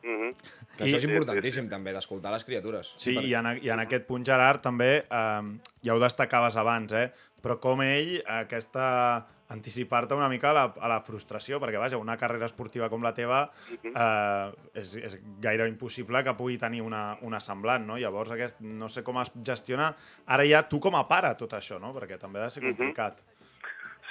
Mhm. 0.03 0.35
Que 0.79 0.85
I- 0.87 0.93
això 0.93 0.95
és 0.95 1.03
Sí, 1.03 1.07
sí, 1.09 1.11
importantíssim 1.11 1.65
també, 1.69 1.91
d'escoltar 1.91 2.31
les 2.31 2.45
criatures. 2.47 2.93
Sí, 2.95 3.11
i 3.11 3.33
en, 3.35 3.51
i 3.61 3.67
en 3.69 3.81
aquest 3.83 4.05
punt, 4.07 4.23
Gerard, 4.25 4.61
també, 4.63 5.03
eh, 5.03 5.49
ja 5.83 5.95
ho 5.95 5.99
destacaves 5.99 6.55
abans, 6.55 6.93
eh? 6.95 7.09
però 7.43 7.59
com 7.59 7.81
ell, 7.83 8.17
aquesta 8.27 9.25
anticipar-te 9.49 10.13
una 10.13 10.27
mica 10.29 10.51
a 10.51 10.53
la, 10.53 10.63
a 10.77 10.87
la 10.91 10.99
frustració, 11.01 11.57
perquè, 11.59 11.79
vaja, 11.81 11.97
una 11.97 12.15
carrera 12.21 12.45
esportiva 12.45 12.87
com 12.91 13.01
la 13.01 13.11
teva 13.17 13.39
eh, 13.81 14.51
és, 14.77 14.91
és 14.99 15.15
gaire 15.41 15.65
impossible 15.67 16.21
que 16.23 16.35
pugui 16.37 16.57
tenir 16.61 16.83
una, 16.85 17.17
una 17.25 17.39
semblant, 17.41 17.87
no? 17.87 17.97
Llavors, 17.97 18.31
aquest, 18.35 18.59
no 18.61 18.87
sé 18.91 19.01
com 19.03 19.17
es 19.23 19.31
gestiona 19.43 19.89
ara 20.27 20.45
ja 20.45 20.61
tu 20.69 20.79
com 20.79 20.95
a 20.99 21.07
pare 21.09 21.33
tot 21.39 21.55
això, 21.57 21.79
no? 21.81 21.91
Perquè 21.97 22.19
també 22.21 22.39
ha 22.39 22.45
de 22.47 22.53
ser 22.55 22.63
complicat. 22.63 23.23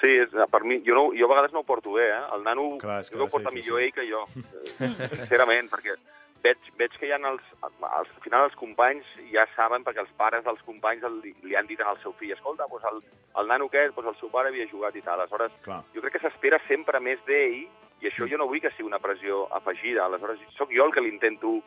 Sí, 0.01 0.11
és, 0.25 0.35
per 0.51 0.63
mi, 0.65 0.81
jo, 0.87 0.95
no, 0.95 1.07
jo 1.15 1.27
a 1.27 1.33
vegades 1.33 1.53
no 1.55 1.61
ho 1.63 1.67
porto 1.67 1.93
bé, 1.97 2.09
eh? 2.11 2.21
El 2.35 2.43
nano, 2.47 2.69
Clar, 2.79 3.01
jo 3.07 3.25
ho 3.25 3.31
porta 3.31 3.51
millor 3.55 3.81
ell 3.83 3.93
que 3.95 4.05
jo, 4.11 4.25
eh, 4.81 4.91
sincerament, 5.15 5.71
perquè 5.71 5.95
veig, 6.43 6.71
veig 6.79 6.95
que 6.99 7.09
hi 7.09 7.13
ha 7.15 7.19
els, 7.31 7.45
els, 7.67 7.83
al 7.89 8.09
final 8.25 8.47
els 8.49 8.57
companys 8.59 9.09
ja 9.33 9.47
saben, 9.55 9.85
perquè 9.87 10.03
els 10.05 10.15
pares 10.21 10.45
dels 10.47 10.63
companys 10.67 11.05
el, 11.09 11.19
li, 11.25 11.35
li 11.47 11.57
han 11.59 11.69
dit 11.71 11.81
al 11.81 11.99
seu 12.03 12.15
fill, 12.21 12.33
escolta, 12.35 12.69
doncs 12.71 12.87
el, 12.91 13.03
el 13.41 13.51
nano 13.51 13.69
aquest, 13.71 13.95
doncs 13.97 14.13
el 14.13 14.19
seu 14.21 14.33
pare 14.35 14.53
havia 14.53 14.69
jugat 14.71 14.97
i 14.97 15.05
tal. 15.05 15.21
Aleshores, 15.21 15.55
Clar. 15.67 15.83
jo 15.95 16.05
crec 16.05 16.17
que 16.17 16.25
s'espera 16.25 16.61
sempre 16.69 17.01
més 17.01 17.23
d'ell 17.27 17.65
i 17.99 18.11
això 18.11 18.29
jo 18.31 18.39
no 18.39 18.47
vull 18.47 18.63
que 18.63 18.71
sigui 18.77 18.89
una 18.89 19.03
pressió 19.03 19.47
afegida. 19.59 20.05
Aleshores, 20.07 20.43
sóc 20.57 20.75
jo 20.75 20.87
el 20.87 20.95
que 20.95 21.03
l'intento 21.03 21.59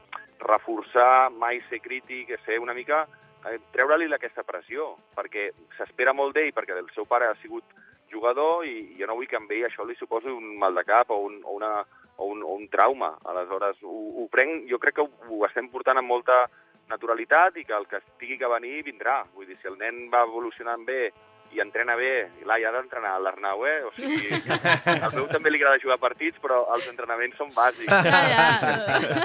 reforçar, 0.42 1.30
mai 1.32 1.62
ser 1.70 1.82
crític, 1.84 2.38
ser 2.46 2.60
una 2.60 2.78
mica... 2.78 3.06
Eh, 3.42 3.58
treure-li 3.74 4.06
aquesta 4.14 4.44
pressió, 4.46 4.92
perquè 5.18 5.48
s'espera 5.74 6.12
molt 6.14 6.36
d'ell, 6.38 6.52
perquè 6.54 6.76
el 6.78 6.92
seu 6.94 7.08
pare 7.10 7.26
ha 7.26 7.38
sigut 7.42 7.66
jugador 8.12 8.68
i 8.68 8.94
jo 9.00 9.08
no 9.10 9.16
vull 9.18 9.26
que 9.32 9.40
amb 9.40 9.50
ell 9.56 9.66
això 9.66 9.86
li 9.88 9.96
suposi 9.98 10.30
un 10.30 10.60
mal 10.62 10.76
de 10.78 10.84
cap 10.86 11.10
o 11.10 11.18
un, 11.26 11.40
o 11.42 11.56
una, 11.56 11.72
o 12.18 12.26
un, 12.32 12.44
o 12.44 12.54
un 12.58 12.68
trauma. 12.70 13.16
Aleshores, 13.26 13.78
ho, 13.84 13.96
ho 14.24 14.28
prenc, 14.32 14.68
jo 14.70 14.80
crec 14.80 14.96
que 15.00 15.06
ho, 15.06 15.10
ho 15.30 15.46
estem 15.48 15.70
portant 15.70 15.98
amb 16.02 16.08
molta 16.12 16.44
naturalitat 16.92 17.58
i 17.58 17.66
que 17.66 17.74
el 17.78 17.88
que 17.88 18.02
estigui 18.02 18.38
que 18.38 18.50
venir 18.52 18.82
vindrà. 18.84 19.22
Vull 19.36 19.48
dir, 19.48 19.58
si 19.62 19.68
el 19.72 19.78
nen 19.80 20.08
va 20.14 20.26
evolucionant 20.28 20.84
bé 20.86 21.12
i 21.52 21.60
entrena 21.60 21.98
bé, 22.00 22.30
i 22.40 22.46
l'Ai 22.48 22.64
ha 22.64 22.70
d'entrenar 22.72 23.18
l'Arnau, 23.20 23.66
eh? 23.68 23.82
O 23.84 23.90
sigui, 23.98 24.30
al 25.04 25.12
meu 25.18 25.26
també 25.28 25.52
li 25.52 25.60
agrada 25.60 25.82
jugar 25.84 25.98
partits, 26.00 26.40
però 26.40 26.62
els 26.76 26.86
entrenaments 26.88 27.36
són 27.36 27.52
bàsics. 27.52 27.92
Ja, 27.92 28.22
ja. 28.32 28.46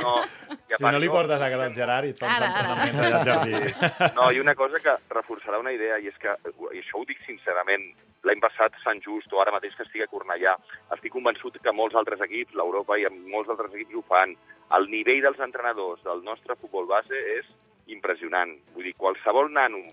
No, 0.02 0.16
i 0.50 0.74
a 0.74 0.80
Si 0.80 0.82
part 0.82 0.96
no 0.96 1.02
li 1.02 1.10
portes 1.12 1.42
a 1.46 1.50
gran 1.52 1.74
Gerard 1.76 2.08
i 2.08 2.14
et 2.14 2.18
fa 2.18 2.26
uns 2.26 2.40
Ara, 2.40 2.48
ara. 2.50 2.74
entrenaments 2.88 2.98
allà 2.98 3.20
al 3.20 3.30
jardí. 3.30 4.10
no, 4.18 4.26
i 4.34 4.42
una 4.42 4.56
cosa 4.58 4.80
que 4.82 4.96
reforçarà 5.14 5.60
una 5.62 5.70
idea, 5.76 6.00
i 6.02 6.10
és 6.10 6.18
que, 6.18 6.34
i 6.74 6.82
això 6.82 6.98
ho 6.98 7.06
dic 7.06 7.22
sincerament, 7.28 7.86
l'any 8.26 8.42
passat 8.42 8.74
Sant 8.82 9.00
Just, 9.04 9.32
o 9.32 9.40
ara 9.40 9.54
mateix 9.54 9.76
que 9.76 9.86
estic 9.86 10.04
a 10.04 10.10
Cornellà, 10.10 10.56
estic 10.96 11.14
convençut 11.14 11.58
que 11.62 11.74
molts 11.74 11.96
altres 11.98 12.22
equips, 12.26 12.56
l'Europa 12.58 12.98
i 12.98 13.06
molts 13.30 13.52
altres 13.52 13.74
equips 13.74 13.94
ho 13.94 14.04
fan. 14.10 14.34
El 14.76 14.88
nivell 14.90 15.22
dels 15.22 15.42
entrenadors 15.46 16.02
del 16.06 16.24
nostre 16.26 16.58
futbol 16.60 16.88
base 16.90 17.22
és 17.38 17.50
impressionant. 17.86 18.56
Vull 18.74 18.88
dir, 18.90 18.96
qualsevol 18.98 19.52
nano 19.52 19.84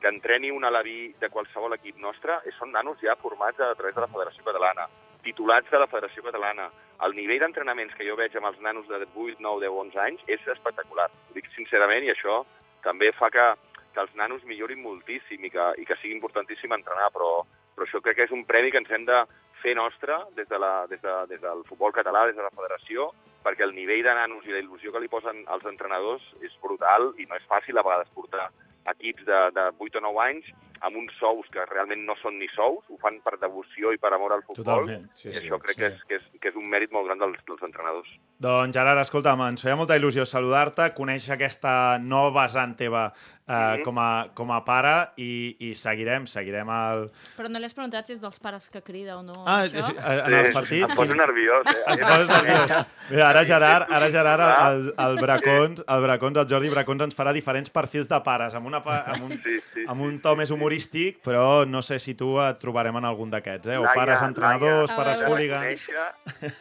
que 0.00 0.08
entreni 0.08 0.50
un 0.50 0.64
alaví 0.64 1.14
de 1.20 1.30
qualsevol 1.30 1.74
equip 1.74 1.98
nostre 2.02 2.38
eh, 2.44 2.54
són 2.58 2.72
nanos 2.74 3.00
ja 3.02 3.16
formats 3.18 3.60
a 3.60 3.74
través 3.78 3.96
de 3.96 4.04
la 4.04 4.10
Federació 4.10 4.44
Catalana, 4.46 4.86
titulats 5.24 5.70
de 5.70 5.80
la 5.82 5.88
Federació 5.90 6.22
Catalana. 6.26 6.68
El 7.06 7.14
nivell 7.14 7.42
d'entrenaments 7.42 7.94
que 7.98 8.06
jo 8.06 8.16
veig 8.18 8.34
amb 8.38 8.50
els 8.50 8.60
nanos 8.62 8.86
de 8.90 9.00
8, 9.02 9.38
9, 9.42 9.62
10, 9.66 9.74
11 9.86 10.02
anys 10.04 10.22
és 10.26 10.46
espectacular. 10.54 11.08
Ho 11.10 11.34
dic 11.34 11.50
sincerament 11.54 12.06
i 12.06 12.12
això 12.14 12.42
també 12.86 13.10
fa 13.14 13.30
que, 13.34 13.46
que 13.94 14.02
els 14.02 14.14
nanos 14.18 14.44
millorin 14.46 14.82
moltíssim 14.82 15.44
i 15.44 15.50
que, 15.50 15.70
i 15.82 15.86
que 15.86 15.98
sigui 15.98 16.14
importantíssim 16.16 16.74
entrenar, 16.74 17.10
però, 17.14 17.42
però 17.78 17.86
això 17.86 18.02
crec 18.02 18.18
que 18.18 18.26
és 18.26 18.34
un 18.34 18.44
premi 18.48 18.72
que 18.74 18.82
ens 18.82 18.90
hem 18.90 19.06
de 19.06 19.22
fer 19.62 19.74
nostre 19.78 20.18
des, 20.36 20.46
de 20.50 20.58
la, 20.58 20.86
des, 20.90 21.00
de, 21.02 21.14
des 21.30 21.40
del 21.42 21.64
futbol 21.70 21.94
català, 21.94 22.26
des 22.26 22.36
de 22.36 22.44
la 22.44 22.54
federació, 22.54 23.12
perquè 23.46 23.66
el 23.66 23.74
nivell 23.74 24.04
de 24.06 24.14
nanos 24.18 24.46
i 24.46 24.54
la 24.54 24.62
il·lusió 24.62 24.92
que 24.92 25.02
li 25.02 25.10
posen 25.10 25.44
els 25.46 25.66
entrenadors 25.70 26.24
és 26.42 26.54
brutal 26.62 27.12
i 27.18 27.26
no 27.30 27.38
és 27.38 27.46
fàcil 27.50 27.78
a 27.78 27.86
vegades 27.86 28.10
portar 28.14 28.48
equips 28.88 29.26
de, 29.28 29.38
de 29.54 29.68
8 29.78 30.00
o 30.00 30.04
9 30.08 30.24
anys 30.24 30.50
amb 30.86 30.98
uns 31.00 31.14
sous 31.18 31.48
que 31.54 31.64
realment 31.70 32.04
no 32.06 32.14
són 32.22 32.38
ni 32.38 32.48
sous, 32.54 32.84
ho 32.86 32.98
fan 33.02 33.18
per 33.24 33.36
devoció 33.42 33.92
i 33.94 33.98
per 33.98 34.12
amor 34.14 34.34
al 34.36 34.44
futbol. 34.46 34.64
Totalment, 34.64 35.08
sí, 35.14 35.28
I 35.30 35.34
sí, 35.34 35.40
això 35.42 35.58
crec 35.62 35.78
sí. 35.78 35.82
que, 35.82 35.90
és, 35.90 36.04
que, 36.10 36.20
és, 36.20 36.28
que 36.42 36.52
és 36.52 36.58
un 36.60 36.68
mèrit 36.70 36.94
molt 36.94 37.10
gran 37.10 37.22
dels, 37.22 37.40
dels 37.48 37.64
entrenadors. 37.66 38.12
Doncs 38.38 38.76
Gerard, 38.76 39.00
escolta'm, 39.02 39.40
ens 39.48 39.64
feia 39.64 39.74
molta 39.74 39.96
il·lusió 39.98 40.22
saludar-te, 40.28 40.92
conèixer 40.94 41.34
aquesta 41.34 41.98
nova 41.98 42.44
vessant 42.44 42.76
teva 42.78 43.08
eh, 43.10 43.78
Mhm. 43.78 43.82
com, 43.82 43.98
a, 43.98 44.26
com 44.36 44.50
a 44.52 44.60
pare 44.62 44.92
i, 45.16 45.56
i 45.58 45.74
seguirem, 45.74 46.26
seguirem 46.28 46.68
el... 46.68 47.06
Però 47.34 47.48
no 47.50 47.58
li 47.58 47.64
has 47.64 47.72
preguntat 47.74 48.06
si 48.06 48.12
és 48.12 48.20
dels 48.20 48.38
pares 48.38 48.68
que 48.70 48.82
crida 48.84 49.16
o 49.16 49.22
no, 49.24 49.32
Ah, 49.46 49.62
això? 49.64 49.82
sí, 49.88 49.94
en 49.96 50.34
els 50.36 50.50
partits... 50.54 50.84
Em 50.84 50.96
poso 51.00 51.16
nerviós, 51.16 51.64
eh? 51.66 51.76
Et 51.94 52.02
poses 52.04 52.28
nerviós. 52.28 52.74
Mira, 53.08 53.28
ara 53.30 53.42
Gerard, 53.48 53.88
ara 53.90 54.10
Gerard 54.12 54.44
el, 54.68 54.84
el, 55.06 55.16
Bracons, 55.22 55.82
el 55.88 56.02
Bracons, 56.04 56.36
el 56.44 56.46
Jordi 56.52 56.68
Bracons 56.76 57.06
ens 57.08 57.16
farà 57.16 57.32
diferents 57.32 57.72
perfils 57.72 58.06
de 58.12 58.20
pares, 58.22 58.54
amb, 58.54 58.68
una, 58.70 58.82
amb, 58.84 59.24
un, 59.30 59.34
Sí, 59.42 59.56
sí, 59.72 59.86
amb 59.88 60.04
un 60.04 60.20
to 60.20 60.36
més 60.36 60.52
humorístic, 60.54 61.22
però 61.24 61.64
no 61.66 61.80
sé 61.82 61.98
si 61.98 62.14
tu 62.14 62.34
et 62.44 62.60
trobarem 62.60 63.00
en 63.00 63.08
algun 63.08 63.32
d'aquests, 63.32 63.66
eh? 63.72 63.78
O 63.80 63.86
Laia, 63.88 63.96
pares 63.96 64.22
entrenadors, 64.28 64.92
Laia, 64.92 65.00
pares 65.00 65.24
hooligans... 65.24 65.88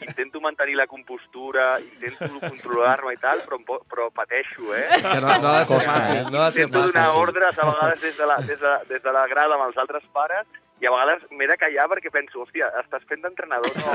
Intento 0.08 0.40
mantenir 0.42 0.80
la 0.80 0.88
compostura, 0.88 1.67
intento 1.80 2.40
controlar-me 2.44 3.14
i 3.16 3.20
tal, 3.24 3.42
però, 3.48 3.60
em 3.60 3.66
però 3.94 4.08
pateixo, 4.22 4.70
eh? 4.76 4.86
És 5.00 5.08
que 5.08 5.20
no, 5.24 5.34
no 5.44 5.50
ha 5.54 5.58
de 5.60 5.66
ser 5.66 5.76
Costa, 5.82 5.98
fàcil, 5.98 6.16
eh? 6.22 6.30
no 6.32 6.42
ha 6.42 6.46
de 6.48 6.56
ser 6.60 6.68
Intento 6.68 6.86
donar 6.92 7.08
fàcil. 7.08 7.22
ordres 7.26 7.58
a 7.60 7.68
vegades 7.72 8.00
des 8.06 8.16
de, 8.22 8.26
la, 8.32 8.38
des, 8.52 8.60
de, 8.64 8.74
des 8.94 9.04
de 9.04 9.12
la 9.20 9.26
grada 9.34 9.58
amb 9.60 9.68
els 9.70 9.78
altres 9.84 10.06
pares 10.14 10.48
i 10.78 10.86
a 10.86 10.92
vegades 10.94 11.24
m'he 11.34 11.48
de 11.50 11.56
callar 11.58 11.88
perquè 11.90 12.12
penso, 12.14 12.44
hòstia, 12.44 12.68
estàs 12.84 13.02
fent 13.10 13.24
d'entrenador. 13.24 13.72
No, 13.74 13.94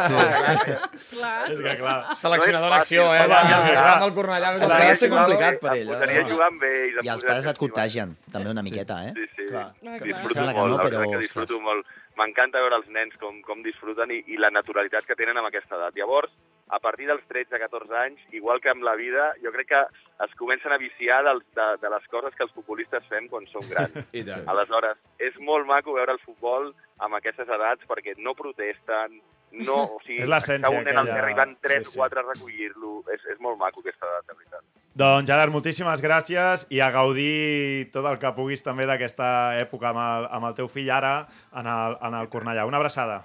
sí. 0.58 0.72
Clar. 1.12 1.34
És 1.52 1.60
que, 1.62 1.74
clar... 1.78 1.94
Seleccionador 2.18 2.72
No 2.72 2.74
és 2.74 2.80
d'acció, 2.80 3.04
fàcil, 3.06 3.14
eh? 3.14 3.22
home, 3.22 3.36
Allà, 3.36 3.58
clar. 3.60 3.76
agafant 3.76 4.06
el 4.08 4.14
Cornellà. 4.16 4.50
Clar, 4.56 4.66
Clar, 4.66 4.80
ha 4.82 4.88
de 4.90 4.96
ser 4.98 5.10
complicat 5.12 5.60
per 5.62 5.70
em 5.70 5.76
ell, 5.78 5.84
eh? 5.86 5.92
posaria 5.94 6.22
No. 6.24 6.28
jugar 6.32 6.48
amb 6.50 6.64
ells. 6.66 6.96
em 6.98 7.06
I 7.06 7.12
els 7.14 7.24
pares 7.28 7.46
et 7.52 7.60
contagien, 7.62 8.16
també 8.34 8.50
una 8.50 8.64
miqueta, 8.66 8.98
eh? 9.06 9.12
Sí, 9.14 9.28
sí. 9.36 9.46
Clar. 9.52 9.66
Ah, 9.70 9.76
clar. 9.78 10.00
Disfruto 10.08 10.34
que 10.34 10.56
molt, 10.58 10.72
no, 10.74 10.80
però, 10.82 11.04
que 11.12 11.22
disfruto 11.22 11.60
molt. 11.62 11.86
M'encanta 12.18 12.60
veure 12.60 12.76
els 12.82 12.88
nens 12.92 13.14
com, 13.22 13.38
com 13.46 13.62
disfruten 13.64 14.10
i, 14.10 14.18
i 14.34 14.36
la 14.42 14.50
naturalitat 14.50 15.06
que 15.06 15.14
tenen 15.16 15.38
amb 15.38 15.48
aquesta 15.48 15.78
edat. 15.78 15.94
Llavors, 15.96 16.34
a 16.72 16.78
partir 16.80 17.06
dels 17.10 17.20
13-14 17.28 17.92
anys, 18.00 18.20
igual 18.32 18.62
que 18.64 18.70
amb 18.72 18.84
la 18.86 18.94
vida, 18.96 19.32
jo 19.44 19.52
crec 19.52 19.68
que 19.68 19.80
es 20.24 20.34
comencen 20.40 20.72
a 20.72 20.78
viciar 20.80 21.20
dels, 21.26 21.44
de, 21.54 21.66
de 21.82 21.90
les 21.92 22.06
coses 22.08 22.32
que 22.34 22.46
els 22.46 22.54
futbolistes 22.56 23.04
fem 23.12 23.28
quan 23.28 23.44
som 23.52 23.66
grans. 23.68 23.92
I 24.18 24.24
tant. 24.24 24.48
Aleshores, 24.48 24.96
és 25.20 25.36
molt 25.44 25.68
maco 25.68 25.98
veure 25.98 26.16
el 26.16 26.22
futbol 26.24 26.72
amb 27.04 27.18
aquestes 27.20 27.48
edats 27.48 27.84
perquè 27.90 28.16
no 28.16 28.32
protesten, 28.38 29.20
no, 29.52 29.82
o 29.84 29.98
sigui, 30.06 30.22
És 30.24 30.30
l'essència 30.32 30.64
està 30.64 30.72
un 30.72 30.86
nen 30.88 30.96
al 30.96 31.10
aquella- 31.12 31.36
van 31.42 31.56
3 31.60 31.84
sí, 31.84 31.92
sí. 31.92 31.98
o 31.98 32.06
4 32.06 32.22
a 32.22 32.28
recollir-lo. 32.30 32.92
És, 33.12 33.26
és 33.34 33.42
molt 33.44 33.60
maco 33.60 33.84
aquesta 33.84 34.08
edat, 34.08 34.30
de 34.30 34.38
veritat. 34.38 34.64
Doncs, 34.92 35.28
Gerard, 35.28 35.52
moltíssimes 35.52 36.02
gràcies 36.04 36.66
i 36.72 36.80
a 36.84 36.90
gaudir 36.92 37.90
tot 37.92 38.04
el 38.08 38.18
que 38.20 38.32
puguis 38.36 38.64
també 38.64 38.84
d'aquesta 38.88 39.28
època 39.60 39.88
amb 39.92 40.00
el, 40.04 40.26
amb 40.36 40.48
el 40.50 40.56
teu 40.56 40.68
fill 40.68 40.90
ara 40.92 41.14
en 41.56 41.68
el, 41.68 41.96
en 42.00 42.16
el 42.20 42.28
Cornellà. 42.32 42.66
Una 42.68 42.80
abraçada. 42.80 43.22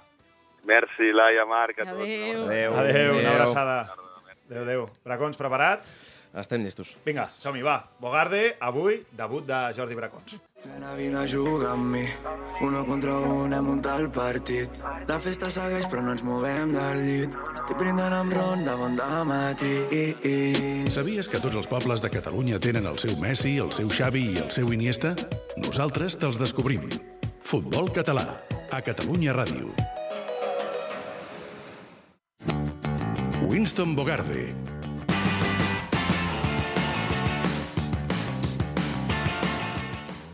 Merci, 0.68 1.12
Laia, 1.16 1.46
Marc, 1.48 1.80
a 1.80 1.86
tots. 1.88 2.02
Adéu. 2.04 2.34
No? 2.36 2.44
Adéu. 2.50 2.74
Adéu, 2.76 3.10
una 3.14 3.30
Adéu. 3.30 3.32
abraçada. 3.40 3.78
Adéu, 4.50 4.62
adéu. 4.62 4.84
Bracons, 5.04 5.36
preparat? 5.40 5.80
Estem 6.36 6.60
llestos. 6.62 6.90
Vinga, 7.06 7.30
som-hi, 7.40 7.62
va. 7.64 7.78
Bogarde, 7.98 8.56
avui, 8.60 9.00
debut 9.16 9.46
de 9.48 9.58
Jordi 9.74 9.96
Bracons. 9.96 10.36
Nena, 10.66 10.92
vine 10.94 11.16
a 11.22 11.26
jugar 11.26 11.72
amb 11.72 11.88
mi. 11.94 12.04
Uno 12.60 12.84
contra 12.84 13.16
un 13.16 13.52
hem 13.54 13.64
muntat 13.64 14.00
el 14.02 14.10
partit. 14.12 14.80
La 15.08 15.18
festa 15.18 15.48
segueix 15.50 15.88
però 15.88 16.02
no 16.04 16.12
ens 16.12 16.24
movem 16.26 16.74
del 16.76 17.00
llit. 17.06 17.36
Estic 17.54 17.78
brindant 17.80 18.12
amb 18.12 18.34
ron 18.36 18.64
de 18.66 18.74
bon 18.76 18.98
matí. 19.26 19.74
Sabies 20.92 21.28
que 21.32 21.40
tots 21.40 21.56
els 21.56 21.66
pobles 21.66 22.02
de 22.04 22.10
Catalunya 22.10 22.60
tenen 22.60 22.86
el 22.86 22.98
seu 22.98 23.16
Messi, 23.22 23.56
el 23.58 23.72
seu 23.72 23.88
Xavi 23.88 24.34
i 24.34 24.42
el 24.44 24.50
seu 24.50 24.72
Iniesta? 24.72 25.14
Nosaltres 25.56 26.18
te'ls 26.18 26.38
descobrim. 26.38 26.90
Futbol 27.40 27.88
català, 27.90 28.26
a 28.70 28.82
Catalunya 28.82 29.32
Ràdio. 29.32 29.72
Winston 33.48 33.94
Bogarde. 33.96 34.52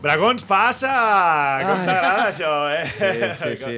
Dragons, 0.03 0.43
passa! 0.43 0.91
Com 1.63 1.85
t'agrada 1.87 2.25
això, 2.27 2.51
eh? 2.75 2.83
Sí, 2.91 3.29
sí, 3.39 3.53
sí. 3.63 3.77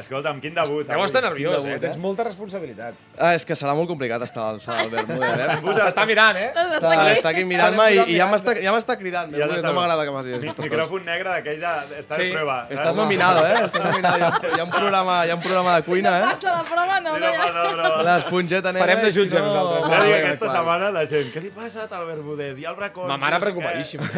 Escolta'm, 0.00 0.40
quin 0.42 0.54
debut. 0.54 0.86
Deu 0.88 1.02
estar 1.04 1.22
nerviós, 1.24 1.64
eh? 1.64 1.78
Tens 1.80 1.96
molta 2.00 2.24
responsabilitat. 2.26 2.94
Ah, 3.18 3.32
és 3.36 3.44
que 3.48 3.56
serà 3.56 3.72
molt 3.76 3.88
complicat 3.88 4.22
estar 4.26 4.44
al 4.52 4.60
salt 4.60 4.90
del 4.92 5.06
Bermúdez, 5.06 5.40
eh? 5.40 5.56
T'està 5.80 6.04
mirant, 6.08 6.36
eh? 6.36 6.50
Està, 6.76 6.92
està 7.14 7.32
aquí 7.32 7.44
mirant-me 7.48 7.86
i, 7.94 8.00
i 8.12 8.16
ja 8.18 8.26
m'està 8.30 8.54
ja 8.60 8.74
m'està 8.74 8.96
cridant. 9.00 9.32
Ja 9.36 9.48
no 9.48 9.72
m'agrada 9.76 10.04
que 10.04 10.12
m'has 10.14 10.26
dit 10.28 10.60
Micròfon 10.66 11.04
negre 11.08 11.32
d'aquell 11.36 11.60
de... 11.62 11.72
Està 12.02 12.16
Sí. 12.16 12.28
de 12.28 12.32
prueba. 12.36 12.56
Estàs 12.70 12.94
nominado, 12.96 13.44
eh? 13.46 13.64
Estàs 13.66 13.84
nominado. 13.84 14.16
Hi 14.16 14.22
ha, 14.26 14.30
hi 14.56 14.60
ha 14.60 14.64
un 14.66 14.70
programa, 14.74 15.16
hi 15.26 15.30
ha 15.30 15.36
un 15.36 15.42
programa 15.44 15.76
de 15.76 15.82
cuina, 15.88 16.12
eh? 16.20 16.28
Passa 16.32 16.54
la 16.56 16.62
prova, 16.68 17.00
no, 17.00 17.14
Sí, 17.16 17.20
no, 17.20 17.26
no 17.26 17.40
passa 17.40 17.62
la 17.62 17.72
prova. 17.72 18.02
L'esponjeta 18.10 18.72
negra... 18.72 18.86
Farem 18.86 19.02
de 19.06 19.10
si 19.12 19.20
jutge 19.20 19.42
nosaltres. 19.42 19.88
Ja 19.92 20.02
dic, 20.04 20.14
aquesta 20.20 20.52
setmana 20.56 20.90
la 20.96 21.04
gent, 21.10 21.32
què 21.34 21.42
li 21.44 21.50
passa 21.56 21.86
al 21.88 22.06
Bermúdez? 22.12 22.56
I 22.60 22.68
al 22.68 22.76
Bracón? 22.76 23.08
Ma 23.10 23.16
mare 23.20 23.38
no 23.38 23.44
preocupadíssima. 23.46 24.08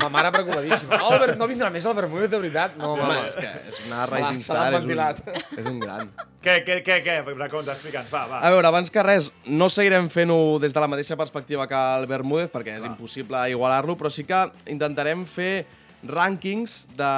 Ma, 0.00 0.08
mare 0.18 0.32
preocupadíssima. 0.38 1.00
Albert, 1.10 1.36
no 1.40 1.48
vindrà 1.50 1.70
més 1.74 1.84
el 1.88 1.96
Bermúdez, 2.00 2.30
de 2.32 2.40
veritat? 2.44 2.76
No, 2.80 2.92
Home, 2.94 3.02
mama. 3.02 3.28
és 3.28 3.36
que 3.40 3.48
és 3.72 3.80
una 3.86 4.02
l'ha 4.04 4.32
star, 4.40 4.68
és 4.80 4.86
un, 4.94 5.02
ventilat. 5.02 5.58
és 5.58 5.68
un 5.70 5.78
gran. 5.82 6.10
Què, 6.44 6.58
què, 6.66 6.78
què, 6.86 6.98
què? 7.04 7.16
Bracons, 7.28 7.68
explica'ns, 7.72 8.10
va, 8.12 8.24
va. 8.30 8.40
A 8.44 8.50
veure, 8.54 8.68
abans 8.68 8.92
que 8.92 9.04
res, 9.06 9.30
no 9.46 9.70
seguirem 9.72 10.10
fent-ho 10.12 10.58
des 10.62 10.74
de 10.76 10.82
la 10.82 10.90
mateixa 10.90 11.18
perspectiva 11.20 11.68
que 11.70 11.80
el 11.98 12.08
Bermúdez, 12.10 12.50
perquè 12.52 12.78
és 12.78 12.86
impossible 12.86 13.46
igualar-lo, 13.52 13.96
però 14.00 14.12
sí 14.12 14.26
que 14.28 14.44
intentarem 14.72 15.26
fer 15.28 15.66
rànquings 16.04 16.84
de 16.98 17.12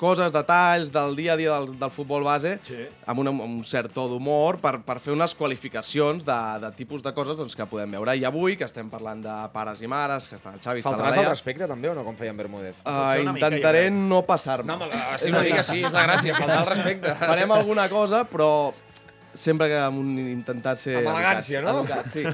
coses, 0.00 0.30
detalls 0.34 0.90
del 0.92 1.16
dia 1.16 1.34
a 1.34 1.36
dia 1.36 1.52
del, 1.54 1.78
del 1.78 1.90
futbol 1.90 2.24
base, 2.26 2.56
Sí. 2.64 2.78
amb, 3.06 3.20
un, 3.20 3.30
amb 3.32 3.42
un 3.44 3.64
cert 3.64 3.92
to 3.94 4.06
d'humor, 4.10 4.58
per, 4.62 4.78
per 4.86 4.98
fer 5.02 5.14
unes 5.14 5.34
qualificacions 5.38 6.24
de, 6.26 6.38
de 6.62 6.70
tipus 6.78 7.02
de 7.04 7.12
coses 7.16 7.36
doncs, 7.36 7.56
que 7.56 7.66
podem 7.70 7.96
veure. 7.96 8.16
I 8.16 8.24
avui, 8.28 8.56
que 8.60 8.66
estem 8.68 8.90
parlant 8.92 9.22
de 9.24 9.34
pares 9.54 9.82
i 9.82 9.90
mares, 9.90 10.28
que 10.30 10.38
estan 10.38 10.56
el 10.58 10.62
Xavi, 10.64 10.84
està 10.84 10.94
la 10.94 10.98
Faltaràs 11.02 11.20
al 11.24 11.30
respecte, 11.32 11.68
també, 11.70 11.90
o 11.92 11.96
no, 11.98 12.06
com 12.06 12.16
feia 12.18 12.34
en 12.34 12.40
Bermúdez? 12.40 12.80
uh, 12.84 13.20
una 13.20 13.34
mica, 13.36 13.48
intentaré 13.48 13.86
crec. 13.88 14.00
no 14.14 14.22
passar-me. 14.26 14.72
No, 14.72 14.88
home, 14.88 15.04
sí, 15.18 15.30
una 15.30 15.44
mica 15.46 15.66
sí, 15.66 15.82
és 15.84 15.94
la 15.94 16.08
gràcia, 16.08 16.34
faltar 16.40 16.58
al 16.62 16.72
respecte. 16.72 17.14
Farem 17.20 17.54
alguna 17.54 17.88
cosa, 17.92 18.24
però 18.28 18.50
sempre 19.34 19.68
que 19.68 19.78
amb 19.78 20.00
un 20.00 20.18
intentat 20.18 20.80
ser... 20.80 20.98
Amb 21.02 21.14
elegància, 21.14 21.62
no? 21.64 21.80
Educats, 21.82 22.14
sí. 22.14 22.24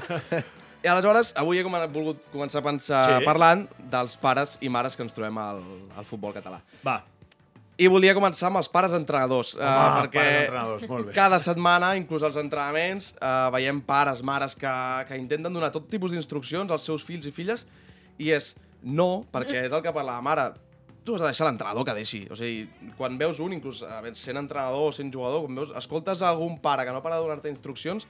I 0.81 0.89
aleshores, 0.89 1.35
avui 1.37 1.59
he 1.59 1.63
volgut 1.63 2.23
començar 2.33 2.61
a 2.61 2.65
pensar 2.65 3.01
sí. 3.19 3.25
parlant 3.25 3.67
dels 3.91 4.15
pares 4.17 4.57
i 4.65 4.69
mares 4.69 4.95
que 4.97 5.03
ens 5.05 5.13
trobem 5.13 5.37
al, 5.37 5.61
al 5.97 6.07
futbol 6.09 6.33
català. 6.33 6.57
Va. 6.85 7.03
I 7.81 7.87
volia 7.89 8.13
començar 8.13 8.51
amb 8.51 8.59
els 8.59 8.69
pares 8.69 8.93
entrenadors, 8.93 9.55
eh, 9.57 9.65
Home, 9.65 10.01
perquè 10.03 10.21
pares 10.21 10.41
entrenadors, 10.45 10.87
molt 10.89 11.07
bé. 11.07 11.13
cada 11.15 11.39
setmana, 11.41 11.93
inclús 11.97 12.23
als 12.27 12.37
entrenaments, 12.37 13.13
eh, 13.17 13.49
veiem 13.55 13.81
pares, 13.81 14.21
mares 14.21 14.53
que, 14.55 14.73
que 15.07 15.17
intenten 15.17 15.53
donar 15.53 15.71
tot 15.73 15.87
tipus 15.89 16.13
d'instruccions 16.13 16.69
als 16.71 16.85
seus 16.85 17.05
fills 17.07 17.25
i 17.25 17.33
filles, 17.33 17.65
i 18.21 18.29
és 18.35 18.53
no, 18.83 19.25
perquè 19.33 19.65
és 19.65 19.71
el 19.71 19.81
que 19.81 19.93
parlàvem 19.95 20.29
ara, 20.29 20.51
tu 21.03 21.15
has 21.15 21.23
de 21.23 21.31
deixar 21.31 21.47
l'entrenador 21.47 21.85
que 21.85 21.95
deixi. 21.97 22.21
O 22.29 22.37
sigui, 22.37 22.91
quan 22.97 23.17
veus 23.17 23.41
un, 23.41 23.55
inclús 23.57 23.81
eh, 23.81 24.13
sent 24.13 24.37
entrenador 24.37 24.91
o 24.91 24.95
sent 24.95 25.09
jugador, 25.13 25.47
quan 25.47 25.57
veus, 25.63 25.73
escoltes 25.77 26.21
algun 26.21 26.59
pare 26.61 26.85
que 26.85 26.93
no 26.93 27.01
para 27.01 27.17
de 27.17 27.25
donar-te 27.25 27.49
instruccions, 27.49 28.05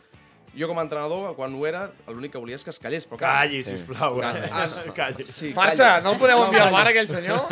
jo 0.58 0.68
com 0.68 0.80
a 0.80 0.84
entrenador, 0.84 1.36
quan 1.36 1.54
ho 1.56 1.66
era, 1.68 1.86
l'únic 2.12 2.34
que 2.34 2.40
volia 2.42 2.58
és 2.60 2.64
que 2.64 2.70
es 2.74 2.80
callés. 2.80 3.06
Però, 3.08 3.18
clar, 3.22 3.32
Calli, 3.46 3.62
sisplau. 3.64 4.20
Eh? 4.22 4.92
Calli. 4.96 5.26
Sí, 5.28 5.54
Marxa, 5.56 5.84
calla. 5.98 6.02
no 6.04 6.12
el 6.14 6.20
podeu 6.20 6.44
enviar 6.46 6.66
al 6.68 6.74
bar, 6.74 6.86
aquell 6.92 7.08
senyor? 7.08 7.46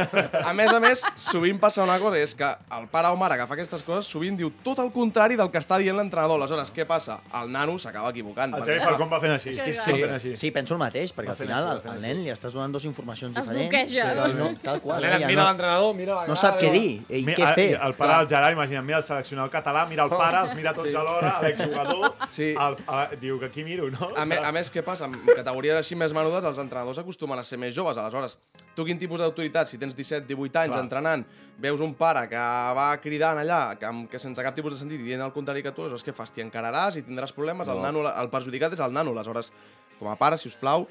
A 0.44 0.54
més 0.54 0.68
a 0.74 0.80
més, 0.84 1.04
sovint 1.16 1.60
passa 1.62 1.84
una 1.86 1.96
cosa, 2.02 2.18
és 2.20 2.34
que 2.36 2.50
el 2.78 2.88
pare 2.92 3.08
o 3.14 3.16
mare 3.20 3.38
que 3.40 3.46
fa 3.48 3.56
aquestes 3.56 3.84
coses 3.88 4.10
sovint 4.12 4.36
diu 4.40 4.52
tot 4.66 4.80
el 4.84 4.92
contrari 4.92 5.38
del 5.40 5.50
que 5.54 5.62
està 5.62 5.78
dient 5.80 5.96
l'entrenador. 5.98 6.40
Aleshores, 6.42 6.74
què 6.76 6.86
passa? 6.90 7.20
El 7.40 7.52
nano 7.56 7.78
s'acaba 7.80 8.12
equivocant. 8.12 8.54
El 8.60 8.66
Xavi 8.68 8.80
Falcón 8.84 9.10
va 9.12 9.20
fent 9.24 9.36
així. 9.38 9.54
Sí, 9.56 9.74
Sí, 9.80 9.96
així. 10.04 10.36
Sí, 10.38 10.52
penso 10.52 10.74
el 10.76 10.80
mateix, 10.82 11.14
perquè 11.16 11.32
al 11.32 11.40
final 11.40 11.68
així, 11.78 11.88
al, 11.94 12.02
nen 12.04 12.20
li 12.26 12.30
estàs 12.34 12.54
donant 12.54 12.74
dues 12.76 12.86
informacions 12.90 13.36
Es 13.38 13.48
diferents. 13.48 13.70
bloqueja, 13.72 14.28
i 14.30 14.34
no, 14.38 14.50
tal 14.64 14.82
qual. 14.84 15.00
L'Helena 15.02 15.20
ja 15.24 15.28
mira 15.32 15.42
no, 15.44 15.48
l'entrenador, 15.50 15.94
mira 15.96 16.16
la 16.20 16.28
no 16.28 16.36
sap 16.36 16.60
què 16.60 16.70
dir 16.74 16.92
i 17.10 17.24
què 17.28 17.54
fer. 17.56 17.68
El 17.80 17.94
pare 17.98 18.18
del 18.20 18.28
Gerard, 18.34 18.54
imagina't, 18.58 18.86
mira 18.86 18.98
el 19.00 19.06
seleccionador 19.08 19.52
català, 19.54 19.86
mira 19.90 20.04
el 20.04 20.12
pare, 20.14 20.44
els 20.46 20.56
mira 20.58 20.74
tots 20.76 20.94
alhora, 20.96 21.36
l'exjugador, 21.46 22.14
Sí. 22.30 22.50
el, 22.54 22.78
el, 22.90 23.16
diu 23.22 23.40
que 23.40 23.48
aquí 23.50 23.64
miro, 23.64 23.90
no? 23.94 24.10
A, 24.18 24.26
me, 24.26 24.38
a 24.38 24.52
més, 24.56 24.70
què 24.74 24.84
passa? 24.86 25.08
En 25.10 25.16
categories 25.28 25.78
així 25.80 25.98
més 26.00 26.14
menudes, 26.16 26.46
els 26.46 26.62
entrenadors 26.62 27.00
acostumen 27.02 27.40
a 27.40 27.46
ser 27.48 27.60
més 27.62 27.74
joves. 27.76 27.98
Aleshores, 27.98 28.38
tu 28.76 28.86
quin 28.88 29.00
tipus 29.02 29.22
d'autoritat? 29.22 29.70
Si 29.72 29.80
tens 29.82 29.98
17-18 29.98 30.62
anys 30.64 30.76
Clar. 30.76 30.84
entrenant, 30.86 31.26
veus 31.60 31.84
un 31.86 31.94
pare 32.00 32.26
que 32.32 32.46
va 32.80 32.88
cridant 33.04 33.42
allà, 33.42 33.62
que, 33.80 33.92
que 34.12 34.22
sense 34.22 34.46
cap 34.46 34.58
tipus 34.58 34.76
de 34.76 34.80
sentit, 34.82 35.04
dient 35.06 35.26
el 35.26 35.36
contrari 35.36 35.66
que 35.66 35.74
tu, 35.76 35.86
aleshores 35.86 36.08
què 36.08 36.16
fas? 36.16 36.34
T'hi 36.36 36.46
encararàs 36.46 37.00
i 37.00 37.06
tindràs 37.06 37.36
problemes. 37.36 37.70
El, 37.70 37.84
nano, 37.84 38.06
el 38.10 38.34
perjudicat 38.34 38.78
és 38.78 38.84
el 38.86 38.96
nano. 38.96 39.16
Aleshores, 39.18 39.54
com 40.00 40.12
a 40.12 40.18
pare, 40.20 40.40
si 40.40 40.50
us 40.52 40.58
plau, 40.60 40.88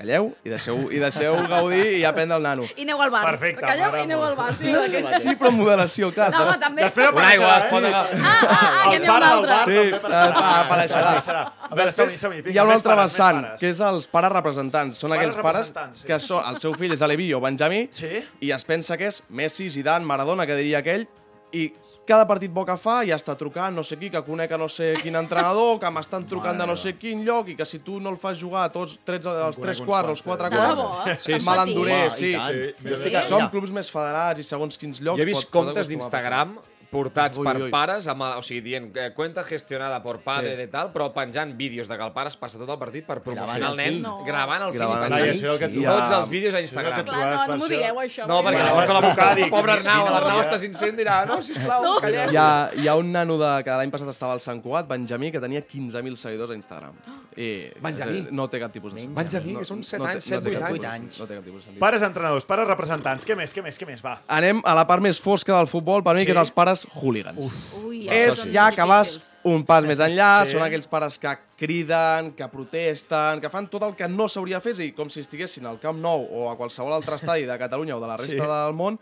calleu 0.00 0.30
i 0.44 0.50
deixeu, 0.52 0.78
i 0.90 0.98
deixeu 1.02 1.36
gaudir 1.50 1.82
i 1.98 2.04
aprendre 2.08 2.36
el 2.40 2.42
nano. 2.46 2.64
I 2.74 2.82
aneu 2.86 3.02
al 3.04 3.10
bar. 3.12 3.22
Perfecte, 3.28 3.60
Calleu 3.62 3.96
i 3.98 4.00
aneu 4.06 4.24
al 4.24 4.34
bar. 4.38 4.48
Sí, 4.56 4.72
d'aquells. 4.72 5.14
Sí, 5.22 5.34
però 5.38 5.50
amb 5.52 5.60
moderació, 5.62 6.10
clar. 6.16 6.30
No, 6.32 6.40
home, 6.42 6.50
des- 6.56 6.60
també. 6.64 6.82
Després 6.88 7.10
Una 7.12 7.28
aigua, 7.28 7.50
apareixerà, 7.56 7.70
pot 7.70 7.84
eh? 7.84 7.92
agafar. 7.94 8.24
Ah, 8.24 8.56
ah, 8.56 8.90
que 8.90 8.96
El 8.96 9.02
n'hi 9.02 9.08
ha 9.08 9.16
un 9.16 9.26
altre. 9.28 9.58
Sí, 9.66 10.00
també 10.00 10.22
apareixerà. 10.64 11.12
eh. 11.18 11.68
A 11.70 11.74
veure, 11.78 11.92
som-hi, 11.92 12.18
som-hi. 12.18 12.42
Hi 12.50 12.58
ha 12.58 12.64
un 12.64 12.72
altre 12.72 12.96
vessant, 13.02 13.42
que 13.60 13.70
és 13.70 13.80
els 13.80 14.06
pares 14.10 14.32
representants. 14.32 14.98
Són 15.04 15.12
aquells 15.12 15.36
pares 15.42 15.72
sí. 15.94 16.06
que 16.08 16.18
són, 16.20 16.42
el 16.50 16.58
seu 16.62 16.74
fill 16.74 16.92
és 16.96 17.02
Alevi 17.02 17.32
o 17.34 17.40
Benjamí 17.40 17.88
Sí? 17.94 18.24
i 18.40 18.50
es 18.56 18.64
pensa 18.64 18.96
que 18.98 19.06
és 19.12 19.22
Messi, 19.28 19.68
Zidane, 19.70 20.04
Maradona, 20.04 20.46
que 20.46 20.56
diria 20.58 20.78
aquell, 20.82 21.06
i 21.52 21.72
cada 22.10 22.26
partit 22.26 22.50
bo 22.50 22.64
que 22.66 22.74
fa 22.80 22.96
ja 23.06 23.14
està 23.20 23.36
trucant 23.38 23.76
no 23.78 23.84
sé 23.86 23.96
qui, 24.00 24.10
que 24.10 24.20
conec 24.26 24.50
a 24.52 24.58
no 24.58 24.66
sé 24.68 24.90
quin 25.02 25.14
entrenador, 25.20 25.78
que 25.82 25.90
m'estan 25.94 26.26
trucant 26.28 26.58
de 26.58 26.66
no 26.66 26.74
sé 26.76 26.96
quin 26.98 27.22
lloc 27.26 27.52
i 27.52 27.56
que 27.58 27.66
si 27.68 27.78
tu 27.86 28.00
no 28.02 28.10
el 28.10 28.18
fas 28.18 28.40
jugar 28.42 28.66
a 28.66 28.72
tots 28.74 28.98
tres, 29.06 29.22
els 29.30 29.56
conec 29.56 29.62
tres 29.68 29.80
uns 29.80 29.86
quarts, 29.88 30.08
quants, 30.08 30.18
els 30.18 30.26
quatre 30.26 30.48
eh? 30.48 30.50
De 30.50 30.56
quarts, 30.58 30.82
debò, 30.82 31.06
eh? 31.06 31.16
Sí, 31.22 31.32
sí. 31.38 31.46
me 31.48 31.56
l'enduré, 31.60 32.00
sí. 32.10 32.32
sí. 32.34 32.88
Jo 32.88 32.98
estic 32.98 33.12
Que 33.14 33.22
allà. 33.22 33.28
som 33.30 33.46
clubs 33.54 33.70
més 33.78 33.90
federats 33.94 34.42
i 34.42 34.46
segons 34.50 34.76
quins 34.82 35.00
llocs... 35.00 35.22
Jo 35.22 35.28
he 35.28 35.30
vist 35.30 35.46
pot- 35.48 35.54
comptes 35.60 35.88
d'Instagram 35.92 36.58
portats 36.90 37.38
Ui, 37.38 37.44
per 37.46 37.56
ui, 37.62 37.70
pares, 37.70 38.06
amb, 38.10 38.22
el- 38.26 38.38
o 38.38 38.42
sigui, 38.42 38.60
dient 38.60 38.90
eh, 38.96 39.12
cuenta 39.14 39.44
gestionada 39.44 40.02
por 40.02 40.20
padre 40.20 40.50
Sí. 40.50 40.56
de 40.56 40.66
tal, 40.68 40.92
però 40.92 41.12
penjant 41.14 41.56
vídeos 41.56 41.86
de 41.88 41.96
que 41.96 42.02
el 42.04 42.12
pare 42.12 42.28
es 42.28 42.36
passa 42.36 42.58
tot 42.58 42.68
el 42.68 42.78
partit 42.78 43.06
per 43.06 43.20
promocionar 43.22 43.58
Gravant 43.60 43.62
el 43.62 43.70
el 43.70 43.76
nen, 43.76 43.92
fill. 43.94 44.02
No. 44.02 44.24
gravant 44.26 44.62
el 44.62 44.70
fill 44.72 44.80
Gravant 44.80 45.12
i 45.12 45.46
el 45.46 45.58
que 45.58 45.68
tu... 45.68 45.82
tots 45.84 46.10
els 46.10 46.28
vídeos 46.28 46.54
a 46.54 46.60
Instagram. 46.60 47.04
Clar, 47.04 47.16
no, 47.16 47.46
no 47.46 47.56
m'ho 47.56 47.64
això. 47.64 47.68
digueu, 47.68 48.00
això. 48.02 48.26
No, 48.26 48.40
perquè 48.42 48.50
Bueno, 48.50 48.64
llavors 48.66 48.88
vas 48.90 49.02
la 49.02 49.06
trucar, 49.08 49.36
dic, 49.36 49.50
pobre 49.50 49.72
Arnau, 49.72 50.04
di- 50.06 50.10
l'Arnau 50.12 50.40
està 50.40 50.58
sincent, 50.58 50.96
dirà, 50.98 51.24
no, 51.26 51.40
sisplau, 51.42 52.00
calleu. 52.00 52.30
Hi 52.32 52.36
ha, 52.36 52.48
hi 52.76 52.88
ha 52.88 52.96
un 52.96 53.12
nano 53.12 53.38
de, 53.38 53.52
que 53.64 53.70
l'any 53.70 53.90
passat 53.90 54.08
estava 54.08 54.32
al 54.32 54.40
Sant 54.40 54.60
Cugat, 54.62 54.88
Benjamí, 54.88 55.30
que 55.30 55.40
tenia 55.40 55.62
15.000 55.66 56.16
seguidors 56.16 56.50
a 56.50 56.54
Instagram. 56.54 56.92
I 57.36 57.70
Benjamí? 57.80 58.26
No 58.32 58.48
té 58.50 58.58
cap 58.58 58.72
tipus 58.74 58.92
de 58.94 59.00
sentit. 59.00 59.16
Benjamí, 59.16 59.54
que 59.56 59.64
són 59.64 59.84
set 59.86 60.00
té- 60.00 60.08
anys, 60.10 60.24
té 60.24 60.34
set, 60.34 60.42
vuit 60.44 60.58
cap 60.58 60.92
anys. 60.92 61.18
No 61.20 61.26
té 61.26 61.34
cap 61.38 61.44
tipus 61.44 61.60
de 61.60 61.64
sentit. 61.70 61.80
Pares 61.80 62.02
entrenadors, 62.02 62.44
pares 62.44 62.66
representants. 62.66 63.24
Què 63.26 63.36
més, 63.36 63.54
què 63.54 63.62
més, 63.62 63.78
què 63.78 63.86
més? 63.86 64.02
Va. 64.04 64.18
Anem 64.26 64.60
a 64.64 64.74
la 64.74 64.86
part 64.86 65.00
més 65.02 65.20
fosca 65.20 65.56
del 65.56 65.68
futbol, 65.70 66.02
per 66.02 66.16
mi, 66.16 66.24
que 66.26 66.32
és 66.32 66.38
els 66.38 66.50
pares 66.50 66.79
hooligans. 66.94 67.52
Ui, 67.84 68.06
és 68.08 68.44
ja 68.52 68.70
que 68.72 68.84
vas 68.84 69.18
un 69.44 69.64
pas 69.64 69.84
més 69.84 69.98
enllà, 69.98 70.46
Sí. 70.46 70.52
són 70.52 70.62
aquells 70.62 70.86
pares 70.88 71.18
que 71.18 71.36
criden, 71.56 72.32
que 72.32 72.48
protesten, 72.48 73.40
que 73.40 73.48
fan 73.50 73.68
tot 73.68 73.82
el 73.82 73.94
que 73.96 74.08
no 74.08 74.28
s'hauria 74.28 74.56
de 74.58 74.62
fer, 74.62 74.72
és 74.72 74.78
a 74.78 74.82
dir, 74.82 74.94
com 74.94 75.08
si 75.08 75.20
estiguessin 75.20 75.66
al 75.66 75.78
Camp 75.80 75.98
Nou 76.00 76.26
o 76.30 76.50
a 76.50 76.56
qualsevol 76.56 76.92
altre 76.92 77.16
estadi 77.16 77.44
de 77.44 77.58
Catalunya 77.58 77.96
o 77.96 78.00
de 78.00 78.06
la 78.06 78.16
resta 78.16 78.32
Sí. 78.32 78.38
del 78.38 78.74
món, 78.74 78.98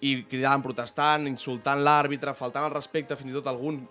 i 0.00 0.24
cridant, 0.24 0.62
protestant, 0.62 1.26
insultant 1.26 1.78
l'àrbitre, 1.82 2.34
faltant 2.34 2.64
al 2.64 2.70
respecte, 2.70 3.16
fins 3.16 3.30
i 3.30 3.34
tot 3.34 3.46
algun 3.46 3.88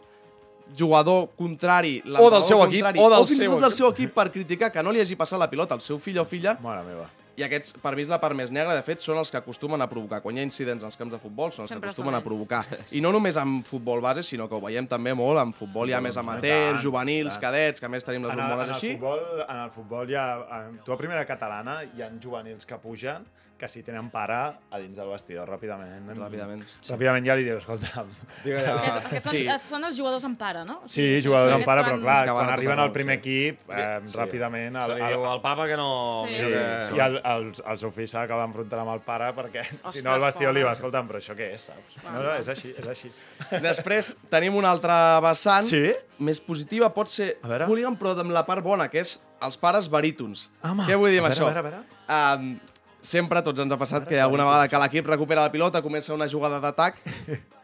jugador 0.76 1.30
contrari, 1.38 2.02
l'entrenador 2.06 2.44
seu 2.44 2.64
equip, 2.66 2.84
o 2.98 3.10
del 3.10 3.22
o 3.22 3.26
fins 3.26 3.32
i 3.40 3.44
seu 3.44 3.52
tot 3.52 3.60
del 3.62 3.70
equip. 3.70 3.78
seu 3.78 3.90
equip 3.90 4.14
per 4.14 4.32
criticar 4.32 4.72
que 4.72 4.82
no 4.84 4.92
li 4.92 5.00
hagi 5.00 5.16
passat 5.16 5.38
la 5.40 5.50
pilota 5.50 5.76
al 5.76 5.82
seu 5.82 6.00
fill 6.00 6.18
o 6.20 6.26
filla, 6.26 6.58
Mare 6.62 6.84
meva. 6.84 7.10
I 7.36 7.44
aquests, 7.44 7.76
per 7.84 7.92
mi, 7.96 8.04
és 8.06 8.12
la 8.12 8.20
part 8.22 8.36
més 8.38 8.52
negra. 8.54 8.76
De 8.78 8.84
fet, 8.86 9.02
són 9.04 9.20
els 9.20 9.32
que 9.32 9.40
acostumen 9.40 9.82
a 9.84 9.88
provocar. 9.92 10.22
Quan 10.24 10.38
hi 10.38 10.44
ha 10.44 10.48
incidents 10.48 10.86
als 10.88 10.96
camps 11.00 11.14
de 11.16 11.20
futbol, 11.20 11.52
són 11.52 11.66
els 11.66 11.74
Sempre 11.74 11.90
que 11.90 11.94
acostumen 11.94 12.16
a 12.16 12.22
provocar. 12.24 12.64
I 12.98 13.02
no 13.04 13.12
només 13.16 13.38
amb 13.42 13.66
futbol 13.68 14.04
base, 14.04 14.24
sinó 14.24 14.48
que 14.48 14.56
ho 14.56 14.62
veiem 14.64 14.88
també 14.88 15.14
molt 15.18 15.42
amb 15.42 15.56
futbol 15.56 15.92
ja 15.92 16.00
més 16.04 16.18
amateur, 16.22 16.80
juvenils, 16.84 17.40
cadets, 17.42 17.84
que 17.84 17.90
a 17.90 17.92
més 17.92 18.08
tenim 18.08 18.28
les 18.28 18.36
En 18.36 18.40
el, 18.40 18.46
en, 18.46 18.52
hormones 18.52 18.70
el 18.70 18.76
així. 18.78 18.94
futbol, 18.96 19.26
en 19.48 19.64
el 19.66 19.74
futbol 19.76 20.14
hi 20.14 20.20
ha... 20.20 20.28
En, 20.60 20.80
tu 20.86 20.96
a 20.96 21.00
primera 21.00 21.26
catalana 21.28 21.82
hi 21.86 22.06
ha 22.06 22.12
juvenils 22.22 22.66
que 22.70 22.80
pugen 22.80 23.28
que 23.58 23.70
si 23.72 23.84
tenen 23.88 24.10
pare 24.12 24.36
a 24.36 24.80
dins 24.82 24.98
del 24.98 25.08
vestidor 25.08 25.48
ràpidament. 25.48 26.10
Ràpidament. 26.18 26.64
Ràpidament 26.90 27.26
ja 27.26 27.36
li 27.40 27.46
dius, 27.48 27.62
escolta... 27.64 28.04
Digue 28.44 28.60
Perquè, 28.60 29.22
són, 29.24 29.32
Sí. 29.32 29.44
sí. 29.48 29.58
són 29.64 29.86
els 29.88 29.96
jugadors 29.96 30.26
en 30.28 30.36
pare, 30.36 30.66
no? 30.68 30.82
O 30.84 30.90
Sí, 30.92 31.22
jugadors 31.24 31.54
en 31.54 31.62
aquests 31.62 31.70
pare, 31.70 31.82
van- 31.86 31.90
però 31.94 32.02
clar, 32.02 32.34
quan 32.36 32.50
arriben 32.52 32.80
al 32.84 32.92
primer 32.92 33.16
sí. 33.16 33.20
equip, 33.24 33.70
eh, 33.72 34.02
Sí. 34.06 34.18
ràpidament... 34.20 34.76
Se 34.86 34.98
li 35.00 35.08
diu 35.14 35.24
al 35.26 35.42
papa 35.42 35.68
que 35.72 35.78
no... 35.80 35.88
Sí. 36.28 36.36
Sí, 36.36 36.42
que- 36.52 36.98
i 36.98 37.00
el, 37.06 37.16
el, 37.24 37.48
el 37.72 37.78
seu 37.80 37.92
fill 37.96 38.08
s'ha 38.12 38.26
d'acabar 38.26 38.46
enfrontant 38.50 38.84
amb 38.84 38.92
el 38.98 39.00
pare 39.08 39.32
perquè 39.40 39.64
si 39.70 39.80
Ostres, 39.84 40.04
no 40.04 40.12
al 40.18 40.26
vestidor 40.28 40.54
li 40.54 40.64
va, 40.68 40.76
escolta'm, 40.76 41.08
però 41.08 41.24
això 41.24 41.36
què 41.40 41.50
és, 41.56 41.70
saps? 41.72 41.98
No, 42.04 42.18
no, 42.22 42.36
és 42.36 42.52
així, 42.52 42.74
és 42.78 42.88
així. 42.92 43.12
Després 43.70 44.16
tenim 44.30 44.56
una 44.60 44.70
altra 44.76 45.22
vessant, 45.24 45.64
Sí? 45.72 45.94
més 46.20 46.40
positiva, 46.44 46.92
pot 46.96 47.10
ser 47.12 47.38
A 47.44 47.48
veure. 47.48 47.66
hooligan, 47.72 47.96
però 48.00 48.14
amb 48.20 48.32
la 48.36 48.44
part 48.48 48.64
bona, 48.64 48.90
que 48.92 49.00
és 49.00 49.18
els 49.44 49.58
pares 49.60 49.88
barítons. 49.92 50.50
Home, 50.64 50.84
Què 50.88 50.96
vull 51.00 51.12
dir 51.12 51.20
amb 51.24 51.28
a 51.28 51.34
veure, 51.34 51.40
això? 51.40 51.50
a 51.50 51.54
veure, 51.54 51.60
a 51.60 51.72
veure. 51.72 51.84
Um, 52.06 52.75
sempre 53.06 53.42
tots 53.46 53.62
ens 53.62 53.72
ha 53.72 53.78
passat 53.78 54.08
que 54.10 54.20
alguna 54.20 54.46
vegada 54.48 54.68
que 54.72 54.80
l'equip 54.82 55.08
recupera 55.14 55.46
la 55.46 55.52
pilota, 55.54 55.82
comença 55.86 56.14
una 56.16 56.28
jugada 56.32 56.60
d'atac 56.64 56.98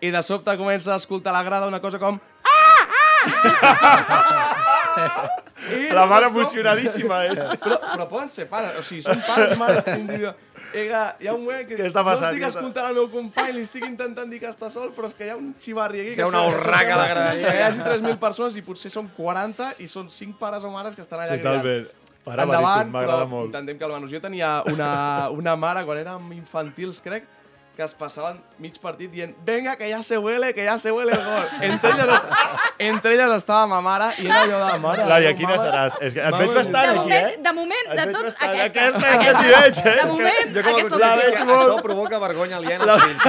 i 0.02 0.12
de 0.14 0.22
sobte 0.24 0.54
comença 0.58 0.94
a 0.94 1.00
escoltar 1.02 1.34
a 1.34 1.40
la 1.40 1.44
grada 1.44 1.68
una 1.68 1.82
cosa 1.82 2.00
com 2.00 2.20
I 5.72 5.94
La 5.94 6.06
mare 6.10 6.26
com- 6.28 6.36
emocionadíssima 6.42 7.20
és. 7.30 7.40
Però, 7.62 7.78
però 7.80 8.08
poden 8.10 8.30
ser 8.34 8.48
pares, 8.50 8.74
o 8.80 8.84
sigui, 8.84 9.04
són 9.06 9.22
pares 9.28 9.54
i 9.54 9.60
mares 9.60 9.88
individuals. 9.94 10.48
Ega, 10.74 11.02
hi 11.22 11.28
ha 11.30 11.34
un 11.36 11.44
moment 11.46 11.68
que 11.68 11.78
Què 11.78 11.86
està 11.90 12.04
passant? 12.04 12.32
no 12.32 12.38
estic 12.40 12.48
escoltant 12.50 12.90
el 12.90 12.98
meu 12.98 13.08
company, 13.12 13.54
li 13.56 13.64
estic 13.68 13.86
intentant 13.88 14.30
dir 14.32 14.40
que 14.42 14.50
està 14.50 14.70
sol, 14.74 14.90
però 14.96 15.10
és 15.12 15.16
que 15.18 15.28
hi 15.28 15.32
ha 15.32 15.38
un 15.40 15.54
xivarri 15.62 16.02
aquí. 16.04 16.14
Hi 16.16 16.20
ha 16.20 16.24
que 16.24 16.30
una 16.32 16.44
urraca 16.50 16.82
sembla 16.88 17.04
de 17.06 17.10
graderia. 17.14 17.52
Que 17.52 17.58
hi 17.60 17.66
hagi 17.70 17.80
3.000 17.88 18.20
persones 18.26 18.58
i 18.60 18.64
potser 18.68 18.92
són 18.94 19.10
40 19.16 19.70
i 19.86 19.88
són 19.92 20.10
5 20.12 20.38
pares 20.42 20.64
o 20.68 20.72
mares 20.74 20.96
que 20.98 21.06
estan 21.06 21.20
allà 21.24 21.38
Totalment. 21.38 21.88
Para, 22.24 22.44
Endavant, 22.46 22.92
m'agrada 22.94 23.24
però 23.26 23.30
molt. 23.32 23.48
intentem 23.50 23.80
calmar-nos. 23.82 24.12
Jo 24.14 24.20
tenia 24.22 24.62
una, 24.70 24.90
una 25.34 25.56
mare, 25.58 25.82
quan 25.88 25.98
érem 25.98 26.28
infantils, 26.38 27.02
crec, 27.02 27.26
que 27.76 27.84
es 27.84 27.94
passaven 27.96 28.42
mig 28.60 28.76
partit 28.84 29.10
dient 29.12 29.36
venga, 29.46 29.76
que 29.78 29.88
ja 29.90 30.02
se 30.04 30.18
huele, 30.18 30.54
que 30.54 30.66
ja 30.68 30.78
se 30.80 30.92
huele 30.92 31.14
el 31.14 31.24
gol. 31.24 31.46
Entre 31.62 31.90
elles, 31.92 32.22
entre 32.80 33.14
elles 33.16 33.32
estava 33.38 33.66
ma 33.68 33.80
mare 33.82 34.10
i 34.20 34.28
era 34.28 34.42
allò 34.44 34.60
de 34.74 34.80
mare. 34.84 35.06
Laia, 35.08 35.32
quina 35.38 35.56
mare. 35.56 35.70
seràs? 35.70 35.96
És 36.02 36.14
que 36.14 36.22
et 36.28 36.36
veig 36.36 36.54
bastant 36.54 36.86
De 36.86 36.90
aquí, 36.92 37.00
moment, 37.00 37.28
eh? 37.30 37.38
de 37.48 37.54
moment, 37.54 37.92
de 37.96 38.06
tot, 38.12 38.24
bastant. 38.28 38.50
aquesta. 38.52 38.86
Aquesta 38.88 39.12
és 39.12 39.20
que 39.24 39.34
s'hi 39.40 39.50
veig, 39.56 39.82
eh? 39.86 39.96
De 40.02 40.06
moment, 40.12 40.54
Jo 40.56 40.62
com 40.62 40.70
a 40.70 40.76
aquesta 40.76 40.98
conseller 40.98 41.32
que 41.38 41.46
molt. 41.46 41.62
això 41.62 41.82
provoca 41.88 42.20
vergonya 42.20 42.58
aliena 42.58 42.94
als 42.94 43.04
fills. 43.04 43.24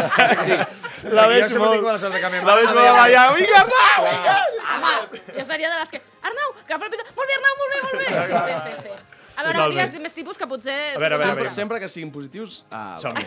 Sí. 0.44 0.58
La 1.18 1.26
veig 1.26 1.42
jo 1.42 1.48
sempre 1.48 1.68
molt. 1.68 2.00
tinc 2.02 2.44
la 2.46 2.54
veig 2.54 2.66
molt 2.66 2.78
deia- 2.78 2.92
a 2.92 2.98
Laia. 2.98 3.22
Vinga, 3.38 3.62
Arnau, 3.62 4.04
vinga! 4.10 4.36
Home, 4.74 5.22
jo 5.38 5.44
seria 5.44 5.70
de 5.72 5.78
les 5.80 5.90
que... 5.90 6.02
Arnau, 6.22 6.52
que 6.66 6.72
el 6.74 6.80
pita... 6.92 7.04
Molt 7.16 7.26
bé, 7.28 7.34
Arnau, 7.38 7.54
molt 7.58 7.70
bé, 7.72 7.78
molt 7.82 7.96
bé. 7.98 8.06
Sí, 8.26 8.34
sí, 8.46 8.70
sí. 8.76 8.82
sí. 8.82 9.11
A 9.42 9.52
veure, 9.52 9.68
digues 9.74 10.00
més 10.00 10.14
tipus 10.14 10.38
que 10.38 10.46
potser... 10.46 10.76
A 10.96 10.98
veure, 11.00 11.14
a 11.14 11.18
veure, 11.18 11.18
a 11.18 11.18
Sempre, 11.26 11.42
veure. 11.42 11.54
sempre 11.54 11.80
que 11.80 11.88
siguin 11.88 12.10
positius, 12.14 12.64
ah, 12.70 12.96
Som-hi. 13.00 13.24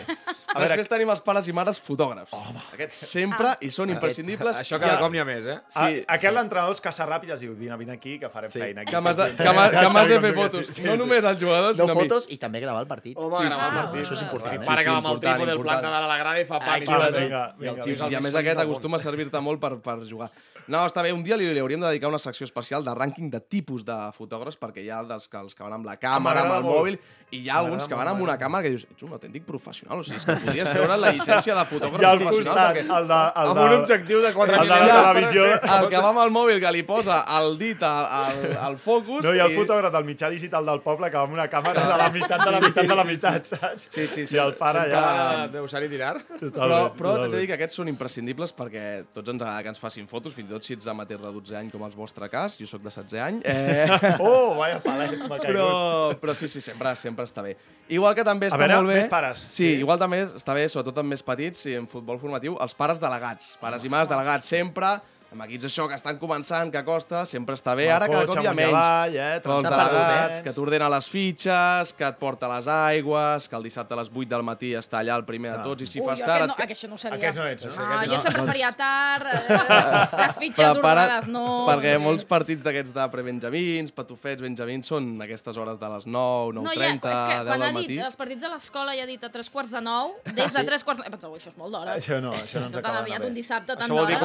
A 0.56 0.60
Després 0.62 0.88
tenim 0.88 1.10
els 1.12 1.20
pares 1.20 1.46
i 1.48 1.52
mares 1.52 1.78
fotògrafs. 1.84 2.32
Home. 2.32 2.62
Aquests 2.72 2.96
sempre 3.10 3.50
i 3.60 3.70
són 3.70 3.90
imprescindibles. 3.92 4.56
Això 4.62 4.78
cada 4.80 4.94
ha- 4.96 5.00
cop 5.02 5.12
n'hi 5.12 5.20
ha 5.20 5.24
més, 5.28 5.46
eh? 5.46 5.58
Sí, 5.68 6.00
Aquest 6.08 6.32
l'entrenador 6.34 6.72
es 6.74 6.80
caça 6.80 7.04
ràpid 7.06 7.28
i 7.28 7.32
es 7.36 7.40
diu 7.44 7.52
vine, 7.54 7.76
vine 7.76 7.92
aquí, 7.92 8.18
que 8.18 8.30
farem 8.32 8.50
Sí. 8.50 8.58
feina. 8.60 8.80
Aquí. 8.82 8.90
Que 8.94 9.00
m'has 9.00 9.16
de, 9.16 9.26
que 9.36 9.52
m'has- 9.52 9.70
que 9.76 9.88
m'has 9.92 10.08
de 10.08 10.20
fer 10.20 10.34
fotos. 10.34 10.80
No 10.86 10.96
només 10.96 11.24
als 11.24 11.40
jugadors, 11.42 11.76
No 11.78 11.84
sinó 11.84 11.92
a 11.92 11.96
mi. 12.02 12.08
fotos 12.08 12.26
i 12.30 12.38
també 12.38 12.60
gravar 12.60 12.80
el 12.80 12.88
partit. 12.88 13.16
Home, 13.18 13.44
gravar 13.44 13.66
el 13.68 13.78
partit. 13.82 14.06
Això 14.06 14.14
és 14.16 14.22
important. 14.22 14.62
Eh? 14.62 14.66
pare 14.66 14.84
que 14.84 14.90
va 14.90 14.96
amb 14.96 15.06
el 15.06 15.12
important, 15.12 15.36
trípode, 15.36 15.52
el 15.52 15.58
important. 15.58 15.80
planta 15.82 15.90
dalt 15.90 16.04
a 16.04 16.08
la 16.08 16.18
grada 16.18 16.40
i 16.40 16.44
fa 16.46 16.58
pam 16.58 16.76
i 16.76 16.80
vinga, 16.80 17.54
vinga, 17.58 18.16
a 18.16 18.20
més 18.20 18.34
aquest 18.34 18.56
del 18.58 18.66
acostuma 18.66 18.96
a 18.96 19.00
servir-te 19.00 19.40
molt 19.40 19.60
per, 19.60 19.76
per 19.80 19.98
jugar. 20.08 20.30
No, 20.68 20.80
està 20.88 21.02
bé, 21.04 21.12
un 21.14 21.22
dia 21.22 21.36
li, 21.38 21.46
li 21.54 21.60
hauríem 21.62 21.80
de 21.84 21.86
dedicar 21.92 22.08
una 22.10 22.18
secció 22.18 22.44
especial 22.48 22.82
de 22.86 22.94
rànquing 22.96 23.28
de 23.30 23.38
tipus 23.40 23.84
de 23.86 23.94
fotògrafs, 24.16 24.58
perquè 24.58 24.82
hi 24.82 24.90
ha 24.90 25.02
dels 25.06 25.28
que, 25.30 25.38
els 25.38 25.54
que 25.54 25.62
van 25.62 25.76
amb 25.78 25.86
la 25.86 25.94
càmera, 26.00 26.42
amb 26.42 26.56
el 26.56 26.64
molt. 26.64 26.74
mòbil, 26.74 26.98
i 27.34 27.40
hi 27.44 27.48
ha 27.50 27.56
alguns 27.58 27.86
que 27.90 27.94
van 27.98 28.06
amb 28.06 28.20
una 28.22 28.32
m'agrada 28.34 28.42
càmera 28.44 28.62
que 28.66 28.70
dius, 28.74 28.84
ets 28.90 29.02
un 29.06 29.12
autèntic 29.14 29.44
professional, 29.46 29.98
o 30.02 30.06
sigui, 30.06 30.18
és 30.18 30.26
que 30.26 30.36
podries 30.44 30.68
treure 30.70 30.96
la 31.02 31.12
llicència 31.14 31.54
de 31.58 31.64
fotògraf 31.70 32.02
I 32.02 32.06
al 32.10 32.20
professional. 32.22 32.54
costat, 32.54 32.76
perquè- 32.76 32.98
el 32.98 33.08
de... 33.10 33.20
El 33.42 33.50
Amb 33.52 33.58
de, 33.60 33.64
un 33.66 33.74
objectiu 33.80 34.20
de 34.22 34.32
4 34.34 34.56
el 34.56 34.68
de 34.72 34.78
la 34.80 34.88
televisió. 34.96 35.46
El 35.76 35.88
que 35.92 36.02
va 36.02 36.10
amb 36.10 36.20
el 36.24 36.30
mòbil, 36.34 36.60
que 36.62 36.72
li 36.74 36.82
posa 36.86 37.16
el 37.38 37.56
dit 37.58 37.82
al, 37.86 38.06
al, 38.20 38.42
al 38.68 38.76
focus... 38.82 39.22
No, 39.26 39.34
i 39.34 39.42
el 39.42 39.54
fotògraf 39.58 39.92
del 39.94 40.06
mitjà 40.06 40.30
digital 40.34 40.66
del 40.66 40.80
poble 40.86 41.10
que 41.10 41.18
va 41.18 41.24
amb 41.26 41.34
una 41.38 41.46
càmera 41.52 41.86
de 41.90 41.98
la 42.02 42.08
meitat 42.14 42.42
de 42.46 42.50
la 42.56 42.60
meitat 42.62 42.90
de 42.90 42.98
la 43.00 43.04
meitat, 43.06 43.50
saps? 43.54 43.88
Sí, 43.94 44.06
sí, 44.06 44.26
sí. 44.26 44.36
I 44.38 44.42
el 44.46 44.54
pare 44.58 44.86
ja... 44.90 45.04
Deu 45.52 45.66
ser-hi 45.70 45.90
tirar. 45.92 46.14
Però, 46.26 46.38
Totalment, 46.50 46.94
però 46.98 47.16
t'haig 47.20 47.34
de 47.34 47.42
dir 47.42 47.50
que 47.50 47.58
aquests 47.58 47.78
són 47.82 47.90
imprescindibles 47.92 48.54
perquè 48.56 48.86
tots 49.14 49.34
ens 49.34 49.42
agrada 49.42 49.62
que 49.66 49.74
ens 49.74 49.82
facin 49.82 50.06
fotos, 50.10 50.34
fins 50.36 50.48
i 50.50 50.54
tot 50.55 50.55
si 50.64 50.74
ets 50.74 50.86
amateur 50.86 51.18
de 51.20 51.32
12 51.32 51.56
anys 51.58 51.72
com 51.72 51.82
el 51.84 51.92
vostre 51.96 52.28
cas, 52.30 52.56
jo 52.60 52.66
sóc 52.66 52.80
de 52.82 52.90
16 52.90 53.20
anys. 53.22 53.42
Eh, 53.44 54.16
Oh, 54.20 54.54
vaya 54.56 54.78
palet, 54.82 55.16
m'ha 55.18 55.38
caigut. 55.38 55.46
però, 55.48 56.16
però 56.20 56.34
sí, 56.34 56.48
sí, 56.48 56.60
sempre, 56.60 56.94
sempre 56.96 57.24
està 57.26 57.42
bé. 57.42 57.56
Igual 57.88 58.14
que 58.14 58.24
també 58.24 58.48
està 58.48 58.58
veure, 58.58 58.76
molt 58.80 58.88
bé... 58.88 58.94
més 59.02 59.08
pares. 59.08 59.40
Sí, 59.48 59.50
Sí. 59.64 59.72
igual 59.82 59.98
també 59.98 60.24
està 60.26 60.54
bé, 60.54 60.68
sobretot 60.68 60.98
amb 61.02 61.08
més 61.12 61.22
petits, 61.22 61.66
i 61.66 61.74
en 61.74 61.86
futbol 61.86 62.18
formatiu, 62.18 62.56
els 62.60 62.74
pares 62.74 62.98
delegats. 63.02 63.56
Pares 63.60 63.84
i 63.84 63.88
mares 63.92 64.08
delegats, 64.08 64.46
sempre 64.46 64.96
amb 65.32 65.42
equips 65.44 65.64
això 65.68 65.88
que 65.90 65.94
estan 65.98 66.18
començant, 66.18 66.70
que 66.72 66.82
costa, 66.86 67.24
sempre 67.26 67.54
està 67.58 67.74
bé. 67.76 67.88
Amb 67.90 67.96
Ara 68.02 68.08
cada 68.12 68.26
cop 68.26 68.38
hi 68.42 68.46
ha 68.46 68.52
menys. 68.54 68.72
avall, 68.72 69.16
eh, 69.16 69.40
delegats, 69.42 70.34
nens. 70.36 70.42
que 70.44 70.52
t'ordena 70.54 70.88
les 70.88 71.08
fitxes, 71.08 71.92
que 71.94 72.04
et 72.06 72.16
porta 72.18 72.48
les 72.48 72.66
aigües, 72.68 73.48
que 73.48 73.56
el 73.56 73.62
dissabte 73.62 73.94
a 73.94 73.96
les 74.00 74.08
8 74.14 74.28
del 74.28 74.42
matí 74.42 74.72
està 74.78 75.00
allà 75.02 75.16
el 75.16 75.24
primer 75.24 75.52
de 75.56 75.62
tots, 75.64 75.82
i 75.82 75.86
si 75.86 76.00
Ui, 76.00 76.06
fas 76.06 76.20
tard... 76.20 76.46
aquest 76.46 76.48
no, 76.48 76.64
aquest 76.64 76.88
no 76.88 76.96
seria. 76.98 77.16
Aquests 77.18 77.38
no 77.38 77.46
ets, 77.46 77.64
no? 77.66 77.72
Ah, 77.84 77.94
Aquests 77.96 78.10
jo 78.12 78.16
no. 78.16 78.22
sempre 78.22 78.40
Doncs- 78.40 78.52
faria 78.52 78.72
tard, 78.72 79.26
eh, 79.26 80.16
les 80.26 80.36
fitxes 80.36 80.70
ordenades, 80.76 81.26
no. 81.28 81.44
perquè 81.68 81.98
molts 82.00 82.24
partits 82.24 82.62
d'aquests 82.62 82.94
de 82.94 83.08
prebenjamins, 83.10 83.92
patufets, 83.92 84.40
benjamins, 84.42 84.86
són 84.86 85.10
aquestes 85.22 85.56
hores 85.56 85.78
de 85.80 85.88
les 85.96 86.06
9, 86.06 86.54
9.30, 86.54 86.62
No, 86.62 86.72
ja, 86.72 86.86
és 86.86 87.00
que 87.00 87.10
10 87.10 87.44
quan 87.46 87.62
ha 87.62 87.66
del 87.66 87.74
dit 87.74 87.90
matí. 87.90 87.98
els 88.06 88.16
partits 88.16 88.42
de 88.42 88.48
l'escola 88.54 88.94
i 88.96 89.00
ha 89.00 89.06
dit 89.06 89.24
a 89.24 89.30
tres 89.30 89.50
quarts 89.50 89.72
de 89.72 89.80
nou, 89.80 90.14
des 90.38 90.52
de 90.52 90.64
tres 90.64 90.84
quarts 90.84 91.02
he 91.04 91.10
pensat, 91.10 91.30
això 91.30 91.48
és 91.52 91.56
molt 91.58 91.72
d'hora. 91.74 91.96
Això 91.96 92.20
no, 92.22 92.32
això 92.32 92.60
no 92.62 92.66
ens 92.70 92.76
Tan 92.76 92.84
acaba 92.84 92.98
aviat 93.02 93.18
d'anar 93.18 93.28
un 93.30 93.34
bé. 93.34 93.40
dissabte, 93.40 93.74
tan 93.76 93.84
Això 93.88 93.94
vol 93.96 94.06
dir 94.06 94.16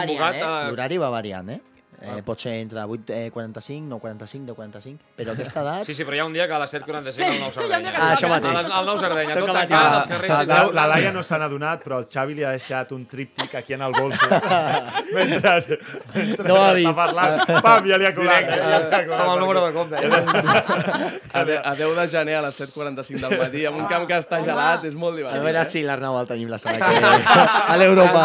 d'hora. 0.97 1.11
com- 1.11 1.41
convocat 1.41 1.49
Variant, 1.49 1.80
a- 2.01 2.05
eh? 2.05 2.07
L'horari 2.07 2.17
va 2.17 2.17
variant, 2.17 2.17
eh? 2.17 2.17
Eh, 2.17 2.23
pot 2.23 2.39
ser 2.39 2.53
entre 2.61 2.81
8.45, 2.81 3.87
9.45, 3.87 4.45
10.45, 4.55 4.97
però 5.15 5.31
aquesta 5.35 5.61
edat... 5.61 5.85
Sí, 5.85 5.93
sí, 5.95 6.03
però 6.07 6.15
hi 6.15 6.19
ha 6.19 6.25
un 6.25 6.33
dia 6.33 6.47
que 6.47 6.53
a 6.53 6.59
les 6.59 6.73
7.45 6.73 7.27
el 7.27 7.39
nou 7.39 7.51
Sí, 7.51 7.59
Sardenya. 7.59 7.91
Ah, 7.95 8.11
això 8.15 8.29
mateix. 8.31 8.57
El, 8.61 8.71
el 8.79 8.85
nou 8.89 8.97
Sardenya, 8.97 9.35
tot 9.37 9.51
tancat, 9.53 9.95
els 9.99 10.07
carrers 10.11 10.31
La, 10.31 10.43
la, 10.45 10.71
la 10.79 10.85
Laia 10.95 11.11
no 11.13 11.23
se 11.23 11.37
n'ha 11.37 11.47
donat, 11.51 11.83
però 11.85 11.99
el 12.01 12.07
Xavi 12.11 12.33
li 12.39 12.43
ha 12.47 12.51
deixat 12.57 12.91
un 12.97 13.05
tríptic 13.05 13.55
aquí 13.61 13.73
en 13.77 13.81
el 13.87 13.93
bolso. 13.93 14.27
mentre, 15.15 15.77
mentre 16.15 16.47
No 16.47 16.55
ha 16.61 16.73
vist. 16.73 16.95
parlant. 16.95 17.45
Pam, 17.61 17.85
ja 17.89 17.97
li 18.01 18.05
ha 18.09 18.13
colat. 18.15 18.43
Eh? 18.43 18.57
Ja 18.57 18.67
li 18.67 18.75
ha 18.75 19.03
colat 19.05 19.21
Com 19.21 19.33
el 19.33 19.39
número 19.39 19.65
de 19.65 19.71
compte. 19.73 19.95
eh? 20.01 21.19
A, 21.33 21.43
de, 21.45 21.57
a 21.63 21.75
10 21.75 21.95
de 22.01 22.07
gener 22.11 22.35
a 22.35 22.41
les 22.47 22.59
7.45 22.61 23.19
del 23.29 23.37
matí, 23.39 23.65
amb 23.69 23.77
un 23.79 23.85
camp 23.91 24.07
que 24.09 24.17
està 24.19 24.41
gelat, 24.43 24.83
és 24.89 24.95
molt 24.95 25.13
A 25.13 25.17
divertit. 25.21 25.43
veure 25.45 25.65
si 25.69 25.83
l'Arnau 25.85 26.17
el 26.19 26.27
tenim 26.27 26.49
la 26.51 26.57
setmana 26.59 26.89
que 26.91 26.99
ve. 26.99 27.23
A 27.67 27.77
l'Europa. 27.77 28.23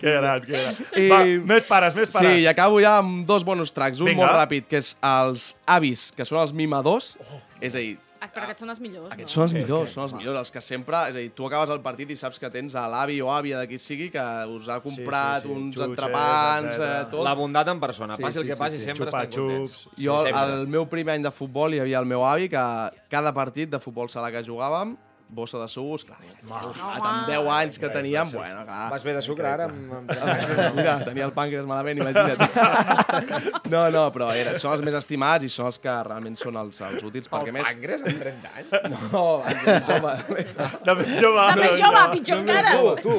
Que 0.00 0.10
gran, 0.20 0.40
que 0.44 0.52
gran. 0.52 0.74
Va, 1.10 1.20
més 1.54 1.64
pares, 1.68 1.94
més 1.98 2.03
pares. 2.12 2.38
Sí, 2.38 2.44
i 2.44 2.46
acabo 2.50 2.80
ja 2.82 2.98
amb 2.98 3.26
dos 3.26 3.44
bonus 3.44 3.72
tracks. 3.72 4.00
Un 4.00 4.12
Vinga. 4.12 4.24
molt 4.24 4.36
ràpid, 4.36 4.66
que 4.68 4.80
és 4.82 4.96
els 5.02 5.54
avis, 5.66 6.10
que 6.16 6.24
són 6.28 6.42
els 6.42 6.52
mimadors. 6.52 7.14
És 7.60 7.74
a 7.74 7.78
dir, 7.78 7.98
Ah, 8.24 8.28
però 8.32 8.46
aquests 8.46 8.62
són 8.64 8.70
els 8.72 8.78
millors, 8.80 9.10
aquests 9.12 9.28
no? 9.28 9.34
són 9.34 9.42
els 9.44 9.52
millors, 9.52 9.90
són 9.92 10.02
els 10.06 10.12
millors, 10.16 10.38
els 10.40 10.50
que 10.54 10.60
sempre... 10.64 10.96
És 11.10 11.16
a 11.16 11.18
dir, 11.18 11.32
tu 11.36 11.44
acabes 11.44 11.68
el 11.74 11.82
partit 11.84 12.08
i 12.08 12.16
saps 12.16 12.40
que 12.40 12.48
tens 12.48 12.72
a 12.72 12.86
l'avi 12.88 13.18
o 13.20 13.28
àvia 13.28 13.58
de 13.60 13.66
qui 13.68 13.76
sigui 13.76 14.06
que 14.14 14.22
us 14.48 14.70
ha 14.72 14.78
comprat 14.80 15.42
sí, 15.42 15.50
sí. 15.50 15.52
uns 15.52 15.76
Xutxes, 15.76 15.90
entrepans, 15.90 16.78
eh, 16.78 17.02
tot. 17.10 17.20
La 17.26 17.34
bondat 17.36 17.68
en 17.68 17.82
persona. 17.82 18.16
Sí, 18.16 18.24
Passi 18.24 18.40
el 18.40 18.46
sí, 18.46 18.48
que 18.48 18.56
passi, 18.56 18.78
sí, 18.78 18.86
sí. 18.86 18.88
sempre 18.88 19.10
estan 19.12 19.28
contents. 19.28 19.74
Jo, 20.00 20.22
sempre. 20.24 20.40
al 20.40 20.64
meu 20.72 20.88
primer 20.88 21.18
any 21.18 21.26
de 21.28 21.34
futbol, 21.36 21.76
hi 21.76 21.82
havia 21.84 22.00
el 22.00 22.08
meu 22.08 22.24
avi 22.24 22.48
que 22.48 22.64
cada 23.12 23.34
partit 23.36 23.68
de 23.76 23.82
futbol 23.84 24.08
sala 24.08 24.32
que 24.32 24.40
jugàvem, 24.46 24.96
bossa 25.28 25.58
de 25.58 25.66
sucs, 25.68 26.04
clar, 26.06 26.18
estimat, 26.30 26.66
amb 27.02 27.26
10 27.30 27.48
anys 27.56 27.78
que 27.82 27.88
teníem, 27.90 28.28
bueno, 28.32 28.64
clar. 28.68 28.90
Vas 28.92 29.02
bé 29.06 29.14
de 29.16 29.22
sucre 29.24 29.48
ara? 29.48 29.64
Amb, 29.70 29.92
amb... 29.98 30.12
Mira, 30.78 30.98
tenia 31.04 31.24
el 31.26 31.32
pàncreas 31.34 31.66
malament, 31.66 31.98
imagina't. 32.02 32.38
No, 33.74 33.86
no, 33.90 34.02
però 34.14 34.28
era, 34.36 34.52
són 34.60 34.74
els 34.76 34.82
més 34.84 34.94
estimats 34.98 35.46
i 35.46 35.48
són 35.50 35.66
els 35.70 35.78
que 35.82 35.92
realment 36.06 36.36
són 36.38 36.56
els, 36.60 36.78
els 36.86 37.02
útils, 37.06 37.28
perquè 37.32 37.50
El 37.50 37.56
més... 37.56 37.66
pàncreas 37.70 38.04
amb 38.04 38.20
30 38.20 38.52
anys? 38.58 38.74
No, 39.14 39.22
abans 39.40 39.64
de 39.64 39.76
jove. 39.88 40.12
més- 40.34 40.58
De 40.84 40.94
més 41.00 41.12
jove. 41.20 41.46
De 41.54 41.60
més 41.62 41.76
jove, 41.80 42.02
pitjor 42.14 42.42
encara. 42.42 42.74
Tu, 42.74 42.94
tu. 43.02 43.16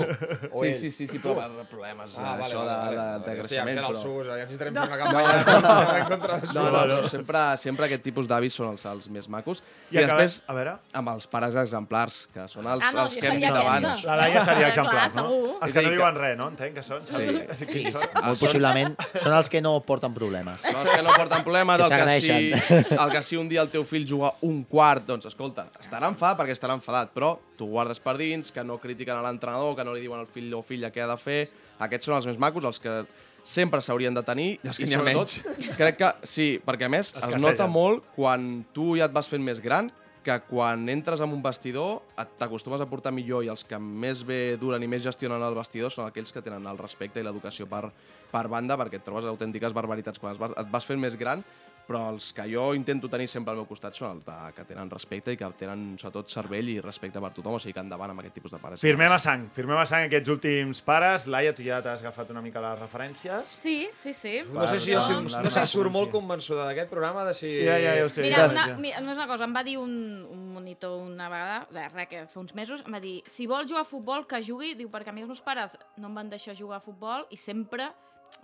Sí, 0.62 0.74
sí, 0.74 0.92
sí, 0.92 1.08
sí, 1.12 1.20
però 1.24 1.36
per 1.40 1.66
problemes 1.72 2.14
Ah, 2.16 2.36
vale, 2.40 2.46
això 2.54 2.62
vale, 2.62 2.76
vale. 2.76 2.96
de, 2.96 3.06
de, 3.06 3.36
de 3.36 3.42
Hòstia, 3.42 3.66
creixement. 3.66 3.76
ja 3.76 3.82
el 3.82 3.88
Però... 3.90 4.02
sus, 4.02 4.28
ja 4.28 4.36
No. 4.46 4.48
fent 4.56 4.78
una 4.86 4.98
campanya 4.98 5.32
en 5.36 6.08
contra 6.10 6.38
del 6.38 6.46
sus. 6.48 6.56
No, 6.56 6.64
no, 6.72 6.86
no, 6.90 7.10
sempre, 7.10 7.42
sempre 7.58 7.86
aquest 7.90 8.04
tipus 8.06 8.28
d'avis 8.30 8.54
són 8.56 8.68
els, 8.74 8.86
els 8.90 9.10
més 9.10 9.28
macos. 9.32 9.62
I, 9.92 9.98
I 9.98 10.04
després, 10.06 10.40
a 10.48 10.54
veure. 10.58 10.74
amb 10.94 11.08
els 11.16 11.28
pares 11.32 11.56
exemplars, 11.56 11.95
que 12.34 12.44
són 12.52 12.68
els, 12.68 12.84
Ah, 12.84 12.92
no, 12.96 13.04
els 13.08 13.16
que 13.18 13.28
hem 13.30 13.40
dit 13.40 13.50
abans. 13.50 14.04
La 14.06 14.16
Laia 14.20 14.42
seria 14.46 14.68
Clar, 14.68 14.70
exemplar, 14.74 15.06
no? 15.08 15.16
segur. 15.16 15.52
Els 15.66 15.74
que 15.76 15.82
no 15.86 15.92
diuen 15.96 16.16
res, 16.20 16.38
no? 16.38 16.48
Entenc 16.54 16.76
que 16.78 16.84
són. 16.86 17.02
Sí. 17.06 17.26
Sí, 17.60 17.66
Qui 17.72 17.84
són? 17.92 18.06
molt 18.24 18.40
possiblement. 18.44 18.96
Són 19.24 19.34
els 19.38 19.50
que 19.50 19.62
no 19.66 19.74
porten 19.88 20.14
problemes. 20.14 20.62
No, 20.68 20.82
els 20.84 20.92
que 20.92 21.02
no 21.08 21.14
porten 21.16 21.44
problemes, 21.48 21.84
Que 21.88 22.00
el 22.02 22.08
que, 22.08 22.22
si, 22.22 22.96
el 23.00 23.12
que 23.16 23.24
si 23.24 23.38
un 23.38 23.50
dia 23.50 23.62
el 23.66 23.70
teu 23.74 23.84
fill 23.86 24.06
juga 24.10 24.34
un 24.42 24.64
quart, 24.70 25.06
doncs 25.08 25.26
escolta, 25.32 25.68
estarà 25.82 26.08
enfadat 26.12 26.40
perquè 26.42 26.56
estarà 26.58 26.74
enfadat, 26.78 27.12
però 27.16 27.36
tu 27.58 27.68
guardes 27.72 28.00
per 28.04 28.18
dins, 28.18 28.52
que 28.52 28.64
no 28.64 28.78
critiquen 28.78 29.16
a 29.18 29.22
l'entrenador, 29.26 29.76
que 29.76 29.84
no 29.88 29.94
li 29.96 30.02
diuen 30.06 30.20
al 30.20 30.28
fill 30.28 30.54
o 30.54 30.62
filla 30.64 30.92
què 30.92 31.02
ha 31.06 31.08
de 31.12 31.18
fer. 31.22 31.40
Aquests 31.80 32.06
són 32.12 32.16
els 32.20 32.26
més 32.28 32.38
macos, 32.40 32.64
els 32.64 32.80
que 32.80 33.06
sempre 33.46 33.82
s'haurien 33.86 34.14
de 34.16 34.24
tenir. 34.26 34.48
I 34.64 34.68
els 34.72 34.78
que 34.80 34.84
I 34.84 34.88
n'hi 34.90 34.96
ha 34.96 35.00
sobretot, 35.04 35.76
crec 35.78 35.98
que 36.00 36.08
sí, 36.26 36.48
perquè 36.66 36.88
a 36.88 36.90
més 36.90 37.12
es, 37.12 37.18
Escassegen. 37.20 37.44
nota 37.46 37.68
molt 37.70 38.04
quan 38.16 38.66
tu 38.74 38.96
ja 38.98 39.06
et 39.06 39.14
vas 39.14 39.28
fent 39.30 39.44
més 39.46 39.62
gran 39.62 39.92
que 40.26 40.36
quan 40.50 40.88
entres 40.90 41.22
en 41.22 41.34
un 41.36 41.44
vestidor 41.46 42.02
t'acostumes 42.40 42.82
a 42.82 42.88
portar 42.90 43.14
millor 43.14 43.46
i 43.46 43.52
els 43.54 43.64
que 43.68 43.78
més 43.78 44.24
bé 44.26 44.58
duren 44.62 44.82
i 44.82 44.90
més 44.90 45.04
gestionen 45.06 45.44
el 45.46 45.58
vestidor 45.58 45.94
són 45.94 46.10
aquells 46.10 46.34
que 46.34 46.42
tenen 46.42 46.66
el 46.72 46.82
respecte 46.82 47.22
i 47.22 47.26
l'educació 47.26 47.70
per, 47.70 47.84
per 48.32 48.46
banda 48.50 48.78
perquè 48.82 48.98
et 48.98 49.06
trobes 49.06 49.30
autèntiques 49.30 49.76
barbaritats. 49.78 50.20
Quan 50.20 50.38
vas, 50.42 50.58
et 50.58 50.72
vas 50.74 50.88
fent 50.88 51.02
més 51.02 51.18
gran 51.20 51.46
però 51.88 52.02
els 52.14 52.32
que 52.36 52.46
jo 52.50 52.68
intento 52.78 53.10
tenir 53.12 53.28
sempre 53.32 53.54
al 53.54 53.60
meu 53.62 53.68
costat 53.70 53.96
són 53.98 54.18
els 54.18 54.26
de, 54.26 54.36
que 54.56 54.66
tenen 54.68 54.90
respecte 54.92 55.34
i 55.36 55.40
que 55.40 55.50
tenen 55.60 55.96
sobretot 56.02 56.32
cervell 56.34 56.70
i 56.74 56.80
respecte 56.84 57.22
per 57.22 57.32
tothom, 57.36 57.58
o 57.58 57.62
sigui 57.62 57.76
que 57.76 57.84
endavant 57.84 58.14
amb 58.14 58.24
aquest 58.24 58.38
tipus 58.40 58.56
de 58.56 58.60
pares. 58.62 58.84
Firmem 58.84 59.14
a 59.14 59.20
sang, 59.22 59.48
firmem 59.56 59.80
a 59.82 59.86
sang 59.90 60.08
aquests 60.08 60.34
últims 60.34 60.82
pares. 60.86 61.28
Laia, 61.32 61.54
tu 61.56 61.66
ja 61.66 61.82
t'has 61.86 62.04
agafat 62.04 62.32
una 62.34 62.44
mica 62.46 62.64
les 62.64 62.80
referències. 62.80 63.56
Sí, 63.62 63.78
sí, 64.02 64.14
sí. 64.14 64.36
No 64.52 64.68
sé 64.68 64.80
si, 64.80 64.94
jo, 64.94 65.02
si, 65.02 65.14
Perdó, 65.16 65.44
no 65.46 65.54
sé 65.54 65.66
si 65.66 65.78
surt 65.78 65.94
molt 65.94 66.12
convençuda 66.14 66.68
d'aquest 66.70 66.92
programa, 66.92 67.26
de 67.28 67.36
si... 67.38 67.52
Ja, 67.66 67.78
ja, 67.82 67.96
ja 68.00 68.06
ho 68.06 68.12
sé. 68.12 68.26
Mira, 68.26 68.48
una, 68.52 68.66
mira, 68.82 69.04
només 69.04 69.20
una 69.22 69.30
cosa, 69.30 69.48
em 69.50 69.56
va 69.56 69.66
dir 69.68 69.78
un, 69.82 69.96
un 70.32 70.48
monitor 70.56 70.98
una 71.02 71.30
vegada, 71.32 71.62
de 71.72 71.86
res, 71.92 72.10
que 72.10 72.26
fa 72.32 72.42
uns 72.42 72.56
mesos, 72.58 72.86
em 72.86 72.98
va 72.98 73.04
dir, 73.04 73.18
si 73.30 73.48
vol 73.50 73.68
jugar 73.70 73.86
a 73.86 73.90
futbol, 73.90 74.26
que 74.30 74.42
jugui, 74.46 74.74
diu, 74.80 74.90
perquè 74.94 75.14
a 75.14 75.16
mi 75.16 75.26
els 75.26 75.32
meus 75.32 75.44
pares 75.46 75.78
no 75.98 76.10
em 76.10 76.20
van 76.22 76.32
deixar 76.32 76.58
jugar 76.58 76.82
a 76.82 76.86
futbol 76.86 77.28
i 77.34 77.40
sempre 77.40 77.92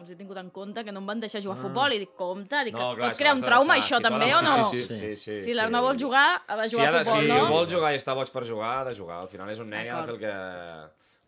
els 0.01 0.09
he 0.09 0.15
tingut 0.17 0.37
en 0.41 0.49
compte 0.49 0.83
que 0.83 0.91
no 0.91 0.99
em 1.03 1.07
van 1.11 1.19
deixar 1.21 1.41
jugar 1.43 1.57
a 1.59 1.61
futbol 1.61 1.93
i 1.93 1.99
dic, 2.01 2.13
compte, 2.17 2.63
dic, 2.65 2.73
No, 2.73 2.79
no, 2.91 2.95
clar, 2.97 3.09
pot 3.11 3.17
crear 3.19 3.35
un 3.35 3.41
trauma 3.43 3.75
deixar, 3.75 3.85
això 3.87 3.97
sí, 3.99 4.03
també 4.07 4.29
clar, 4.31 4.35
o 4.35 4.39
sí, 4.39 4.45
no? 4.47 4.69
sí, 4.71 4.81
sí, 4.87 5.09
sí, 5.15 5.35
si 5.35 5.41
sí. 5.45 5.53
l'Arnau 5.53 5.83
vol 5.85 5.99
jugar, 5.99 6.41
ha 6.47 6.55
de 6.57 6.69
Si, 6.69 6.75
jugar 6.75 6.87
ha 6.87 6.91
de, 6.91 7.01
a 7.01 7.03
futbol, 7.05 7.21
si 7.21 7.33
no? 7.33 7.47
vol 7.53 7.69
jugar 7.69 7.91
i 7.93 7.99
està 8.01 8.15
boig 8.17 8.31
per 8.33 8.43
jugar, 8.47 8.71
ha 8.79 8.83
de 8.89 8.95
jugar. 8.97 9.19
Al 9.21 9.29
final 9.29 9.49
és 9.53 9.59
un 9.59 9.69
nen 9.69 9.85
i 9.85 9.89
ha 9.89 10.01
de 10.01 10.05
fer 10.09 10.15
el 10.15 10.19
que... 10.25 10.33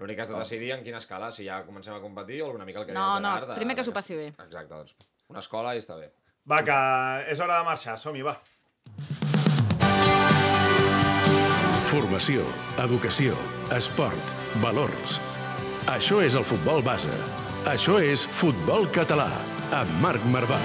L'únic 0.01 0.15
que 0.17 0.21
has 0.23 0.29
de 0.33 0.39
decidir 0.39 0.71
en 0.73 0.81
quina 0.83 0.97
escala, 0.97 1.29
si 1.31 1.45
ja 1.45 1.61
comencem 1.63 1.93
a 1.93 1.99
competir 2.01 2.41
o 2.41 2.49
una 2.51 2.65
mica 2.65 2.79
el 2.81 2.87
que 2.87 2.93
No, 2.93 3.03
deia 3.05 3.17
el 3.17 3.23
no, 3.23 3.33
Gerard. 3.35 3.49
de- 3.53 3.55
primer 3.61 3.75
que 3.77 3.83
s'ho 3.85 3.93
passi 3.93 4.15
bé. 4.17 4.27
Exacte, 4.33 4.73
doncs 4.73 4.95
una 5.29 5.39
escola 5.39 5.75
i 5.75 5.79
està 5.83 5.95
bé. 5.99 6.09
Va, 6.49 6.63
que 6.65 6.79
és 7.31 7.39
hora 7.39 7.59
de 7.59 7.63
marxar. 7.69 7.97
Som-hi, 8.01 8.21
va. 8.25 8.33
Formació, 11.93 12.41
educació, 12.81 13.37
esport, 13.75 14.33
valors. 14.63 15.19
Això 15.93 16.23
és 16.25 16.35
el 16.35 16.43
futbol 16.43 16.81
base. 16.81 17.13
Això 17.63 17.95
és 18.03 18.25
Futbol 18.27 18.89
Català, 18.91 19.29
amb 19.71 20.01
Marc 20.03 20.27
Marvà. 20.27 20.59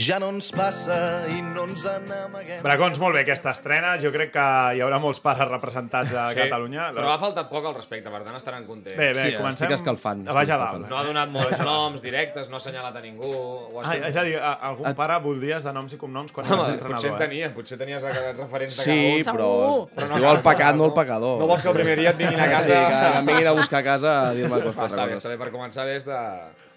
Ja 0.00 0.16
no 0.22 0.30
ens 0.32 0.46
passa 0.56 1.26
i 1.28 1.42
no 1.44 1.66
ens 1.68 1.82
n'amaguem. 1.84 2.62
Bracons, 2.64 2.96
molt 3.02 3.12
bé, 3.18 3.20
aquesta 3.26 3.50
estrena. 3.52 3.90
Jo 4.00 4.08
crec 4.14 4.30
que 4.32 4.44
hi 4.76 4.80
haurà 4.80 4.96
molts 5.02 5.18
pares 5.20 5.44
representats 5.50 6.14
a 6.16 6.30
Catalunya. 6.38 6.86
Però 6.96 7.10
ha 7.12 7.18
faltat 7.20 7.50
poc 7.50 7.66
al 7.68 7.74
respecte, 7.76 8.08
per 8.08 8.22
tant 8.24 8.38
estaran 8.38 8.64
contents. 8.64 8.96
Bé, 8.96 9.10
bé, 9.12 9.26
comencem 9.36 9.66
estic 9.68 9.74
escalfant, 9.76 10.22
a 10.24 10.36
baix 10.38 10.48
a 10.54 10.56
dalt. 10.62 10.86
No 10.88 10.96
ha 10.96 11.02
donat 11.04 11.28
molts 11.34 11.60
noms 11.66 12.00
directes, 12.00 12.48
no 12.48 12.56
ha 12.56 12.62
assenyalat 12.62 12.96
a 12.96 13.02
ningú. 13.04 13.28
Ho 13.28 13.82
Ah, 13.84 13.98
és 13.98 14.16
a 14.16 14.24
dir, 14.24 14.38
a- 14.38 14.54
algun 14.70 14.94
pare 14.96 15.18
voldries 15.20 15.64
de 15.68 15.72
noms 15.76 15.92
i 15.92 15.98
cognoms 16.00 16.32
quan 16.32 16.46
Home, 16.46 16.54
eres 16.54 16.64
potser 16.64 16.72
en 16.72 16.80
entrenador, 16.80 17.20
eh? 17.20 17.26
tenia, 17.26 17.52
potser 17.54 17.78
tenies 17.78 18.04
a- 18.04 18.32
referents 18.32 18.76
de 18.80 18.82
Sí, 18.82 19.22
cada 19.24 19.36
un. 19.36 19.38
però, 19.38 19.50
Però 19.96 20.04
es 20.04 20.10
no 20.10 20.16
diu 20.16 20.30
el 20.30 20.42
pecat, 20.48 20.74
no 20.76 20.84
el 20.86 20.94
pecador. 20.94 21.38
No 21.40 21.46
vols 21.46 21.62
que 21.62 21.68
el 21.68 21.74
primer 21.74 21.98
dia 21.98 22.10
et 22.10 22.16
vinguin 22.16 22.40
a 22.40 22.48
casa? 22.48 22.64
Sí, 22.64 22.72
que 22.72 23.18
em 23.20 23.26
vinguin 23.26 23.46
a 23.48 23.52
buscar 23.52 23.80
a 23.80 23.84
casa 23.84 24.16
a 24.30 24.34
dir-me 24.34 24.60
coses. 24.64 24.76
Està 24.92 25.06
bé, 25.06 25.14
està 25.20 25.28
bé, 25.28 25.36
per 25.36 25.50
començar 25.52 25.84
bé 25.84 25.96
és 25.96 26.06
de... 26.08 26.20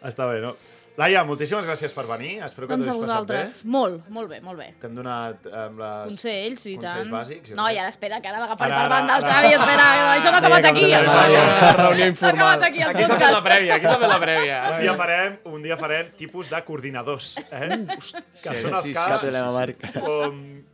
Està 0.03 0.27
bé, 0.27 0.41
no? 0.41 0.51
Laia, 0.93 1.23
moltíssimes 1.25 1.65
gràcies 1.65 1.93
per 1.95 2.03
venir. 2.05 2.35
Espero 2.45 2.67
que 2.67 2.75
Doncs 2.75 2.85
t'ho 2.85 2.91
a 2.91 2.97
hagis 2.99 3.07
passat 3.09 3.29
bé. 3.31 3.69
Molt, 3.75 4.09
molt 4.13 4.29
bé, 4.29 4.37
molt 4.45 4.59
bé. 4.61 4.67
T'hem 4.81 4.93
donat 4.99 5.47
amb 5.49 5.79
les... 5.81 6.11
Consells, 6.11 6.65
i 6.69 6.73
consells 6.77 7.07
tant. 7.07 7.13
bàsics. 7.15 7.53
No, 7.57 7.65
i 7.73 7.79
ara 7.81 7.89
espera, 7.89 8.19
que 8.21 8.29
ara 8.29 8.43
l'agafaré 8.43 8.75
per 8.77 8.91
banda 8.91 9.15
el. 9.17 9.25
Xavi, 9.25 9.53
espera, 9.57 9.87
això 10.11 10.29
no 10.29 10.37
ha 10.37 10.41
acabat 10.43 10.67
aquí. 10.69 10.85
Una 10.85 11.71
reunió 11.79 12.05
Ha 12.05 12.11
informal. 12.11 12.35
acabat 12.37 12.67
aquí 12.69 12.83
el 12.85 12.91
Aquí 12.93 13.07
s'ha 13.09 13.17
fet 13.23 13.33
la 13.33 13.41
prèvia, 13.47 13.79
aquí 13.79 13.89
s'ha 13.89 13.97
fet 14.03 14.13
la 14.13 14.19
prèvia. 14.21 14.59
Un 14.69 14.77
dia 14.85 14.95
farem, 15.01 15.39
un 15.55 15.65
dia 15.65 15.79
farem 15.81 16.13
tipus 16.21 16.53
de 16.53 16.61
coordinadors, 16.69 17.31
eh? 17.49 17.69
que 17.97 18.53
són 18.61 18.77
els 18.77 18.85
sí, 18.85 18.93
sí, 18.93 18.99
problema, 18.99 19.49
Marc. 19.57 19.89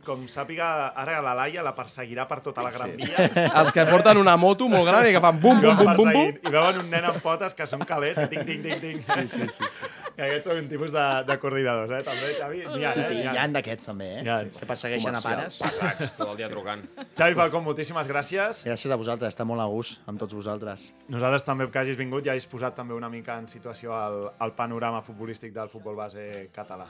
Com, 0.04 0.22
sàpiga, 0.30 0.66
ara 0.96 1.18
la 1.24 1.34
Laia 1.36 1.62
la 1.62 1.72
perseguirà 1.76 2.24
per 2.28 2.38
tota 2.44 2.62
la 2.64 2.70
Gran 2.74 2.94
Via. 2.96 3.26
Els 3.60 3.72
que 3.76 3.84
porten 3.88 4.16
una 4.20 4.36
moto 4.40 4.68
molt 4.72 4.86
gran 4.88 5.06
i 5.08 5.12
que 5.14 5.20
fan 5.22 5.38
bum, 5.42 5.58
I 5.60 5.66
bum, 5.66 5.76
bum, 5.80 5.90
bum, 5.98 6.12
bum. 6.16 6.30
I 6.48 6.52
veuen 6.54 6.78
un 6.82 6.88
nen 6.92 7.06
amb 7.10 7.18
potes 7.24 7.54
que 7.58 7.66
són 7.68 7.84
calés, 7.88 8.16
que 8.18 8.26
ting, 8.32 8.44
ting, 8.48 8.62
ting, 8.64 8.80
ting. 8.80 9.02
Sí, 9.04 9.26
sí, 9.34 9.48
sí. 9.68 9.90
Que 10.16 10.26
aquests 10.28 10.48
són 10.50 10.62
un 10.62 10.70
tipus 10.72 10.94
de, 10.94 11.04
de 11.28 11.36
coordinadors, 11.42 11.92
eh? 11.98 12.02
També, 12.06 12.32
Xavi? 12.38 12.62
N'hi 12.74 12.86
ha, 12.88 12.94
Sí, 12.96 13.04
eh? 13.04 13.08
sí, 13.10 13.18
N'hi 13.20 13.26
hi 13.26 13.30
ha. 13.34 13.44
ha 13.44 13.46
d'aquests 13.58 13.90
també, 13.90 14.10
eh? 14.20 14.24
Ha. 14.30 14.38
Que 14.58 14.70
persegueixen 14.72 15.20
a 15.20 15.22
pares. 15.24 15.60
Pesats, 15.62 16.14
tot 16.18 16.32
el 16.32 16.40
dia 16.42 16.48
trucant. 16.52 16.86
Xavi 17.18 17.38
Falcó, 17.38 17.60
moltíssimes 17.64 18.08
gràcies. 18.10 18.64
Gràcies 18.68 18.90
a 18.92 18.98
vosaltres, 19.00 19.34
està 19.36 19.46
molt 19.48 19.62
a 19.62 19.68
gust 19.70 20.00
amb 20.10 20.20
tots 20.22 20.34
vosaltres. 20.36 20.88
Nosaltres 21.12 21.44
també 21.46 21.68
que 21.70 21.82
hagis 21.84 22.00
vingut 22.00 22.26
i 22.26 22.32
hagis 22.34 22.48
posat 22.50 22.74
també 22.80 22.96
una 22.96 23.08
mica 23.12 23.36
en 23.38 23.46
situació 23.52 23.94
al, 23.96 24.20
al 24.40 24.56
panorama 24.58 25.04
futbolístic 25.06 25.52
del 25.56 25.68
futbol 25.72 25.96
base 25.98 26.48
català. 26.56 26.88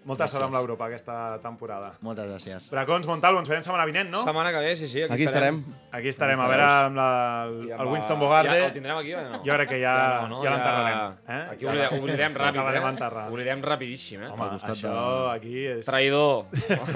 Molta 0.00 0.24
Gràcies. 0.24 0.32
sort 0.32 0.46
amb 0.46 0.54
l'Europa 0.56 0.86
aquesta 0.88 1.14
temporada. 1.42 1.90
Moltes 2.00 2.24
gràcies. 2.30 2.70
Bracons, 2.72 3.04
Montalvo, 3.06 3.42
ens 3.42 3.50
veiem 3.50 3.62
setmana 3.62 3.84
vinent, 3.84 4.08
no? 4.08 4.22
Setmana 4.24 4.50
que 4.54 4.62
ve, 4.64 4.70
sí, 4.76 4.88
sí, 4.88 5.02
aquí, 5.02 5.12
Aquí 5.12 5.24
estarem. 5.28 5.58
Aquí 5.92 6.08
estarem, 6.08 6.40
a 6.40 6.46
veure 6.48 6.64
amb 6.64 6.96
la, 6.96 7.08
el, 7.44 7.68
I 7.68 7.74
amb 7.76 7.82
el 7.84 7.90
Winston 7.92 8.18
Bogarde. 8.18 8.54
Ja, 8.56 8.70
el 8.70 8.72
tindrem 8.72 8.96
aquí 8.96 9.12
o 9.12 9.20
no? 9.26 9.40
Jo 9.44 9.58
crec 9.58 9.68
que 9.74 9.80
ja, 9.82 9.94
no, 10.22 10.28
no, 10.32 10.40
ja 10.44 10.54
l'enterrarem. 10.54 11.18
Eh? 11.28 11.42
Aquí 11.52 11.68
oblidem, 11.68 11.98
oblidem 12.00 12.32
ràpid, 12.32 12.56
L'acabarem 12.56 12.86
eh? 12.86 12.92
enterrar. 12.94 13.26
Oblidem 13.28 13.62
rapidíssim, 13.68 14.24
eh? 14.24 14.32
Home, 14.32 14.48
això 14.72 14.94
aquí 15.34 15.66
és... 15.74 15.84
Traïdor. 15.84 16.48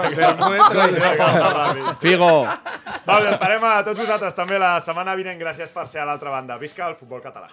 Traïdor. 0.73 1.95
Figo. 2.01 2.33
Va, 3.05 3.21
us 3.21 3.31
esperem 3.35 3.69
a 3.69 3.77
tots 3.85 4.01
vosaltres 4.01 4.33
també 4.35 4.59
la 4.59 4.79
setmana 4.81 5.13
vinent. 5.21 5.37
Gràcies 5.45 5.69
per 5.77 5.85
ser 5.93 6.01
a 6.01 6.09
l'altra 6.09 6.33
banda. 6.33 6.57
Visca 6.57 6.89
el 6.89 6.97
futbol 6.97 7.21
català. 7.21 7.53